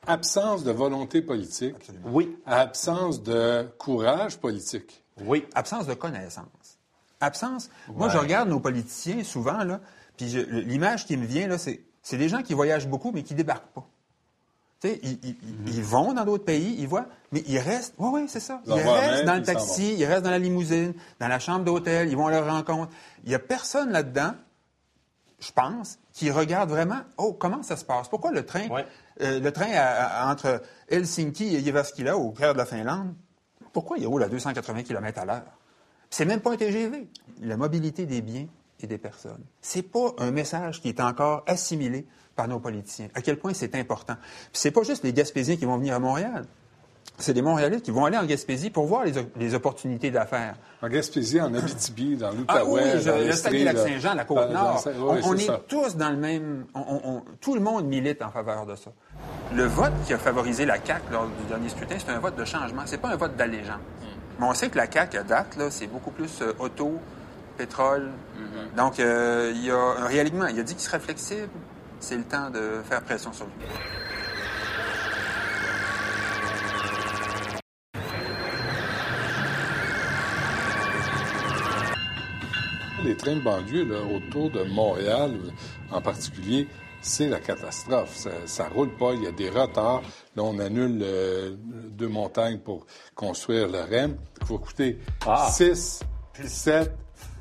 l'absence 0.06 0.64
de 0.64 0.70
volonté 0.72 1.22
politique, 1.22 1.76
Oui. 2.04 2.36
absence 2.44 3.22
de 3.22 3.62
courage 3.78 4.36
politique. 4.38 5.02
Oui. 5.24 5.46
Absence 5.54 5.86
de 5.86 5.94
connaissance. 5.94 6.78
Absence. 7.20 7.70
Moi, 7.88 8.08
je 8.10 8.18
regarde 8.18 8.48
nos 8.50 8.60
politiciens 8.60 9.22
souvent, 9.24 9.64
là, 9.64 9.80
puis 10.16 10.26
l'image 10.50 11.06
qui 11.06 11.16
me 11.16 11.24
vient, 11.24 11.48
là, 11.48 11.56
c'est 11.56 11.80
c'est 12.04 12.16
des 12.18 12.28
gens 12.28 12.42
qui 12.42 12.54
voyagent 12.54 12.86
beaucoup, 12.86 13.10
mais 13.12 13.24
qui 13.24 13.34
débarquent 13.34 13.72
pas. 13.74 13.84
Ils, 14.84 15.18
ils- 15.24 15.36
ils 15.66 15.82
vont 15.82 16.12
dans 16.12 16.26
d'autres 16.26 16.44
pays, 16.44 16.76
ils 16.78 16.86
voient, 16.86 17.06
mais 17.32 17.42
ils 17.46 17.58
restent. 17.58 17.94
Oui, 17.98 18.10
oui, 18.12 18.24
c'est 18.28 18.38
ça. 18.38 18.60
Ils 18.66 18.72
restent 18.74 19.24
dans 19.24 19.34
le 19.34 19.42
taxi, 19.42 19.94
ils 19.94 20.04
restent 20.04 20.24
dans 20.24 20.30
la 20.30 20.38
limousine, 20.38 20.92
dans 21.18 21.28
la 21.28 21.38
chambre 21.38 21.64
d'hôtel, 21.64 22.08
ils 22.10 22.16
vont 22.16 22.26
à 22.26 22.30
leur 22.30 22.46
rencontre. 22.46 22.92
Il 23.24 23.30
n'y 23.30 23.34
a 23.34 23.38
personne 23.38 23.90
là-dedans, 23.90 24.32
je 25.40 25.50
pense, 25.52 25.98
qui 26.12 26.30
regarde 26.30 26.68
vraiment, 26.68 27.00
oh, 27.16 27.32
comment 27.32 27.62
ça 27.62 27.76
se 27.78 27.84
passe? 27.86 28.08
Pourquoi 28.08 28.30
le 28.30 28.44
train, 28.44 28.68
Ouais. 28.68 28.84
euh, 29.22 29.40
le 29.40 29.52
train 29.52 29.70
à- 29.72 30.26
à- 30.26 30.30
entre 30.32 30.60
Helsinki 30.90 31.56
et 31.56 31.60
Jyväskylä, 31.64 32.14
au 32.18 32.30
cœur 32.32 32.52
de 32.52 32.58
la 32.58 32.66
Finlande, 32.66 33.14
pourquoi 33.72 33.96
il 33.96 34.06
roule 34.06 34.22
à 34.22 34.28
280 34.28 34.82
km 34.82 35.18
à 35.18 35.24
l'heure? 35.24 35.42
C'est 36.10 36.26
même 36.26 36.40
pas 36.40 36.52
un 36.52 36.56
TGV. 36.56 37.08
La 37.40 37.56
mobilité 37.56 38.04
des 38.04 38.20
biens 38.20 38.46
et 38.80 38.87
des 38.87 38.98
personnes. 38.98 39.42
C'est 39.60 39.82
pas 39.82 40.12
un 40.18 40.30
message 40.30 40.80
qui 40.80 40.88
est 40.88 41.00
encore 41.00 41.42
assimilé 41.46 42.06
par 42.37 42.48
nos 42.48 42.58
politiciens. 42.58 43.08
À 43.14 43.22
quel 43.22 43.38
point 43.38 43.54
c'est 43.54 43.74
important. 43.76 44.14
Puis 44.16 44.60
c'est 44.60 44.70
pas 44.72 44.82
juste 44.82 45.04
les 45.04 45.12
Gaspésiens 45.12 45.56
qui 45.56 45.64
vont 45.64 45.76
venir 45.78 45.94
à 45.94 45.98
Montréal. 46.00 46.44
c'est 47.16 47.32
des 47.34 47.42
Montréalais 47.42 47.80
qui 47.80 47.92
vont 47.92 48.06
aller 48.06 48.16
en 48.18 48.24
Gaspésie 48.24 48.70
pour 48.70 48.87
voir 48.87 49.04
les, 49.04 49.12
les 49.37 49.54
opportunités 49.54 50.10
d'affaires. 50.10 50.56
En 50.82 50.88
Gaspésie, 50.88 51.40
en 51.40 51.54
Abitibi, 51.54 52.16
dans 52.16 52.30
Ah 52.48 52.64
oui, 52.64 52.80
l'Outaouais, 52.80 53.00
je- 53.00 53.08
dans 53.10 53.16
le 53.16 53.22
l'Estrie, 53.24 53.52
Saguenay-Lac-Saint-Jean, 53.64 54.14
la. 54.14 54.24
Côte-Nord. 54.24 54.84
On 54.98 55.30
oui, 55.30 55.44
est 55.48 55.68
tous 55.68 55.94
dans 55.96 56.10
le 56.10 56.16
même... 56.16 56.66
on- 56.74 56.80
on- 56.80 57.00
on- 57.18 57.22
tout 57.40 57.54
le 57.54 57.60
monde 57.60 57.87
milite 57.87 58.20
en 58.20 58.30
faveur 58.32 58.66
de 58.66 58.74
ça. 58.74 58.90
Le 59.54 59.62
vote 59.64 59.92
qui 60.06 60.12
a 60.12 60.18
favorisé 60.18 60.66
la 60.66 60.84
CAQ 60.84 61.12
lors 61.12 61.26
du 61.28 61.44
dernier 61.48 61.68
scrutin, 61.68 61.94
c'est 62.04 62.10
un 62.10 62.18
vote 62.18 62.34
de 62.37 62.44
changement. 62.44 62.82
C'est 62.87 62.98
pas 62.98 63.10
un 63.10 63.16
vote 63.16 63.37
d'allégeance. 63.37 63.78
Mais 64.40 64.46
on 64.46 64.54
sait 64.54 64.68
que 64.68 64.76
la 64.76 64.90
CAQ, 64.90 65.16
à 65.18 65.22
date, 65.22 65.56
là, 65.56 65.70
c'est 65.70 65.87
beaucoup 65.87 66.10
plus 66.10 66.42
euh, 66.42 66.52
auto, 66.58 66.98
pétrole. 67.56 68.10
Donc, 68.76 68.98
euh, 69.00 69.52
il 69.54 69.64
y 69.64 69.70
a 69.70 69.76
un 69.76 70.06
réalignement. 70.06 70.46
Il 70.46 70.58
a 70.58 70.62
dit 70.62 70.74
qu'il 70.74 70.82
serait 70.84 71.00
flexible. 71.00 71.48
C'est 72.00 72.16
le 72.16 72.24
temps 72.24 72.50
de 72.50 72.82
faire 72.88 73.02
pression 73.02 73.32
sur 73.32 73.46
lui. 73.46 73.52
Les 83.04 83.16
trains 83.16 83.36
de 83.36 83.40
banlieue 83.40 83.84
là, 83.84 84.00
autour 84.02 84.50
de 84.50 84.62
Montréal, 84.64 85.32
en 85.90 86.00
particulier, 86.00 86.66
c'est 87.02 87.28
la 87.28 87.38
catastrophe. 87.38 88.16
Ça, 88.16 88.30
ça 88.46 88.68
roule 88.68 88.96
pas, 88.96 89.12
il 89.12 89.24
y 89.24 89.26
a 89.26 89.32
des 89.32 89.50
retards. 89.50 90.00
Là, 90.36 90.42
on 90.42 90.58
annule 90.58 91.00
euh, 91.02 91.54
deux 91.90 92.08
montagnes 92.08 92.58
pour 92.58 92.86
construire 93.14 93.68
le 93.68 93.80
REM. 93.80 94.16
Il 94.40 94.46
faut 94.46 94.58
coûter 94.58 94.98
Ah. 95.26 95.48
6, 95.52 96.00
7, 96.46 96.92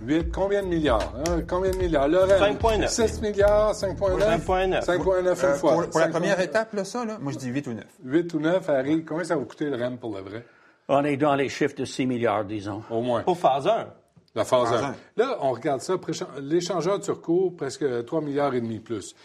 8, 0.05 0.31
combien 0.31 0.61
de 0.63 0.67
milliards? 0.67 1.13
hein? 1.27 1.41
Combien 1.47 1.71
de 1.71 1.77
milliards? 1.77 2.07
Le 2.07 2.19
REM, 2.19 2.55
5,9. 2.57 2.87
6 2.87 3.21
milliards, 3.21 3.73
5,9? 3.73 4.19
5,9. 4.45 4.81
5,9 4.85 5.19
une 5.21 5.27
Euh, 5.27 5.35
fois. 5.35 5.71
pour, 5.73 5.89
pour 5.89 5.99
la 5.99 6.07
5,9. 6.07 6.11
première 6.11 6.39
étape, 6.39 6.73
là, 6.73 6.83
ça, 6.83 7.05
là, 7.05 7.17
moi, 7.21 7.31
je 7.31 7.37
dis 7.37 7.47
8 7.49 7.67
ou 7.67 7.73
9. 7.73 7.85
8 8.03 8.33
ou 8.33 8.39
9, 8.39 8.69
Harry, 8.69 9.03
combien 9.05 9.23
ça 9.23 9.35
va 9.35 9.43
coûter 9.45 9.65
le 9.69 9.75
REM 9.77 9.97
pour 9.97 10.13
le 10.15 10.21
vrai? 10.21 10.45
On 10.89 11.03
est 11.05 11.17
dans 11.17 11.35
les 11.35 11.47
chiffres 11.49 11.75
de 11.75 11.85
6 11.85 12.05
milliards, 12.05 12.43
disons. 12.45 12.83
Au 12.89 13.01
moins. 13.01 13.21
Pour 13.23 13.37
phase 13.37 13.67
1. 13.67 13.87
La 14.35 14.43
phase 14.45 14.67
Phase 14.69 14.83
1. 14.83 14.87
un. 14.87 14.95
Là, 15.15 15.37
on 15.41 15.51
regarde 15.51 15.79
ça. 15.81 15.93
L'échangeur 16.41 16.99
Turcot, 16.99 17.51
presque 17.51 17.85
3 18.05 18.21
milliards 18.21 18.53
et 18.55 18.61
demi 18.61 18.79
plus. 18.79 19.15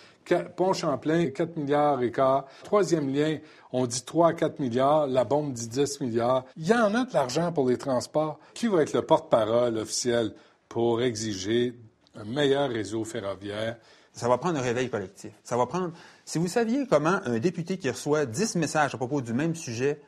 Pont 0.56 0.74
Champlain, 0.74 1.28
4 1.30 1.56
milliards 1.56 2.02
et 2.02 2.12
quart. 2.12 2.44
Troisième 2.62 3.08
lien, 3.10 3.38
on 3.72 3.86
dit 3.86 4.04
3 4.04 4.28
à 4.28 4.32
4 4.34 4.58
milliards. 4.58 5.06
La 5.06 5.24
bombe 5.24 5.54
dit 5.54 5.66
10 5.68 6.02
milliards. 6.02 6.44
Il 6.58 6.66
y 6.68 6.74
en 6.74 6.94
a 6.94 7.06
de 7.06 7.14
l'argent 7.14 7.50
pour 7.50 7.66
les 7.66 7.78
transports. 7.78 8.38
Qui 8.52 8.66
va 8.68 8.82
être 8.82 8.92
le 8.92 9.00
porte-parole 9.00 9.78
officiel? 9.78 10.34
Pour 10.78 11.02
exiger 11.02 11.74
un 12.14 12.22
meilleur 12.22 12.70
réseau 12.70 13.02
ferroviaire? 13.04 13.78
Ça 14.12 14.28
va 14.28 14.38
prendre 14.38 14.60
un 14.60 14.62
réveil 14.62 14.88
collectif. 14.88 15.32
Ça 15.42 15.56
va 15.56 15.66
prendre. 15.66 15.90
Si 16.24 16.38
vous 16.38 16.46
saviez 16.46 16.86
comment 16.86 17.18
un 17.24 17.40
député 17.40 17.78
qui 17.78 17.90
reçoit 17.90 18.26
10 18.26 18.54
messages 18.54 18.94
à 18.94 18.96
propos 18.96 19.20
du 19.20 19.32
même 19.32 19.56
sujet 19.56 20.00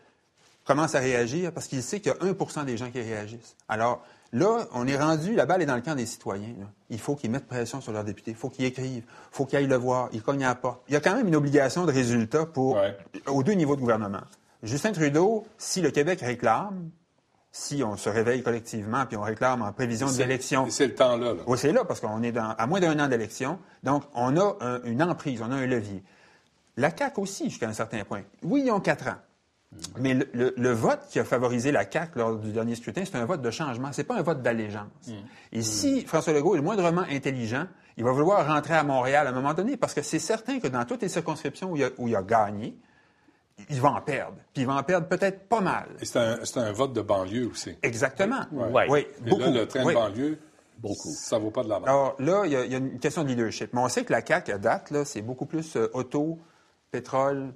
commence 0.65 0.95
à 0.95 1.01
réagir, 1.01 1.51
parce 1.53 1.67
qu'il 1.67 1.83
sait 1.83 1.99
qu'il 1.99 2.13
y 2.13 2.15
a 2.15 2.19
1% 2.33 2.65
des 2.67 2.77
gens 2.77 2.89
qui 2.93 3.01
réagissent. 3.01 3.57
Alors, 3.69 4.05
là, 4.33 4.69
on 4.73 4.87
est 4.87 4.97
rendu, 4.97 5.35
la 5.35 5.45
balle 5.45 5.61
est 5.63 5.67
dans 5.67 5.75
le 5.75 5.81
camp 5.83 5.97
des 5.97 6.07
citoyens. 6.07 6.55
là. 6.61 6.67
Il 6.89 7.01
faut 7.01 7.17
qu'ils 7.17 7.33
mettent 7.33 7.49
pression 7.49 7.81
sur 7.81 7.91
leurs 7.91 8.05
députés. 8.05 8.31
Il 8.31 8.37
faut 8.37 8.49
qu'ils 8.49 8.67
écrivent. 8.67 9.03
Il 9.09 9.35
faut 9.37 9.47
qu'ils 9.47 9.59
aillent 9.59 9.67
le 9.67 9.75
voir. 9.75 10.09
Ils 10.13 10.23
cognent 10.23 10.45
à 10.45 10.49
la 10.51 10.55
porte. 10.55 10.83
Il 10.87 10.95
y 10.95 10.97
a 10.97 11.01
quand 11.01 11.17
même 11.17 11.27
une 11.27 11.35
obligation 11.35 11.85
de 11.85 11.91
résultat 11.91 12.47
pour, 12.47 12.77
Ouais. 12.77 12.97
aux 13.27 13.43
deux 13.43 13.55
niveaux 13.55 13.75
de 13.75 13.81
gouvernement. 13.81 14.23
Justin 14.63 14.93
Trudeau, 14.93 15.49
si 15.59 15.81
le 15.81 15.91
Québec 15.91 16.21
réclame, 16.21 16.91
si 17.53 17.83
on 17.83 17.97
se 17.97 18.09
réveille 18.09 18.43
collectivement 18.43 19.07
puis 19.07 19.17
on 19.17 19.23
réclame 19.23 19.63
en 19.63 19.73
prévision 19.73 20.07
de 20.07 20.13
C'est- 20.13 20.19
l'élection, 20.23 20.67
C'est 20.71 20.87
le 20.87 20.95
temps-là. 20.95 21.35
là. 21.35 21.41
oui, 21.47 21.59
c'est 21.59 21.73
là, 21.73 21.85
parce 21.85 22.01
qu'on 22.01 22.23
est 22.23 22.33
dans- 22.33 22.55
à 22.57 22.67
moins 22.67 22.81
d'un 22.81 22.99
an 23.01 23.09
d'élection. 23.09 23.59
Donc, 23.83 24.05
on 24.15 24.37
a 24.37 24.57
un- 24.61 24.83
une 24.85 25.03
emprise, 25.03 25.43
on 25.43 25.51
a 25.51 25.57
un 25.57 25.67
levier. 25.67 26.03
La 26.77 26.91
CAQ 26.97 27.21
aussi, 27.21 27.51
jusqu'à 27.51 27.69
un 27.69 27.73
certain 27.73 28.05
point. 28.05 28.23
Oui, 28.43 28.63
ils 28.67 28.71
ont 28.71 28.81
quatre 28.81 29.09
ans. 29.09 29.17
Mais 29.99 30.15
le, 30.15 30.29
le- 30.33 30.55
le 30.57 30.71
vote 30.73 31.01
qui 31.11 31.19
a 31.21 31.25
favorisé 31.25 31.71
la 31.71 31.89
CAQ 31.91 32.19
lors 32.19 32.37
du 32.37 32.51
dernier 32.53 32.75
scrutin, 32.75 33.03
c'est 33.05 33.17
un 33.17 33.25
vote 33.25 33.41
de 33.43 33.51
changement. 33.51 33.91
C'est 33.93 34.03
pas 34.05 34.17
un 34.17 34.23
vote 34.23 34.43
d'allégeance. 34.43 34.89
Et 35.53 35.63
si 35.63 36.05
François 36.07 36.33
Legault 36.33 36.57
est 36.57 36.61
moindrement 36.61 37.05
intelligent, 37.11 37.67
il 37.97 38.05
va 38.05 38.13
vouloir 38.13 38.47
rentrer 38.47 38.75
à 38.75 38.83
Montréal 38.83 39.27
à 39.27 39.31
un 39.31 39.33
moment 39.33 39.55
donné, 39.55 39.77
parce 39.77 39.95
que 39.95 40.03
c'est 40.03 40.19
certain 40.19 40.59
que 40.59 40.67
dans 40.69 40.85
toutes 40.85 41.03
les 41.03 41.09
circonscriptions 41.09 41.71
où 41.73 41.77
il 41.77 41.85
a, 41.85 41.89
où 41.99 42.09
il 42.09 42.17
a 42.17 42.23
gagné, 42.23 42.77
il 43.69 43.81
va 43.81 43.91
en 43.91 44.01
perdre. 44.01 44.37
Puis 44.55 44.63
il 44.63 44.67
va 44.67 44.75
en 44.77 44.83
perdre 44.83 45.07
peut-être 45.09 45.49
pas 45.49 45.61
mal. 45.61 45.89
Et 46.01 46.05
c'est 46.07 46.19
un, 46.19 46.45
c'est 46.45 46.59
un 46.59 46.73
vote 46.73 46.93
de 46.93 47.01
banlieue 47.03 47.49
aussi. 47.51 47.77
Exactement. 47.83 48.41
Ouais. 48.53 48.87
Oui, 48.89 49.01
Et 49.27 49.29
beaucoup. 49.31 49.41
là, 49.43 49.51
le 49.51 49.67
train 49.67 49.85
de 49.85 49.93
banlieue, 49.93 50.39
beaucoup. 50.79 51.11
ça 51.11 51.39
vaut 51.39 51.51
pas 51.51 51.63
de 51.65 51.69
la 51.69 51.81
mort. 51.81 51.89
Alors 51.89 52.17
là, 52.19 52.43
il 52.47 52.53
y, 52.53 52.57
a, 52.57 52.65
il 52.65 52.73
y 52.73 52.75
a 52.75 52.79
une 52.79 52.99
question 52.99 53.23
de 53.25 53.29
leadership. 53.29 53.73
Mais 53.73 53.81
on 53.81 53.89
sait 53.89 54.05
que 54.05 54.13
la 54.13 54.25
CAQ, 54.25 54.53
à 54.53 54.59
date, 54.59 54.91
là, 54.91 55.05
c'est 55.05 55.23
beaucoup 55.23 55.47
plus 55.47 55.77
euh, 55.77 55.89
auto, 55.93 56.39
pétrole. 56.91 57.53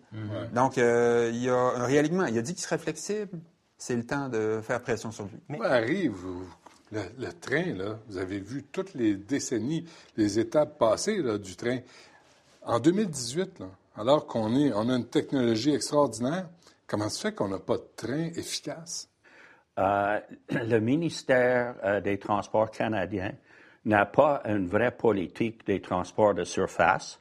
Donc, 0.53 0.79
euh, 0.79 1.31
il 1.33 1.43
y 1.43 1.49
a 1.49 1.57
un 1.57 1.85
réalignement. 1.87 2.27
Il 2.27 2.39
a 2.39 2.43
dit 2.43 2.55
qu'il 2.55 2.63
serait 2.63 2.79
flexible. 2.79 3.39
C'est 3.79 3.97
le 3.97 4.05
temps 4.07 4.29
de 4.29 4.61
faire 4.63 4.81
pression 4.81 5.11
sur 5.11 5.25
lui. 5.25 5.41
Mais 5.49 5.61
arrive, 5.65 6.13
vous- 6.13 6.47
le, 6.93 7.01
le 7.19 7.33
train, 7.33 7.75
là, 7.75 7.99
vous 8.09 8.19
avez 8.19 8.39
vu 8.39 8.63
toutes 8.71 8.95
les 8.95 9.15
décennies, 9.17 9.85
les 10.17 10.39
étapes 10.39 10.79
passées 10.79 11.17
là, 11.23 11.39
du 11.39 11.57
train. 11.57 11.79
En 12.63 12.79
2018, 12.79 13.59
là, 13.59 13.67
alors 13.97 14.27
qu'on 14.27 14.55
est, 14.57 14.73
on 14.73 14.89
a 14.89 14.97
une 14.97 15.09
technologie 15.09 15.75
extraordinaire, 15.75 16.49
comment 16.87 17.09
se 17.09 17.21
fait 17.21 17.35
qu'on 17.35 17.49
n'a 17.49 17.59
pas 17.59 17.77
de 17.77 17.89
train 17.97 18.31
efficace? 18.35 19.09
Euh, 19.79 20.21
le 20.51 20.79
ministère 20.79 21.77
euh, 21.85 22.01
des 22.01 22.19
Transports 22.19 22.71
canadien 22.71 23.33
n'a 23.85 24.07
pas 24.07 24.43
une 24.47 24.67
vraie 24.67 24.93
politique 24.93 25.67
des 25.67 25.81
transports 25.81 26.35
de 26.35 26.45
surface. 26.45 27.21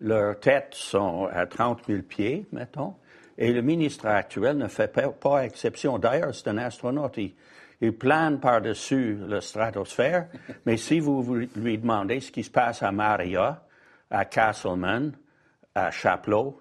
Leurs 0.00 0.40
têtes 0.40 0.74
sont 0.74 1.28
à 1.32 1.46
30 1.46 1.86
000 1.86 2.02
pieds, 2.02 2.46
mettons, 2.50 2.94
et 3.38 3.52
le 3.52 3.62
ministre 3.62 4.06
actuel 4.06 4.56
ne 4.56 4.68
fait 4.68 4.88
pas, 4.88 5.08
pas 5.10 5.44
exception. 5.44 5.98
D'ailleurs, 5.98 6.34
c'est 6.34 6.48
un 6.48 6.58
astronaute. 6.58 7.18
Il, 7.18 7.34
il 7.80 7.96
plane 7.96 8.40
par-dessus 8.40 9.18
la 9.28 9.40
stratosphère, 9.40 10.28
mais 10.66 10.76
si 10.76 10.98
vous, 10.98 11.22
vous 11.22 11.34
lui 11.34 11.78
demandez 11.78 12.20
ce 12.20 12.32
qui 12.32 12.42
se 12.42 12.50
passe 12.50 12.82
à 12.82 12.90
Maria, 12.90 13.64
à 14.10 14.24
Castleman, 14.24 15.12
à 15.74 15.90
Chapelot, 15.90 16.58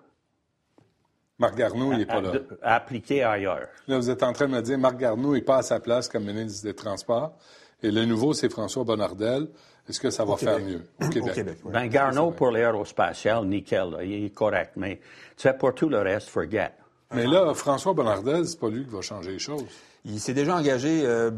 Marc 1.40 1.56
Garneau, 1.56 1.92
il 1.92 1.98
n'est 2.00 2.06
pas 2.06 2.16
à- 2.18 2.22
là. 2.22 2.32
de- 2.34 2.48
appliqué 2.62 3.24
ailleurs. 3.24 3.68
Là, 3.88 3.98
vous 3.98 4.10
êtes 4.12 4.22
en 4.22 4.32
train 4.32 4.46
de 4.48 4.52
me 4.52 4.62
dire, 4.62 4.78
Marc 4.78 4.98
Garneau 4.98 5.34
n'est 5.34 5.42
pas 5.42 5.58
à 5.58 5.62
sa 5.64 5.80
place 5.80 6.08
comme 6.08 6.26
ministre 6.26 6.64
des 6.68 6.76
Transports. 6.76 7.34
Et 7.82 7.90
le 7.90 8.06
nouveau, 8.06 8.34
c'est 8.34 8.50
François 8.50 8.84
Bonnardel. 8.84 9.48
Est-ce 9.90 10.00
que 10.00 10.12
ça 10.12 10.24
va 10.24 10.38
faire 10.38 10.58
Québec. 10.58 10.84
mieux? 11.00 11.08
Au 11.08 11.10
Québec? 11.10 11.32
Au 11.32 11.34
Québec, 11.34 11.58
oui. 11.64 11.72
Ben, 11.74 11.88
Garneau 11.88 12.30
pour 12.30 12.52
l'aérospatial, 12.52 13.44
nickel, 13.46 13.90
là, 13.90 14.04
il 14.04 14.26
est 14.26 14.30
correct. 14.30 14.74
Mais 14.76 14.98
tu 15.36 15.42
sais, 15.48 15.54
pour 15.54 15.74
tout 15.74 15.90
le 15.90 16.00
reste, 16.00 16.30
forget. 16.30 16.72
Mais 17.14 17.26
là, 17.26 17.54
François 17.56 17.94
Bonnardel, 17.94 18.46
c'est 18.48 18.60
pas 18.60 18.70
lui 18.70 18.86
qui 18.86 18.92
va 18.92 19.02
changer 19.02 19.32
les 19.32 19.40
choses. 19.40 19.66
Il 20.06 20.20
s'est 20.20 20.36
déjà 20.36 20.56
engagé 20.56 21.02
euh, 21.04 21.32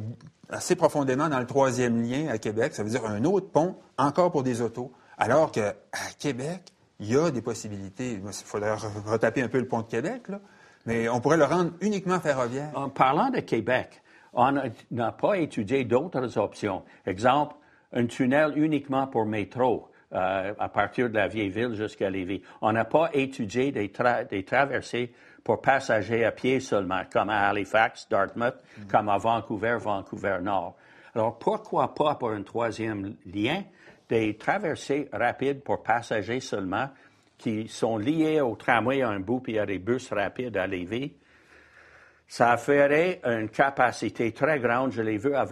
assez 0.50 0.76
profondément 0.76 1.30
dans 1.30 1.40
le 1.40 1.48
troisième 1.48 2.02
lien 2.04 2.28
à 2.28 2.38
Québec. 2.38 2.74
Ça 2.76 2.84
veut 2.84 2.90
dire 2.90 3.06
un 3.06 3.24
autre 3.24 3.50
pont, 3.50 3.78
encore 3.98 4.32
pour 4.32 4.44
des 4.44 4.62
autos. 4.62 4.92
Alors 5.18 5.50
qu'à 5.52 5.76
Québec, 6.20 6.62
il 7.04 7.12
y 7.14 7.18
a 7.18 7.30
des 7.32 7.42
possibilités. 7.42 8.14
Il 8.14 8.32
faudrait 8.46 8.74
re- 8.76 9.06
retaper 9.06 9.42
un 9.44 9.48
peu 9.48 9.60
le 9.60 9.68
pont 9.68 9.82
de 9.82 9.88
Québec, 9.88 10.24
là. 10.30 10.40
Mais 10.86 11.08
on 11.08 11.22
pourrait 11.22 11.38
le 11.38 11.46
rendre 11.46 11.72
uniquement 11.82 12.20
ferroviaire. 12.20 12.72
En 12.76 12.90
parlant 12.90 13.30
de 13.30 13.40
Québec, 13.40 14.02
on 14.34 14.52
n'a 14.92 15.12
pas 15.12 15.38
étudié 15.38 15.86
d'autres 15.86 16.38
options. 16.38 16.84
Exemple, 17.06 17.56
un 17.94 18.06
tunnel 18.08 18.54
uniquement 18.58 19.08
pour 19.08 19.26
métro. 19.26 19.90
euh, 20.16 20.54
à 20.60 20.70
partir 20.70 21.10
de 21.10 21.16
la 21.16 21.28
vieille 21.28 21.50
ville 21.50 21.74
jusqu'à 21.74 22.08
Lévis. 22.10 22.44
On 22.62 22.72
n'a 22.72 22.86
pas 22.86 23.10
étudié 23.14 23.72
des, 23.72 23.88
tra- 23.88 24.28
des 24.30 24.44
traversées 24.46 25.12
pour 25.44 25.60
passagers 25.60 26.24
à 26.24 26.32
pied 26.32 26.60
seulement, 26.60 27.02
comme 27.12 27.30
à 27.32 27.50
Halifax, 27.50 28.08
Dartmouth, 28.10 28.54
comme 28.92 29.10
à 29.10 29.18
Vancouver, 29.18 29.78
Vancouver-Nord. 29.80 30.76
Alors, 31.16 31.40
pourquoi 31.40 31.96
pas 31.96 32.14
pour 32.14 32.30
un 32.30 32.44
troisième 32.44 33.16
lien, 33.26 33.64
des 34.14 34.38
traversées 34.38 35.10
rapides 35.12 35.62
pour 35.64 35.82
passagers 35.82 36.40
seulement, 36.40 36.88
qui 37.40 37.68
sont 37.68 37.98
liées 37.98 38.42
au 38.42 38.56
tramway 38.56 39.02
à 39.02 39.10
un 39.10 39.20
bout, 39.20 39.40
puis 39.40 39.58
a 39.58 39.66
des 39.66 39.80
bus 39.80 40.12
rapides 40.14 40.56
à 40.56 40.68
Lévis? 40.68 41.14
Ça 42.28 42.56
ferait 42.58 43.20
une 43.26 43.50
capacité 43.50 44.32
très 44.32 44.60
grande. 44.60 44.92
Je 44.92 45.02
l'ai 45.02 45.18
vu 45.18 45.34
à 45.36 45.46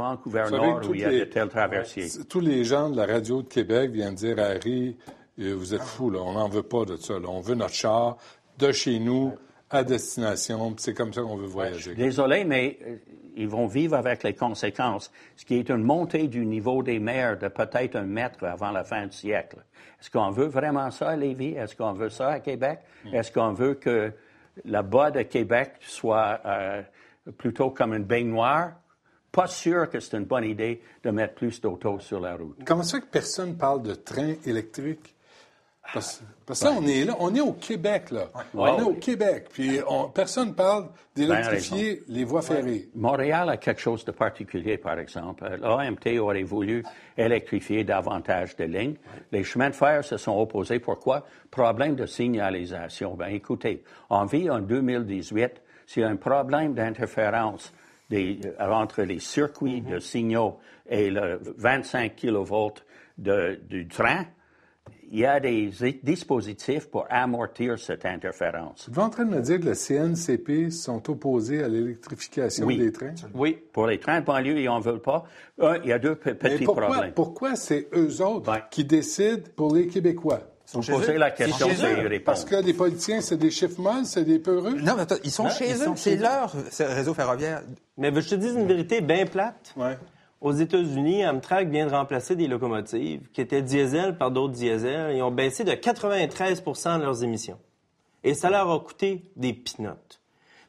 Vous 0.49 0.57
savez 0.57 0.73
que 0.81 0.87
où 0.87 0.93
il 0.95 1.01
y 1.01 1.03
a 1.03 1.09
toutes 1.09 1.17
de 1.17 1.23
les- 1.23 1.29
telles 1.29 1.49
traversiers. 1.49 2.07
C'est- 2.07 2.27
Tous 2.27 2.39
les 2.39 2.63
gens 2.63 2.89
de 2.89 2.97
la 2.97 3.05
radio 3.05 3.41
de 3.41 3.47
Québec 3.47 3.91
viennent 3.91 4.15
dire 4.15 4.39
à 4.39 4.43
Harry, 4.53 4.95
euh, 5.39 5.53
vous 5.55 5.73
êtes 5.73 5.81
fous, 5.83 6.09
là, 6.11 6.19
on 6.21 6.33
n'en 6.33 6.47
veut 6.47 6.63
pas 6.63 6.85
de 6.85 6.95
ça. 6.97 7.13
là. 7.19 7.27
On 7.27 7.39
veut 7.41 7.55
notre 7.55 7.73
char 7.73 8.17
de 8.59 8.71
chez 8.71 8.99
nous 8.99 9.33
à 9.71 9.83
destination. 9.83 10.75
C'est 10.77 10.93
comme 10.93 11.13
ça 11.13 11.21
qu'on 11.21 11.37
veut 11.37 11.47
voyager. 11.47 11.95
Désolé, 11.95 12.43
mais 12.43 12.77
euh, 12.85 12.97
ils 13.35 13.47
vont 13.47 13.67
vivre 13.67 13.95
avec 13.95 14.23
les 14.23 14.33
conséquences, 14.33 15.11
ce 15.35 15.45
qui 15.45 15.55
est 15.55 15.69
une 15.69 15.83
montée 15.83 16.27
du 16.27 16.45
niveau 16.45 16.83
des 16.83 16.99
mers 16.99 17.37
de 17.37 17.47
peut-être 17.47 17.95
un 17.95 18.03
mètre 18.03 18.43
avant 18.43 18.71
la 18.71 18.83
fin 18.83 19.05
du 19.07 19.15
siècle. 19.15 19.57
Est-ce 19.99 20.11
qu'on 20.11 20.31
veut 20.31 20.47
vraiment 20.47 20.91
ça 20.91 21.09
à 21.09 21.15
Lévis? 21.15 21.53
Est-ce 21.53 21.75
qu'on 21.75 21.93
veut 21.93 22.09
ça 22.09 22.29
à 22.29 22.39
Québec? 22.39 22.79
Est-ce 23.11 23.31
qu'on 23.31 23.53
veut 23.53 23.75
que 23.75 24.11
la 24.65 24.83
bas 24.83 25.11
de 25.11 25.21
Québec 25.21 25.73
soit 25.81 26.41
euh, 26.45 26.81
plutôt 27.37 27.69
comme 27.69 27.93
une 27.93 28.03
baignoire? 28.03 28.73
Pas 29.31 29.47
sûr 29.47 29.89
que 29.89 29.99
c'est 30.01 30.17
une 30.17 30.25
bonne 30.25 30.43
idée 30.43 30.81
de 31.03 31.11
mettre 31.11 31.35
plus 31.35 31.61
d'autos 31.61 31.99
sur 31.99 32.19
la 32.19 32.35
route. 32.35 32.57
Comment 32.65 32.83
ça 32.83 32.99
que 32.99 33.05
personne 33.05 33.55
parle 33.57 33.81
de 33.81 33.93
train 33.93 34.33
électrique? 34.45 35.15
Parce, 35.93 36.23
parce 36.45 36.61
que 36.61 36.65
là, 36.65 36.73
on 36.79 36.87
est 36.87 37.03
là, 37.03 37.15
on 37.19 37.35
est 37.35 37.41
au 37.41 37.53
Québec, 37.53 38.11
là. 38.11 38.27
On 38.53 38.65
est 38.79 38.81
au 38.83 38.93
Québec. 38.93 39.47
Puis 39.51 39.79
on- 39.87 40.07
personne 40.09 40.53
parle 40.55 40.87
d'électrifier 41.15 42.03
les 42.07 42.23
voies 42.23 42.41
ferrées. 42.41 42.87
Montréal 42.95 43.49
a 43.49 43.57
quelque 43.57 43.81
chose 43.81 44.05
de 44.05 44.11
particulier, 44.11 44.77
par 44.77 44.97
exemple. 44.99 45.43
L'AMT 45.59 46.17
aurait 46.19 46.43
voulu 46.43 46.83
électrifier 47.17 47.83
davantage 47.83 48.55
de 48.55 48.63
lignes. 48.65 48.95
Les 49.33 49.43
chemins 49.43 49.69
de 49.69 49.75
fer 49.75 50.03
se 50.05 50.15
sont 50.17 50.39
opposés. 50.39 50.79
Pourquoi? 50.79 51.25
Problème 51.49 51.95
de 51.95 52.05
signalisation. 52.05 53.15
Ben, 53.15 53.27
écoutez, 53.27 53.83
on 54.09 54.23
vit 54.25 54.49
en 54.49 54.59
2018. 54.59 55.61
S'il 55.87 56.03
y 56.03 56.05
a 56.05 56.09
un 56.09 56.15
problème 56.15 56.73
d'interférence 56.73 57.73
euh, 58.13 58.35
entre 58.59 59.03
les 59.03 59.19
circuits 59.19 59.81
de 59.81 59.99
signaux 59.99 60.59
et 60.89 61.09
le 61.09 61.39
25 61.57 62.15
kV 62.15 62.73
de- 63.17 63.59
du 63.69 63.87
train, 63.87 64.25
il 65.13 65.19
y 65.19 65.25
a 65.25 65.39
des 65.41 65.69
dispositifs 66.03 66.89
pour 66.89 67.05
amortir 67.09 67.77
cette 67.77 68.05
interférence. 68.05 68.87
Vous 68.89 68.93
êtes 68.99 69.05
en 69.05 69.09
train 69.09 69.25
de 69.25 69.31
me 69.35 69.41
dire 69.41 69.59
que 69.59 69.65
le 69.65 69.73
CNCP 69.75 70.71
sont 70.71 71.09
opposés 71.09 71.63
à 71.63 71.67
l'électrification 71.67 72.65
Oui. 72.65 72.77
des 72.77 72.91
trains? 72.91 73.13
Oui, 73.33 73.57
pour 73.73 73.87
les 73.87 73.99
trains 73.99 74.21
de 74.21 74.25
banlieue, 74.25 74.57
ils 74.59 74.65
n'en 74.65 74.79
veulent 74.79 75.01
pas. 75.01 75.25
Un, 75.61 75.75
il 75.83 75.89
y 75.89 75.91
a 75.93 75.99
deux 75.99 76.15
pe- 76.15 76.29
Mais 76.29 76.35
petits 76.55 76.63
pourquoi, 76.65 76.87
problèmes. 76.87 77.13
pourquoi 77.13 77.55
c'est 77.55 77.87
eux 77.93 78.21
autres 78.21 78.69
qui 78.69 78.85
décident 78.85 79.43
pour 79.55 79.75
les 79.75 79.87
Québécois? 79.87 80.41
Vous 80.73 80.81
posez 80.81 81.17
la 81.17 81.31
question, 81.31 81.67
C'est. 81.75 82.19
Parce 82.21 82.45
que 82.45 82.55
les 82.55 82.73
politiciens, 82.73 83.19
c'est 83.19 83.35
des 83.35 83.51
chiffres 83.51 83.81
molles, 83.81 84.05
c'est 84.05 84.23
des 84.23 84.39
peureux? 84.39 84.75
Non, 84.79 84.93
mais 84.95 85.01
attends, 85.01 85.15
ils 85.25 85.31
sont 85.31 85.49
chez 85.49 85.69
Ils 85.71 85.83
eux. 85.83 85.91
C'est 85.97 86.15
leur 86.15 86.53
réseau 86.79 87.13
ferroviaire. 87.13 87.61
Mais 87.97 88.09
je 88.15 88.29
te 88.29 88.35
dise 88.35 88.53
une 88.55 88.67
vérité 88.67 89.01
bien 89.01 89.25
plate. 89.25 89.75
Aux 90.41 90.53
États-Unis, 90.53 91.25
Amtrak 91.25 91.69
vient 91.69 91.85
de 91.85 91.91
remplacer 91.91 92.35
des 92.35 92.47
locomotives 92.47 93.29
qui 93.31 93.41
étaient 93.41 93.61
diesel 93.61 94.17
par 94.17 94.31
d'autres 94.31 94.53
diesel. 94.53 95.15
Ils 95.15 95.21
ont 95.21 95.29
baissé 95.29 95.63
de 95.63 95.73
93 95.73 96.63
de 96.63 97.03
leurs 97.03 97.23
émissions. 97.23 97.59
Et 98.23 98.33
ça 98.33 98.49
leur 98.49 98.71
a 98.71 98.79
coûté 98.79 99.23
des 99.35 99.53
pinottes. 99.53 100.19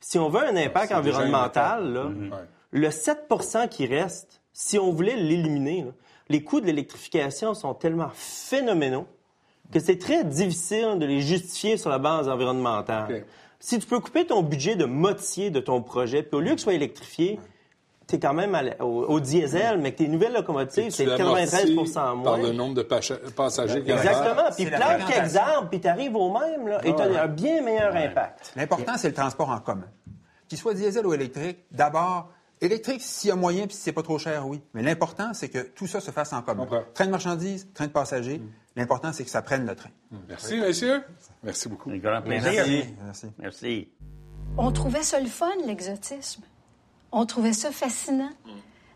Si 0.00 0.18
on 0.18 0.28
veut 0.28 0.44
un 0.44 0.56
impact 0.56 0.92
environnemental, 0.92 1.84
Mhm. 1.84 2.30
le 2.70 2.90
7% 2.90 3.66
qui 3.68 3.86
reste, 3.86 4.42
si 4.52 4.78
on 4.78 4.90
voulait 4.92 5.16
l'éliminer, 5.16 5.86
les 6.28 6.42
coûts 6.44 6.60
de 6.60 6.66
l'électrification 6.66 7.54
sont 7.54 7.72
tellement 7.74 8.10
phénoménaux 8.14 9.06
que 9.72 9.80
c'est 9.80 9.98
très 9.98 10.22
difficile 10.24 10.98
de 10.98 11.06
les 11.06 11.20
justifier 11.22 11.78
sur 11.78 11.88
la 11.88 11.98
base 11.98 12.28
environnementale. 12.28 13.24
Si 13.58 13.78
tu 13.78 13.86
peux 13.86 14.00
couper 14.00 14.26
ton 14.26 14.42
budget 14.42 14.76
de 14.76 14.84
moitié 14.84 15.50
de 15.50 15.60
ton 15.60 15.80
projet, 15.82 16.22
puis 16.22 16.36
au 16.36 16.40
lieu 16.40 16.50
que 16.50 16.58
ce 16.58 16.64
soit 16.64 16.74
électrifié, 16.74 17.38
tu 18.06 18.16
es 18.16 18.18
quand 18.18 18.34
même 18.34 18.52
la- 18.52 18.84
au, 18.84 19.04
au 19.04 19.20
diesel, 19.20 19.78
mais 19.78 19.92
que 19.92 19.98
tes 19.98 20.08
nouvelles 20.08 20.32
locomotives, 20.34 20.90
c'est 20.90 21.04
Tu 21.04 21.08
l'amortis 21.10 21.44
93 21.50 21.96
en 21.96 22.16
moins. 22.16 22.24
Par 22.24 22.38
le 22.38 22.52
nombre 22.52 22.74
de 22.74 22.82
passagers 22.82 23.80
qu'il 23.80 23.88
y 23.88 23.92
a 23.92 23.96
Exactement. 23.96 24.42
Puis 24.56 24.66
plante 24.66 25.06
quelques 25.08 25.36
arbres, 25.36 25.68
puis 25.70 25.80
tu 25.80 25.88
arrives 25.88 26.16
au 26.16 26.32
même, 26.38 26.68
là, 26.68 26.80
et 26.84 26.94
tu 26.94 27.00
as 27.02 27.22
un 27.22 27.28
bien 27.28 27.62
meilleur 27.62 27.94
impact. 27.94 28.52
L'important, 28.56 28.92
c'est 28.96 29.08
le 29.08 29.14
transport 29.14 29.50
en 29.50 29.60
commun. 29.60 29.88
Qu'il 30.48 30.58
soit 30.58 30.74
diesel 30.74 31.06
ou 31.06 31.14
électrique, 31.14 31.58
d'abord, 31.70 32.28
électrique 32.60 33.00
s'il 33.00 33.28
y 33.28 33.32
a 33.32 33.36
moyen 33.36 33.66
puis 33.66 33.74
si 33.74 33.82
c'est 33.82 33.92
pas 33.92 34.02
trop 34.02 34.18
cher, 34.18 34.46
oui. 34.46 34.60
Mais 34.74 34.82
l'important, 34.82 35.32
c'est 35.34 35.48
que 35.48 35.58
tout 35.60 35.86
ça 35.86 36.00
se 36.00 36.10
fasse 36.10 36.32
en 36.32 36.42
commun. 36.42 36.66
Train 36.94 37.06
de 37.06 37.10
marchandises, 37.10 37.68
train 37.74 37.86
de 37.86 37.92
passagers, 37.92 38.40
l'important, 38.76 39.12
c'est 39.12 39.24
que 39.24 39.30
ça 39.30 39.42
prenne 39.42 39.66
le 39.66 39.74
train. 39.74 39.88
Merci, 40.28 40.56
messieurs. 40.60 41.02
Merci 41.42 41.68
beaucoup. 41.68 41.90
Un 41.90 41.96
grand 41.98 42.20
plaisir. 42.22 42.52
Merci. 42.52 42.84
Merci. 43.04 43.26
Merci. 43.38 43.88
On 44.58 44.70
trouvait 44.70 45.02
ça 45.02 45.18
le 45.18 45.26
fun, 45.28 45.48
l'exotisme. 45.66 46.42
On 47.12 47.26
trouvait 47.26 47.52
ça 47.52 47.70
fascinant. 47.72 48.30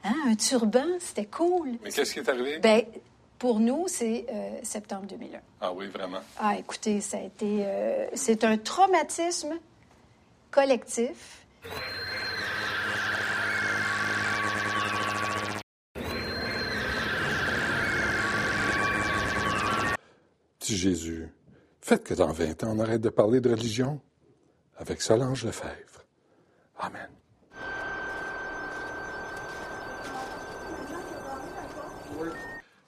Hein, 0.04 0.14
Un 0.28 0.34
turban, 0.36 0.86
c'était 1.00 1.26
cool. 1.26 1.72
Mais 1.82 1.90
qu'est-ce 1.90 2.12
qui 2.14 2.20
est 2.20 2.28
arrivé? 2.28 2.58
Ben, 2.58 2.82
pour 3.38 3.60
nous, 3.60 3.84
c'est 3.88 4.26
euh, 4.32 4.58
septembre 4.62 5.06
2001. 5.06 5.40
Ah 5.60 5.72
oui, 5.72 5.86
vraiment. 5.88 6.20
Ah, 6.38 6.56
écoutez, 6.58 7.00
ça 7.00 7.18
a 7.18 7.22
été. 7.22 7.64
euh, 7.66 8.06
c'est 8.14 8.44
un 8.44 8.56
traumatisme 8.56 9.54
collectif. 10.50 11.44
Petit 20.58 20.76
Jésus, 20.76 21.28
faites 21.80 22.04
que 22.04 22.14
dans 22.14 22.32
20 22.32 22.64
ans, 22.64 22.72
on 22.76 22.80
arrête 22.80 23.00
de 23.00 23.08
parler 23.10 23.40
de 23.40 23.50
religion 23.50 24.00
avec 24.76 25.00
Solange 25.00 25.44
Lefebvre. 25.44 26.02
Amen. 26.78 27.08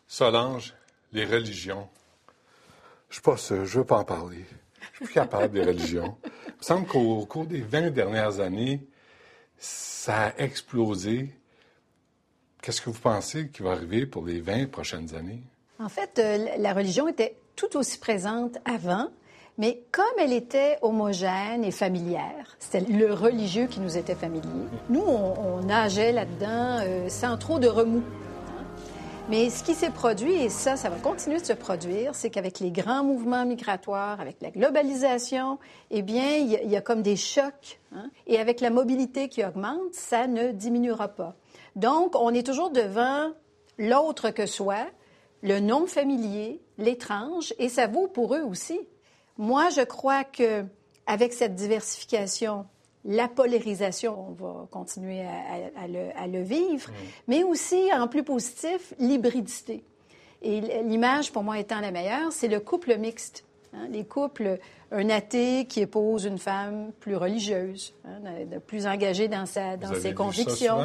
Solange, 0.08 0.74
les 1.12 1.26
religions. 1.26 1.86
Je 3.10 3.16
suis 3.16 3.22
pas 3.22 3.36
sûr, 3.36 3.66
je 3.66 3.78
veux 3.78 3.84
pas 3.84 3.98
en 3.98 4.04
parler. 4.04 4.44
Je 4.80 4.86
suis 4.86 5.04
plus 5.04 5.14
capable 5.14 5.52
des 5.52 5.62
religions. 5.62 6.16
Il 6.24 6.52
me 6.58 6.62
semble 6.62 6.86
qu'au 6.86 7.26
cours 7.26 7.44
des 7.44 7.60
20 7.60 7.90
dernières 7.90 8.40
années, 8.40 8.80
ça 9.58 10.28
a 10.28 10.38
explosé. 10.38 11.30
Qu'est-ce 12.62 12.80
que 12.80 12.90
vous 12.90 12.98
pensez 12.98 13.48
qui 13.50 13.62
va 13.62 13.72
arriver 13.72 14.06
pour 14.06 14.24
les 14.24 14.40
20 14.40 14.70
prochaines 14.70 15.14
années? 15.14 15.42
En 15.78 15.90
fait, 15.90 16.18
euh, 16.18 16.56
la 16.58 16.72
religion 16.72 17.06
était 17.06 17.36
tout 17.54 17.76
aussi 17.76 17.98
présente 17.98 18.56
avant, 18.64 19.08
mais 19.58 19.82
comme 19.92 20.06
elle 20.18 20.32
était 20.32 20.78
homogène 20.82 21.64
et 21.64 21.70
familière, 21.70 22.56
c'était 22.58 22.80
le 22.80 23.12
religieux 23.12 23.66
qui 23.66 23.80
nous 23.80 23.96
était 23.96 24.14
familier. 24.14 24.66
Nous, 24.88 25.02
on, 25.02 25.38
on 25.38 25.60
nageait 25.62 26.12
là-dedans 26.12 26.80
euh, 26.80 27.08
sans 27.08 27.36
trop 27.36 27.58
de 27.58 27.68
remous. 27.68 28.04
Mais 29.28 29.50
ce 29.50 29.62
qui 29.62 29.74
s'est 29.74 29.90
produit, 29.90 30.32
et 30.32 30.48
ça, 30.48 30.76
ça 30.76 30.88
va 30.88 30.96
continuer 30.96 31.38
de 31.38 31.44
se 31.44 31.52
produire, 31.52 32.14
c'est 32.14 32.30
qu'avec 32.30 32.60
les 32.60 32.70
grands 32.70 33.04
mouvements 33.04 33.44
migratoires, 33.44 34.20
avec 34.22 34.36
la 34.40 34.50
globalisation, 34.50 35.58
eh 35.90 36.00
bien, 36.00 36.36
il 36.36 36.46
y, 36.50 36.56
a- 36.56 36.62
il 36.62 36.70
y 36.70 36.76
a 36.76 36.80
comme 36.80 37.02
des 37.02 37.16
chocs. 37.16 37.78
hein. 37.94 38.10
Et 38.26 38.38
avec 38.38 38.62
la 38.62 38.70
mobilité 38.70 39.28
qui 39.28 39.44
augmente, 39.44 39.92
ça 39.92 40.26
ne 40.26 40.52
diminuera 40.52 41.08
pas. 41.08 41.36
Donc, 41.76 42.14
on 42.16 42.32
est 42.32 42.46
toujours 42.46 42.70
devant 42.70 43.32
l'autre 43.76 44.30
que 44.30 44.46
soi, 44.46 44.86
le 45.42 45.60
non 45.60 45.86
familier, 45.86 46.62
l'étrange, 46.78 47.52
et 47.58 47.68
ça 47.68 47.86
vaut 47.86 48.08
pour 48.08 48.34
eux 48.34 48.42
aussi. 48.42 48.80
Moi, 49.36 49.68
je 49.68 49.82
crois 49.82 50.24
que 50.24 50.64
avec 51.06 51.34
cette 51.34 51.54
diversification, 51.54 52.64
la 53.04 53.28
polarisation, 53.28 54.28
on 54.30 54.32
va 54.32 54.66
continuer 54.70 55.22
à, 55.22 55.30
à- 55.30 55.84
à 55.84 55.88
le, 55.88 56.08
à 56.16 56.26
le 56.26 56.42
vivre, 56.42 56.90
mais 57.26 57.42
aussi, 57.44 57.90
en 57.94 58.08
plus 58.08 58.22
positif, 58.24 58.92
l'hybridité. 58.98 59.84
Et 60.42 60.60
l'image, 60.84 61.32
pour 61.32 61.42
moi, 61.42 61.58
étant 61.58 61.80
la 61.80 61.90
meilleure, 61.90 62.32
c'est 62.32 62.48
le 62.48 62.60
couple 62.60 62.96
mixte. 62.98 63.44
hein. 63.74 63.86
Les 63.90 64.04
couples, 64.04 64.58
un 64.92 65.10
athée 65.10 65.64
qui 65.66 65.80
épouse 65.80 66.24
une 66.24 66.38
femme 66.38 66.92
plus 67.00 67.16
religieuse, 67.16 67.94
hein, 68.04 68.20
de- 68.50 68.58
plus 68.58 68.86
engagée 68.86 69.28
dans, 69.28 69.46
sa, 69.46 69.76
dans 69.76 69.88
Vous 69.88 69.94
ses 70.00 70.14
convictions. 70.14 70.76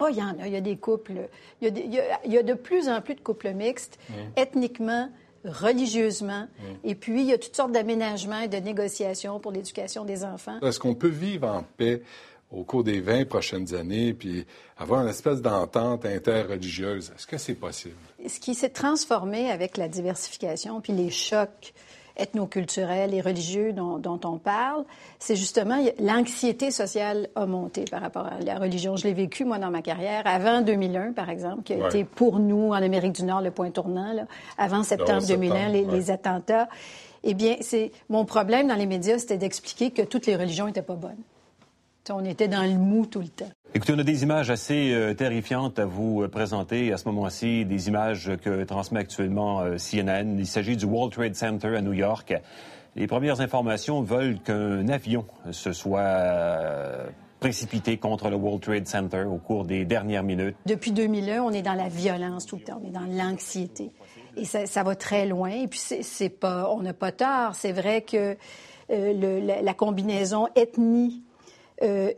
Oh, 0.00 0.06
il 0.10 0.16
y 0.16 0.22
en 0.22 0.38
a. 0.38 0.46
Il 0.46 0.52
y 0.52 0.56
a 0.56 0.60
des 0.60 0.76
couples. 0.76 1.28
Il 1.60 1.64
y 1.64 1.68
a, 1.68 1.70
des- 1.72 1.80
il 1.80 1.92
y 1.92 1.98
a- 1.98 2.20
il 2.24 2.32
y 2.32 2.38
a 2.38 2.42
de 2.44 2.54
plus 2.54 2.88
en 2.88 3.00
plus 3.00 3.14
de 3.16 3.20
couples 3.20 3.52
mixtes, 3.52 3.98
ethniquement, 4.36 5.08
religieusement. 5.44 6.46
Et 6.84 6.94
puis, 6.94 7.22
il 7.22 7.26
y 7.28 7.32
a 7.32 7.38
toutes 7.38 7.56
sortes 7.56 7.72
d'aménagements 7.72 8.40
et 8.40 8.48
de 8.48 8.56
négociations 8.58 9.40
pour 9.40 9.52
l'éducation 9.52 10.04
des 10.04 10.24
enfants. 10.24 10.58
Est-ce 10.60 10.78
qu'on 10.78 10.94
peut 10.94 11.08
vivre 11.08 11.48
en 11.48 11.64
paix 11.76 12.02
au 12.50 12.64
cours 12.64 12.82
des 12.82 13.00
20 13.00 13.28
prochaines 13.28 13.74
années 13.74 14.14
puis 14.14 14.46
avoir 14.78 15.02
une 15.02 15.08
espèce 15.08 15.42
d'entente 15.42 16.06
interreligieuse? 16.06 17.12
Est-ce 17.14 17.26
que 17.26 17.38
c'est 17.38 17.54
possible? 17.54 17.96
Ce 18.26 18.40
qui 18.40 18.54
s'est 18.54 18.70
transformé 18.70 19.50
avec 19.50 19.76
la 19.76 19.88
diversification, 19.88 20.80
puis 20.80 20.92
les 20.92 21.10
chocs 21.10 21.72
ethnoculturels 22.18 23.14
et 23.14 23.20
religieux 23.20 23.72
dont, 23.72 23.98
dont 23.98 24.20
on 24.24 24.38
parle, 24.38 24.84
c'est 25.18 25.36
justement 25.36 25.76
l'anxiété 26.00 26.70
sociale 26.70 27.28
a 27.36 27.46
monté 27.46 27.84
par 27.90 28.00
rapport 28.00 28.26
à 28.26 28.40
la 28.44 28.58
religion. 28.58 28.96
Je 28.96 29.04
l'ai 29.04 29.14
vécu, 29.14 29.44
moi, 29.44 29.58
dans 29.58 29.70
ma 29.70 29.82
carrière, 29.82 30.22
avant 30.26 30.60
2001, 30.60 31.12
par 31.12 31.30
exemple, 31.30 31.62
qui 31.62 31.74
a 31.74 31.76
Ouais. 31.78 31.86
été 31.88 32.04
pour 32.04 32.38
nous, 32.38 32.68
en 32.70 32.72
Amérique 32.82 33.12
du 33.12 33.22
Nord, 33.24 33.40
le 33.40 33.50
point 33.50 33.70
tournant, 33.70 34.12
là, 34.12 34.24
avant 34.58 34.82
septembre 34.82 35.26
2001, 35.26 35.52
septembre, 35.54 35.72
les, 35.72 35.84
ouais. 35.84 35.92
les 35.92 36.10
attentats. 36.10 36.68
Eh 37.24 37.34
bien, 37.34 37.56
c'est 37.60 37.90
mon 38.08 38.24
problème 38.24 38.68
dans 38.68 38.74
les 38.76 38.86
médias, 38.86 39.18
c'était 39.18 39.38
d'expliquer 39.38 39.90
que 39.90 40.02
toutes 40.02 40.26
les 40.26 40.36
religions 40.36 40.66
n'étaient 40.66 40.82
pas 40.82 40.94
bonnes. 40.94 41.16
On 42.10 42.24
était 42.24 42.48
dans 42.48 42.62
le 42.62 42.78
mou 42.78 43.06
tout 43.06 43.20
le 43.20 43.28
temps. 43.28 43.48
Écoutez, 43.74 43.92
on 43.94 43.98
a 43.98 44.02
des 44.04 44.22
images 44.22 44.50
assez 44.50 44.92
euh, 44.92 45.12
terrifiantes 45.14 45.78
à 45.78 45.84
vous 45.84 46.22
euh, 46.22 46.28
présenter 46.28 46.92
à 46.92 46.96
ce 46.96 47.06
moment-ci, 47.06 47.64
des 47.66 47.88
images 47.88 48.30
que 48.42 48.64
transmet 48.64 49.00
actuellement 49.00 49.60
euh, 49.60 49.76
CNN. 49.76 50.36
Il 50.38 50.46
s'agit 50.46 50.76
du 50.76 50.86
World 50.86 51.12
Trade 51.12 51.34
Center 51.34 51.76
à 51.76 51.82
New 51.82 51.92
York. 51.92 52.34
Les 52.96 53.06
premières 53.06 53.40
informations 53.42 54.00
veulent 54.02 54.38
qu'un 54.40 54.88
avion 54.88 55.26
se 55.50 55.72
soit 55.72 57.06
précipité 57.40 57.96
contre 57.98 58.30
le 58.30 58.36
World 58.36 58.62
Trade 58.62 58.88
Center 58.88 59.24
au 59.24 59.36
cours 59.36 59.64
des 59.64 59.84
dernières 59.84 60.24
minutes. 60.24 60.56
Depuis 60.66 60.90
2001, 60.92 61.42
on 61.42 61.50
est 61.50 61.62
dans 61.62 61.74
la 61.74 61.88
violence 61.88 62.46
tout 62.46 62.56
le 62.56 62.62
temps, 62.62 62.80
on 62.82 62.88
est 62.88 62.90
dans 62.90 63.06
l'anxiété. 63.06 63.90
Et 64.36 64.44
ça, 64.44 64.66
ça 64.66 64.82
va 64.82 64.96
très 64.96 65.26
loin. 65.26 65.50
Et 65.50 65.68
puis, 65.68 65.78
c'est, 65.78 66.02
c'est 66.02 66.28
pas, 66.28 66.68
on 66.72 66.82
n'a 66.82 66.94
pas 66.94 67.12
tort. 67.12 67.54
C'est 67.54 67.72
vrai 67.72 68.02
que 68.02 68.36
le- 68.90 69.40
la, 69.46 69.62
la 69.62 69.74
combinaison 69.74 70.48
ethnie, 70.56 71.22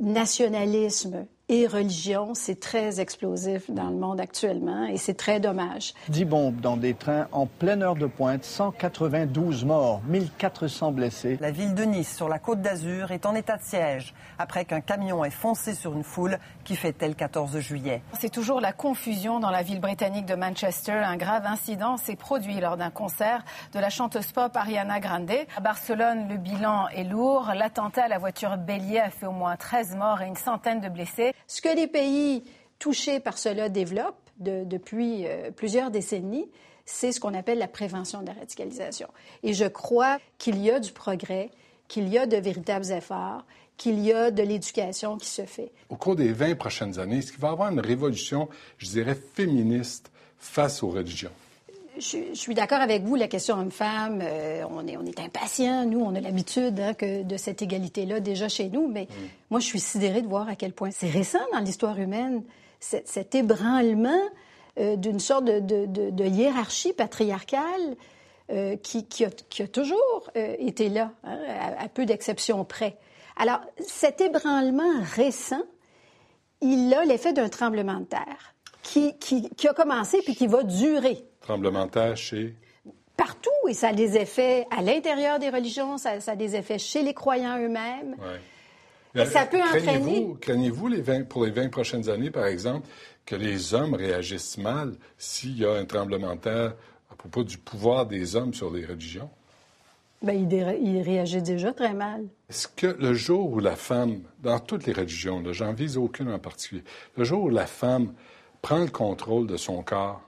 nationalisme 0.01 1.27
et 1.53 1.66
religion, 1.66 2.32
c'est 2.34 2.61
très 2.61 3.01
explosif 3.01 3.72
dans 3.72 3.90
le 3.90 3.96
monde 3.96 4.20
actuellement 4.20 4.84
et 4.84 4.96
c'est 4.96 5.14
très 5.14 5.40
dommage. 5.40 5.94
10 6.09 6.24
bombes 6.24 6.61
dans 6.61 6.76
des 6.76 6.94
trains 6.94 7.26
en 7.32 7.46
pleine 7.46 7.82
heure 7.82 7.96
de 7.96 8.07
pointe, 8.07 8.44
192 8.44 9.64
morts, 9.64 10.01
1400 10.07 10.92
blessés. 10.92 11.38
La 11.40 11.51
ville 11.51 11.74
de 11.74 11.82
Nice, 11.82 12.14
sur 12.14 12.28
la 12.28 12.38
côte 12.38 12.62
d'Azur, 12.62 13.11
est 13.11 13.26
en 13.26 13.34
état 13.34 13.57
de 13.57 13.64
siège 13.64 14.14
après 14.38 14.64
qu'un 14.64 14.80
camion 14.80 15.24
ait 15.24 15.30
foncé 15.30 15.74
sur 15.74 15.92
une 15.92 16.05
foule 16.05 16.38
qui 16.62 16.76
fêtait 16.76 17.09
le 17.09 17.14
14 17.14 17.59
juillet. 17.59 18.01
C'est 18.20 18.30
toujours 18.30 18.61
la 18.61 18.72
confusion 18.72 19.40
dans 19.40 19.51
la 19.51 19.62
ville 19.62 19.80
britannique 19.80 20.26
de 20.26 20.36
Manchester. 20.36 20.92
Un 20.92 21.16
grave 21.16 21.46
incident 21.46 21.96
s'est 21.96 22.14
produit 22.14 22.61
lors 22.61 22.76
d'un 22.76 22.90
concert 22.90 23.44
de 23.72 23.80
la 23.80 23.90
chanteuse 23.90 24.30
pop 24.30 24.57
Ariana 24.57 25.01
Grande. 25.01 25.32
À 25.57 25.61
Barcelone, 25.61 26.28
le 26.28 26.36
bilan 26.36 26.86
est 26.94 27.03
lourd. 27.03 27.51
L'attentat 27.57 28.05
à 28.05 28.09
la 28.09 28.18
voiture 28.18 28.57
bélier 28.57 29.01
a 29.01 29.11
fait 29.11 29.26
au 29.26 29.32
moins 29.32 29.57
13 29.57 29.96
morts 29.96 30.22
et 30.22 30.26
une 30.26 30.36
centaine 30.36 30.80
de 30.80 30.88
blessés. 30.88 31.34
Ce 31.47 31.61
que 31.61 31.74
les 31.74 31.86
pays 31.86 32.43
touchés 32.78 33.20
par 33.20 33.38
cela 33.38 33.68
développent 33.68 34.16
de- 34.38 34.64
depuis 34.64 35.26
euh, 35.26 35.51
plusieurs 35.51 35.91
décennies, 35.91 36.49
c'est 36.86 37.12
ce 37.12 37.20
qu'on 37.20 37.34
appelle 37.34 37.59
la 37.59 37.68
prévention 37.68 38.22
de 38.22 38.26
la 38.28 38.32
radicalisation. 38.32 39.09
Et 39.43 39.53
je 39.53 39.66
crois 39.66 40.18
qu'il 40.38 40.59
y 40.62 40.70
a 40.70 40.80
du 40.80 40.93
progrès, 40.93 41.51
qu'il 41.88 42.09
y 42.09 42.18
a 42.18 42.26
de 42.26 42.36
véritables 42.36 42.91
efforts, 42.91 43.45
qu'il 43.76 43.99
y 44.01 44.12
a 44.12 44.30
de 44.30 44.43
l'éducation 44.43 45.16
qui 45.16 45.28
se 45.28 45.45
fait. 45.47 45.72
Au 45.88 45.97
cours 45.97 46.16
des 46.16 46.32
20 46.32 46.55
prochaines 46.57 46.99
années, 46.99 47.18
est-ce 47.18 47.32
qu'il 47.32 47.41
va 47.41 47.49
y 47.49 47.53
avoir 47.53 47.70
une 47.72 47.80
révolution, 47.80 48.49
je 48.78 48.86
dirais, 48.88 49.16
féministe 49.34 50.11
face 50.38 50.82
aux 50.82 50.88
religions? 50.91 51.30
Je, 52.01 52.18
je 52.32 52.38
suis 52.38 52.55
d'accord 52.55 52.80
avec 52.80 53.03
vous, 53.05 53.14
la 53.14 53.28
question 53.28 53.57
homme-femme, 53.59 54.20
euh, 54.22 54.64
on, 54.70 54.86
est, 54.86 54.96
on 54.96 55.05
est 55.05 55.20
impatient, 55.20 55.84
nous, 55.84 56.01
on 56.01 56.14
a 56.14 56.20
l'habitude 56.20 56.80
hein, 56.80 56.94
que 56.94 57.22
de 57.22 57.36
cette 57.36 57.61
égalité-là 57.62 58.20
déjà 58.20 58.48
chez 58.48 58.68
nous, 58.70 58.88
mais 58.88 59.07
moi, 59.51 59.61
je 59.61 59.66
suis 59.66 59.80
sidérée 59.80 60.22
de 60.22 60.26
voir 60.26 60.48
à 60.48 60.57
quel 60.57 60.72
point 60.72 60.90
c'est 60.90 61.11
récent 61.11 61.38
dans 61.53 61.59
l'histoire 61.61 61.98
humaine, 61.98 62.42
cet, 62.80 63.34
ébranlement 63.34 64.18
euh, 64.78 64.96
d'une 64.96 65.20
sorte 65.20 65.44
de, 65.44 65.61
de- 65.61 65.84
de- 65.86 66.11
de 66.11 66.24
hiérarchie 66.24 66.94
patriarcale 66.94 67.96
euh, 68.51 68.76
qui, 68.76 69.05
qui 69.07 69.26
a, 69.26 69.30
qui 69.30 69.62
a 69.62 69.68
toujours 69.68 70.30
été 70.34 70.88
là, 70.88 71.12
hein, 71.24 71.38
à, 71.78 71.84
à 71.84 71.88
peu 71.88 72.07
d'exceptions 72.07 72.64
près. 72.64 72.96
Alors, 73.36 73.61
cet 73.86 74.20
ébranlement 74.22 75.03
récent, 75.14 75.62
il 76.62 76.92
a 76.94 77.05
l'effet 77.05 77.32
d'un 77.34 77.48
tremblement 77.51 78.01
de 78.01 78.05
terre 78.05 78.55
qui, 78.82 79.16
qui- 79.18 79.51
qui 79.51 79.68
a 79.68 79.74
commencé 79.74 80.22
puis 80.24 80.34
qui 80.34 80.46
va 80.46 80.62
durer 80.62 81.24
Tremblement 81.51 81.86
de 81.86 81.90
terre 81.90 82.16
chez... 82.16 82.55
partout 83.16 83.51
et 83.68 83.74
ça 83.74 83.88
a 83.88 83.92
des 83.92 84.16
effets 84.16 84.66
à 84.70 84.82
l'intérieur 84.82 85.38
des 85.40 85.51
religions, 85.51 85.98
ça, 85.98 86.20
ça 86.20 86.32
a 86.32 86.36
des 86.36 86.55
effets 86.55 86.78
chez 86.78 87.03
les 87.03 87.12
croyants 87.14 87.59
eux-mêmes. 87.59 88.14
Ouais. 88.20 89.20
Et 89.22 89.26
ça 89.26 89.46
peut 89.46 89.59
Craignez-vous- 89.59 90.09
entraîner- 90.09 90.34
Craignez-vous 90.40 90.86
les 90.88 91.01
20 91.03 91.24
pour 91.28 91.44
les 91.44 91.51
20 91.51 91.68
prochaines 91.70 92.09
années, 92.09 92.30
par 92.30 92.46
exemple, 92.46 92.86
que 93.26 93.34
les 93.34 93.74
hommes 93.74 93.94
réagissent 93.94 94.59
mal 94.59 94.94
s'il 95.18 95.59
y 95.59 95.64
a 95.66 95.72
un 95.72 95.84
tremblement 95.84 96.36
de 96.36 96.40
terre 96.40 96.74
à 97.11 97.16
propos 97.16 97.42
du 97.42 97.59
pouvoir 97.59 98.07
des 98.07 98.36
hommes 98.36 98.55
sur 98.55 98.72
les 98.72 98.86
religions? 98.86 99.28
Ben, 100.22 100.34
il, 100.38 100.46
dé- 100.46 100.78
il 100.80 101.03
réagit 101.03 101.42
déjà 101.42 101.72
très 101.72 101.94
mal. 101.94 102.26
Est-ce 102.48 102.68
que 102.68 102.86
le 102.86 103.12
jour 103.14 103.51
où 103.51 103.59
la 103.59 103.74
femme, 103.74 104.20
dans 104.40 104.61
toutes 104.61 104.86
les 104.86 104.92
religions, 104.92 105.42
j'en 105.53 105.72
vise 105.72 105.96
aucune 105.96 106.30
en 106.32 106.38
particulier, 106.38 106.84
le 107.16 107.24
jour 107.24 107.42
où 107.44 107.48
la 107.48 107.66
femme 107.66 108.12
prend 108.62 108.78
le 108.78 108.90
contrôle 108.90 109.46
de 109.48 109.57
son 109.57 109.82
corps, 109.82 110.20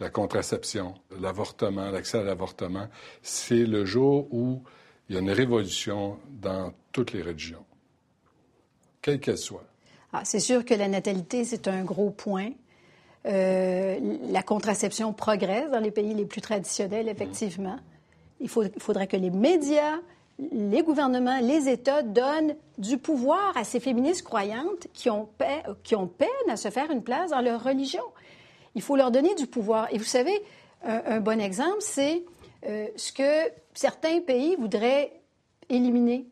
la 0.00 0.10
contraception, 0.10 0.94
l'avortement, 1.20 1.90
l'accès 1.90 2.18
à 2.18 2.22
l'avortement, 2.22 2.86
c'est 3.22 3.64
le 3.66 3.84
jour 3.84 4.26
où 4.32 4.62
il 5.08 5.14
y 5.14 5.18
a 5.18 5.20
une 5.20 5.30
révolution 5.30 6.18
dans 6.40 6.72
toutes 6.92 7.12
les 7.12 7.22
religions, 7.22 7.64
quelle 9.02 9.20
qu'elle 9.20 9.38
soit. 9.38 9.64
Ah, 10.12 10.22
c'est 10.24 10.40
sûr 10.40 10.64
que 10.64 10.74
la 10.74 10.88
natalité, 10.88 11.44
c'est 11.44 11.68
un 11.68 11.84
gros 11.84 12.10
point. 12.10 12.50
Euh, 13.26 13.98
la 14.30 14.42
contraception 14.42 15.12
progresse 15.12 15.70
dans 15.70 15.80
les 15.80 15.90
pays 15.90 16.14
les 16.14 16.24
plus 16.24 16.40
traditionnels, 16.40 17.08
effectivement. 17.08 17.76
Il, 18.40 18.48
faut- 18.48 18.62
il 18.62 18.80
faudrait 18.80 19.06
que 19.08 19.16
les 19.16 19.30
médias, 19.30 19.96
les 20.52 20.82
gouvernements, 20.82 21.40
les 21.40 21.68
États 21.68 22.02
donnent 22.02 22.54
du 22.78 22.96
pouvoir 22.96 23.56
à 23.56 23.64
ces 23.64 23.80
féministes 23.80 24.22
croyantes 24.22 24.86
qui 24.94 25.10
ont, 25.10 25.28
pe- 25.36 25.74
qui 25.82 25.96
ont 25.96 26.06
peine 26.06 26.28
à 26.48 26.56
se 26.56 26.70
faire 26.70 26.90
une 26.90 27.02
place 27.02 27.30
dans 27.32 27.40
leur 27.40 27.62
religion. 27.62 28.04
Il 28.78 28.82
faut 28.82 28.94
leur 28.94 29.10
donner 29.10 29.34
du 29.34 29.48
pouvoir. 29.48 29.88
Et 29.92 29.98
vous 29.98 30.04
savez, 30.04 30.40
un, 30.84 31.18
bon 31.18 31.40
exemple, 31.40 31.80
c'est 31.80 32.22
euh, 32.64 32.86
ce 32.94 33.12
que 33.12 33.50
certains 33.74 34.20
pays 34.20 34.54
voudraient 34.54 35.20
éliminer 35.68 36.26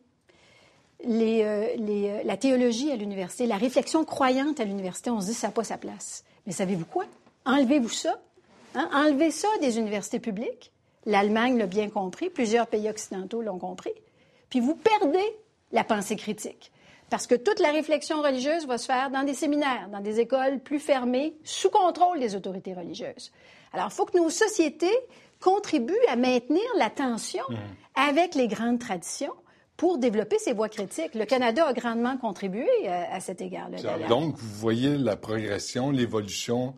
euh, 1.05 1.67
euh, 1.77 2.21
la 2.23 2.37
théologie 2.37 2.89
à 2.89 2.95
l'université, 2.95 3.47
la 3.47 3.57
réflexion 3.57 4.05
croyante 4.05 4.61
à 4.61 4.63
l'université, 4.63 5.09
on 5.09 5.19
se 5.19 5.25
dit 5.25 5.33
ça 5.33 5.47
n'a 5.47 5.51
pas 5.51 5.65
sa 5.65 5.77
place. 5.77 6.23
Mais 6.45 6.53
savez-vous 6.53 6.85
quoi? 6.85 7.03
Enlevez-vous 7.45 7.89
ça. 7.89 8.17
Hein? 8.75 8.89
Enlevez 8.93 9.31
ça 9.31 9.49
des 9.59 9.77
universités 9.77 10.21
publiques. 10.21 10.71
L'Allemagne 11.05 11.57
l'a 11.57 11.67
bien 11.67 11.89
compris, 11.89 12.29
plusieurs 12.29 12.67
pays 12.67 12.89
occidentaux 12.89 13.41
l'ont 13.41 13.59
compris. 13.59 13.91
Puis 14.49 14.61
vous 14.61 14.75
perdez 14.75 15.35
la 15.73 15.83
pensée 15.83 16.15
critique. 16.15 16.71
Parce 17.09 17.27
que 17.27 17.35
toute 17.35 17.59
la 17.59 17.71
réflexion 17.71 18.21
religieuse 18.21 18.67
va 18.67 18.77
se 18.77 18.85
faire 18.85 19.09
dans 19.09 19.23
des 19.23 19.33
séminaires, 19.33 19.87
dans 19.91 20.01
des 20.01 20.19
écoles 20.19 20.59
plus 20.59 20.79
fermées, 20.79 21.35
sous 21.43 21.69
contrôle 21.69 22.19
des 22.19 22.35
autorités 22.35 22.73
religieuses. 22.73 23.31
Alors, 23.71 23.87
il 23.89 23.93
faut 23.93 24.05
que 24.05 24.17
nos 24.17 24.29
sociétés 24.29 24.97
contribuent 25.39 25.93
à 26.09 26.15
maintenir 26.15 26.63
la 26.77 26.89
tension 26.89 27.43
avec 27.95 28.35
les 28.35 28.47
grandes 28.47 28.79
traditions 28.79 29.33
pour 29.77 29.99
développer 29.99 30.39
ces 30.39 30.53
voies 30.53 30.69
critiques. 30.69 31.13
Le 31.13 31.25
Canada 31.25 31.67
a 31.67 31.73
grandement 31.73 32.17
contribué 32.17 32.67
euh, 32.85 33.03
à 33.11 33.19
cet 33.19 33.41
égard-là. 33.41 33.79
d'ailleurs. 33.79 34.09
Donc, 34.09 34.35
vous 34.35 34.55
voyez 34.55 34.97
la 34.97 35.15
progression, 35.15 35.91
l'évolution, 35.91 36.75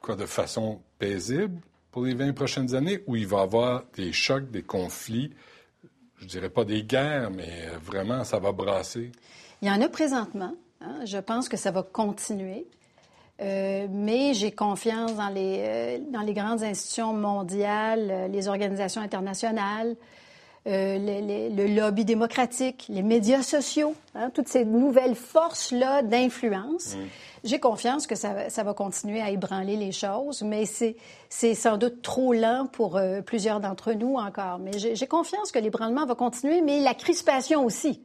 quoi, 0.00 0.16
de 0.16 0.26
façon 0.26 0.80
paisible 0.98 1.60
pour 1.92 2.04
les 2.04 2.14
20 2.14 2.32
prochaines 2.32 2.74
années, 2.74 3.02
où 3.06 3.16
il 3.16 3.26
va 3.26 3.38
y 3.38 3.42
avoir 3.42 3.84
des 3.94 4.12
chocs, 4.12 4.50
des 4.50 4.62
conflits, 4.62 5.32
je 6.18 6.26
dirais 6.26 6.50
pas 6.50 6.64
des 6.64 6.82
guerres, 6.82 7.30
mais 7.30 7.68
euh, 7.68 7.78
vraiment, 7.78 8.24
ça 8.24 8.38
va 8.38 8.52
brasser. 8.52 9.12
Il 9.66 9.70
y 9.70 9.72
en 9.72 9.80
a 9.82 9.88
présentement. 9.88 10.52
hein. 10.80 11.00
Je 11.04 11.18
pense 11.18 11.48
que 11.48 11.56
ça 11.56 11.72
va 11.72 11.82
continuer. 11.82 12.68
Euh, 13.42 13.88
mais 13.90 14.32
j'ai 14.32 14.52
confiance 14.52 15.16
dans 15.16 15.28
les, 15.28 15.56
euh, 15.58 15.98
dans 16.12 16.20
les 16.20 16.34
grandes 16.34 16.62
institutions 16.62 17.12
mondiales, 17.12 18.08
euh, 18.12 18.28
les 18.28 18.46
organisations 18.46 19.00
internationales, 19.02 19.96
les- 20.66 20.98
les- 21.20 21.50
le 21.50 21.66
lobby 21.66 22.04
démocratique, 22.04 22.86
les 22.88 23.02
médias 23.02 23.42
sociaux, 23.42 23.94
hein, 24.14 24.30
toutes 24.32 24.46
ces 24.48 24.64
nouvelles 24.64 25.16
forces-là 25.16 26.02
d'influence. 26.02 26.96
J'ai 27.42 27.58
confiance 27.58 28.06
que 28.06 28.14
ça, 28.14 28.32
va- 28.34 28.48
ça 28.50 28.62
va 28.62 28.72
continuer 28.72 29.20
à 29.20 29.30
ébranler 29.30 29.76
les 29.76 29.90
choses, 29.92 30.42
mais 30.42 30.64
c'est 30.64 31.54
sans 31.54 31.76
doute 31.76 32.02
trop 32.02 32.32
lent 32.32 32.68
pour 32.72 33.00
plusieurs 33.26 33.58
d'entre 33.58 33.94
nous 33.94 34.14
encore. 34.14 34.60
Mais 34.60 34.78
j'ai 34.78 35.06
confiance 35.08 35.50
que 35.50 35.58
l'ébranlement 35.58 36.06
va 36.06 36.14
continuer, 36.14 36.60
mais 36.62 36.78
la 36.78 36.94
crispation 36.94 37.64
aussi. 37.64 38.00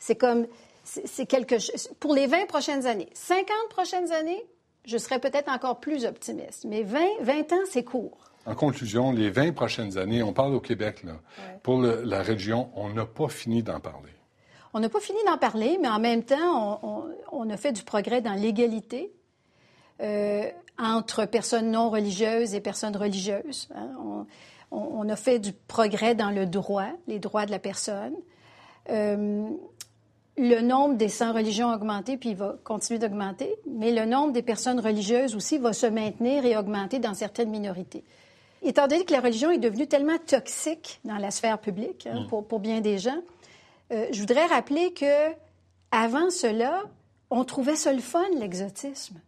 C'est 0.00 0.16
comme, 0.16 0.46
c'est 0.84 1.26
quelque 1.26 1.58
chose, 1.58 1.88
pour 2.00 2.14
les 2.14 2.26
20 2.26 2.46
prochaines 2.46 2.86
années. 2.86 3.08
50 3.14 3.46
prochaines 3.70 4.12
années, 4.12 4.44
je 4.84 4.98
serais 4.98 5.18
peut-être 5.18 5.48
encore 5.50 5.80
plus 5.80 6.04
optimiste, 6.04 6.64
mais 6.66 6.82
20, 6.82 7.00
20 7.22 7.52
ans, 7.52 7.64
c'est 7.70 7.84
court. 7.84 8.18
En 8.46 8.54
conclusion, 8.54 9.10
les 9.12 9.30
20 9.30 9.52
prochaines 9.54 9.96
années, 9.96 10.22
on 10.22 10.34
parle 10.34 10.54
au 10.54 10.60
Québec, 10.60 11.02
là, 11.04 11.14
pour 11.62 11.80
le- 11.80 12.02
la 12.02 12.22
région, 12.22 12.68
on 12.76 12.90
n'a 12.90 13.06
pas 13.06 13.28
fini 13.28 13.62
d'en 13.62 13.80
parler. 13.80 14.10
On 14.74 14.80
n'a 14.80 14.88
pas 14.90 15.00
fini 15.00 15.18
d'en 15.26 15.38
parler, 15.38 15.78
mais 15.80 15.88
en 15.88 15.98
même 16.00 16.24
temps, 16.24 16.78
on, 16.82 16.88
on- 16.88 17.14
on 17.32 17.50
a 17.50 17.56
fait 17.56 17.72
du 17.72 17.82
progrès 17.84 18.20
dans 18.20 18.34
l'égalité 18.34 19.12
euh, 20.02 20.42
entre 20.78 21.24
personnes 21.24 21.70
non 21.70 21.88
religieuses 21.88 22.54
et 22.54 22.60
personnes 22.60 22.96
religieuses. 22.96 23.68
hein. 23.74 24.26
On 24.76 25.08
a 25.08 25.14
fait 25.14 25.38
du 25.38 25.52
progrès 25.52 26.16
dans 26.16 26.30
le 26.30 26.46
droit, 26.46 26.88
les 27.06 27.20
droits 27.20 27.46
de 27.46 27.52
la 27.52 27.60
personne. 27.60 28.14
Euh, 28.90 29.46
le 30.36 30.60
nombre 30.60 30.96
des 30.96 31.08
sans 31.08 31.32
religions 31.32 31.70
a 31.70 31.76
augmenté, 31.76 32.16
puis 32.16 32.30
il 32.30 32.36
va 32.36 32.56
continuer 32.64 32.98
d'augmenter, 32.98 33.54
mais 33.70 33.92
le 33.92 34.04
nombre 34.04 34.32
des 34.32 34.42
personnes 34.42 34.80
religieuses 34.80 35.36
aussi 35.36 35.58
va 35.58 35.72
se 35.72 35.86
maintenir 35.86 36.44
et 36.44 36.56
augmenter 36.56 36.98
dans 36.98 37.14
certaines 37.14 37.50
minorités. 37.50 38.04
Étant 38.62 38.88
donné 38.88 39.04
que 39.04 39.12
la 39.12 39.20
religion 39.20 39.50
est 39.50 39.58
devenue 39.58 39.86
tellement 39.86 40.18
toxique 40.18 41.00
dans 41.04 41.18
la 41.18 41.30
sphère 41.30 41.58
publique 41.58 42.08
hein, 42.10 42.26
pour, 42.28 42.46
pour 42.46 42.60
bien 42.60 42.80
des 42.80 42.98
gens, 42.98 43.20
euh, 43.92 44.06
je 44.10 44.20
voudrais 44.20 44.46
rappeler 44.46 44.92
que 44.92 45.32
avant 45.90 46.30
cela, 46.30 46.82
on 47.30 47.44
trouvait 47.44 47.76
ça 47.76 47.92
le 47.92 48.00
fun, 48.00 48.24
l'exotisme. 48.38 49.20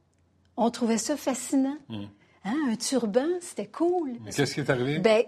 On 0.57 0.71
trouvait 0.71 0.99
ça 0.99 1.17
fascinant. 1.17 1.77
Hein, 1.91 2.55
un 2.71 2.77
turban, 2.77 3.27
c'était 3.41 3.67
cool. 3.67 4.15
Mais 4.25 4.33
qu'est-ce 4.33 4.55
qui 4.55 4.61
est 4.61 4.71
arrivé? 4.71 4.99
Ben, 4.99 5.25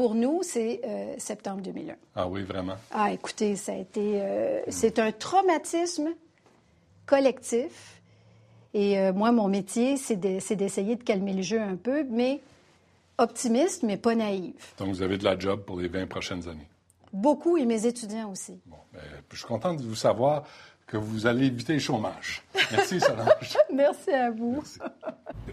pour 0.00 0.14
nous, 0.14 0.40
c'est 0.42 0.80
euh, 0.86 1.14
septembre 1.18 1.60
2001. 1.60 1.94
Ah 2.16 2.26
oui, 2.26 2.42
vraiment? 2.42 2.76
Ah, 2.90 3.12
écoutez, 3.12 3.54
ça 3.54 3.72
a 3.72 3.76
été. 3.76 4.22
euh, 4.22 4.62
C'est 4.68 4.98
un 4.98 5.12
traumatisme 5.12 6.08
collectif. 7.04 8.00
Et 8.72 8.98
euh, 8.98 9.12
moi, 9.12 9.30
mon 9.30 9.46
métier, 9.48 9.98
c'est 9.98 10.16
de- 10.16 10.38
c'est 10.40 10.56
d'essayer 10.56 10.96
de 10.96 11.02
calmer 11.02 11.34
le 11.34 11.42
jeu 11.42 11.60
un 11.60 11.76
peu, 11.76 12.02
mais 12.04 12.40
optimiste, 13.18 13.82
mais 13.82 13.98
pas 13.98 14.14
naïf. 14.14 14.74
Donc, 14.78 14.88
vous 14.88 15.02
avez 15.02 15.18
de 15.18 15.24
la 15.24 15.38
job 15.38 15.64
pour 15.66 15.78
les 15.78 15.88
20 15.88 16.06
prochaines 16.06 16.48
années? 16.48 16.66
Beaucoup, 17.12 17.58
et 17.58 17.66
mes 17.66 17.84
étudiants 17.84 18.30
aussi. 18.30 18.58
Ben, 18.94 19.00
je 19.30 19.36
suis 19.36 19.46
content 19.46 19.74
de 19.74 19.82
vous 19.82 19.96
savoir 19.96 20.44
que 20.86 20.96
vous 20.96 21.26
allez 21.26 21.44
éviter 21.46 21.74
le 21.74 21.78
chômage. 21.78 22.42
Merci, 22.72 23.00
Solange. 23.00 23.54
Merci 23.74 24.10
à 24.12 24.30
vous. 24.30 24.62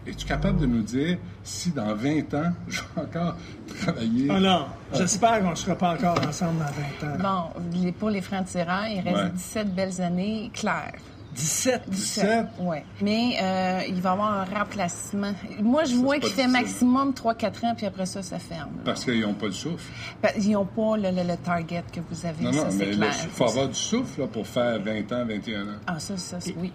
Es-tu 0.08 0.26
capable 0.26 0.60
de 0.60 0.66
nous 0.66 0.82
dire 0.84 1.18
si 1.44 1.72
dans 1.72 1.94
20 1.94 2.34
ans, 2.34 2.52
je 2.68 2.80
vais 2.82 3.02
encore 3.02 3.36
travailler? 3.82 4.28
Ah 4.32 4.40
non, 4.40 4.66
j'espère 4.94 5.42
qu'on 5.42 5.50
ne 5.52 5.56
sera 5.56 5.76
pas 5.76 5.94
encore 5.94 6.18
ensemble 6.28 6.60
dans 6.60 7.08
20 7.10 7.14
ans. 7.14 7.52
Bon, 7.54 7.62
les- 7.74 7.92
pour 7.92 8.10
les 8.10 8.22
francs-tireurs, 8.22 8.88
il 8.88 9.02
reste 9.02 9.18
Ouais. 9.18 9.30
17 9.32 9.76
belles 9.76 10.02
années 10.02 10.50
claires. 10.54 10.94
17? 11.36 11.84
17? 11.88 12.46
Oui. 12.62 12.78
Mais 13.00 13.38
euh, 13.40 13.82
il 13.88 14.02
va 14.02 14.10
y 14.10 14.14
avoir 14.14 14.34
un 14.40 14.46
remplacement. 14.46 15.34
Moi, 15.62 15.84
je 15.84 15.94
Ça, 15.94 16.02
vois 16.02 16.18
qu'il 16.20 16.32
fait 16.32 16.48
maximum 16.48 17.12
3-4 17.14 17.66
ans, 17.66 17.76
puis 17.76 17.86
après 17.86 18.08
ça, 18.08 18.24
ça 18.24 18.40
ferme. 18.40 18.72
là. 18.78 18.82
Parce 18.86 19.06
qu'ils 19.06 19.22
n'ont 19.22 19.36
pas 19.36 19.46
de 19.48 19.52
souffle. 19.52 19.92
Ben, 20.24 20.32
Ils 20.40 20.50
n'ont 20.52 20.66
pas 20.66 20.98
le, 20.98 21.12
le- 21.12 21.28
le 21.28 21.38
target 21.38 21.84
que 21.94 22.00
vous 22.10 22.26
avez, 22.26 22.44
Non, 22.44 22.54
ça, 22.54 22.64
non, 22.64 22.72
c'est 22.72 22.78
mais 22.88 22.92
clair. 22.92 23.14
il 23.24 23.30
faut 23.30 23.44
avoir 23.44 23.68
du 23.68 23.76
souffle 23.76 24.22
là, 24.22 24.28
pour 24.28 24.48
faire 24.48 24.80
20 24.82 25.12
ans, 25.12 25.26
21 25.28 25.62
ans. 25.68 25.72
Ah, 25.86 26.00
ça, 26.00 26.18
ça, 26.18 26.38
oui. 26.60 26.72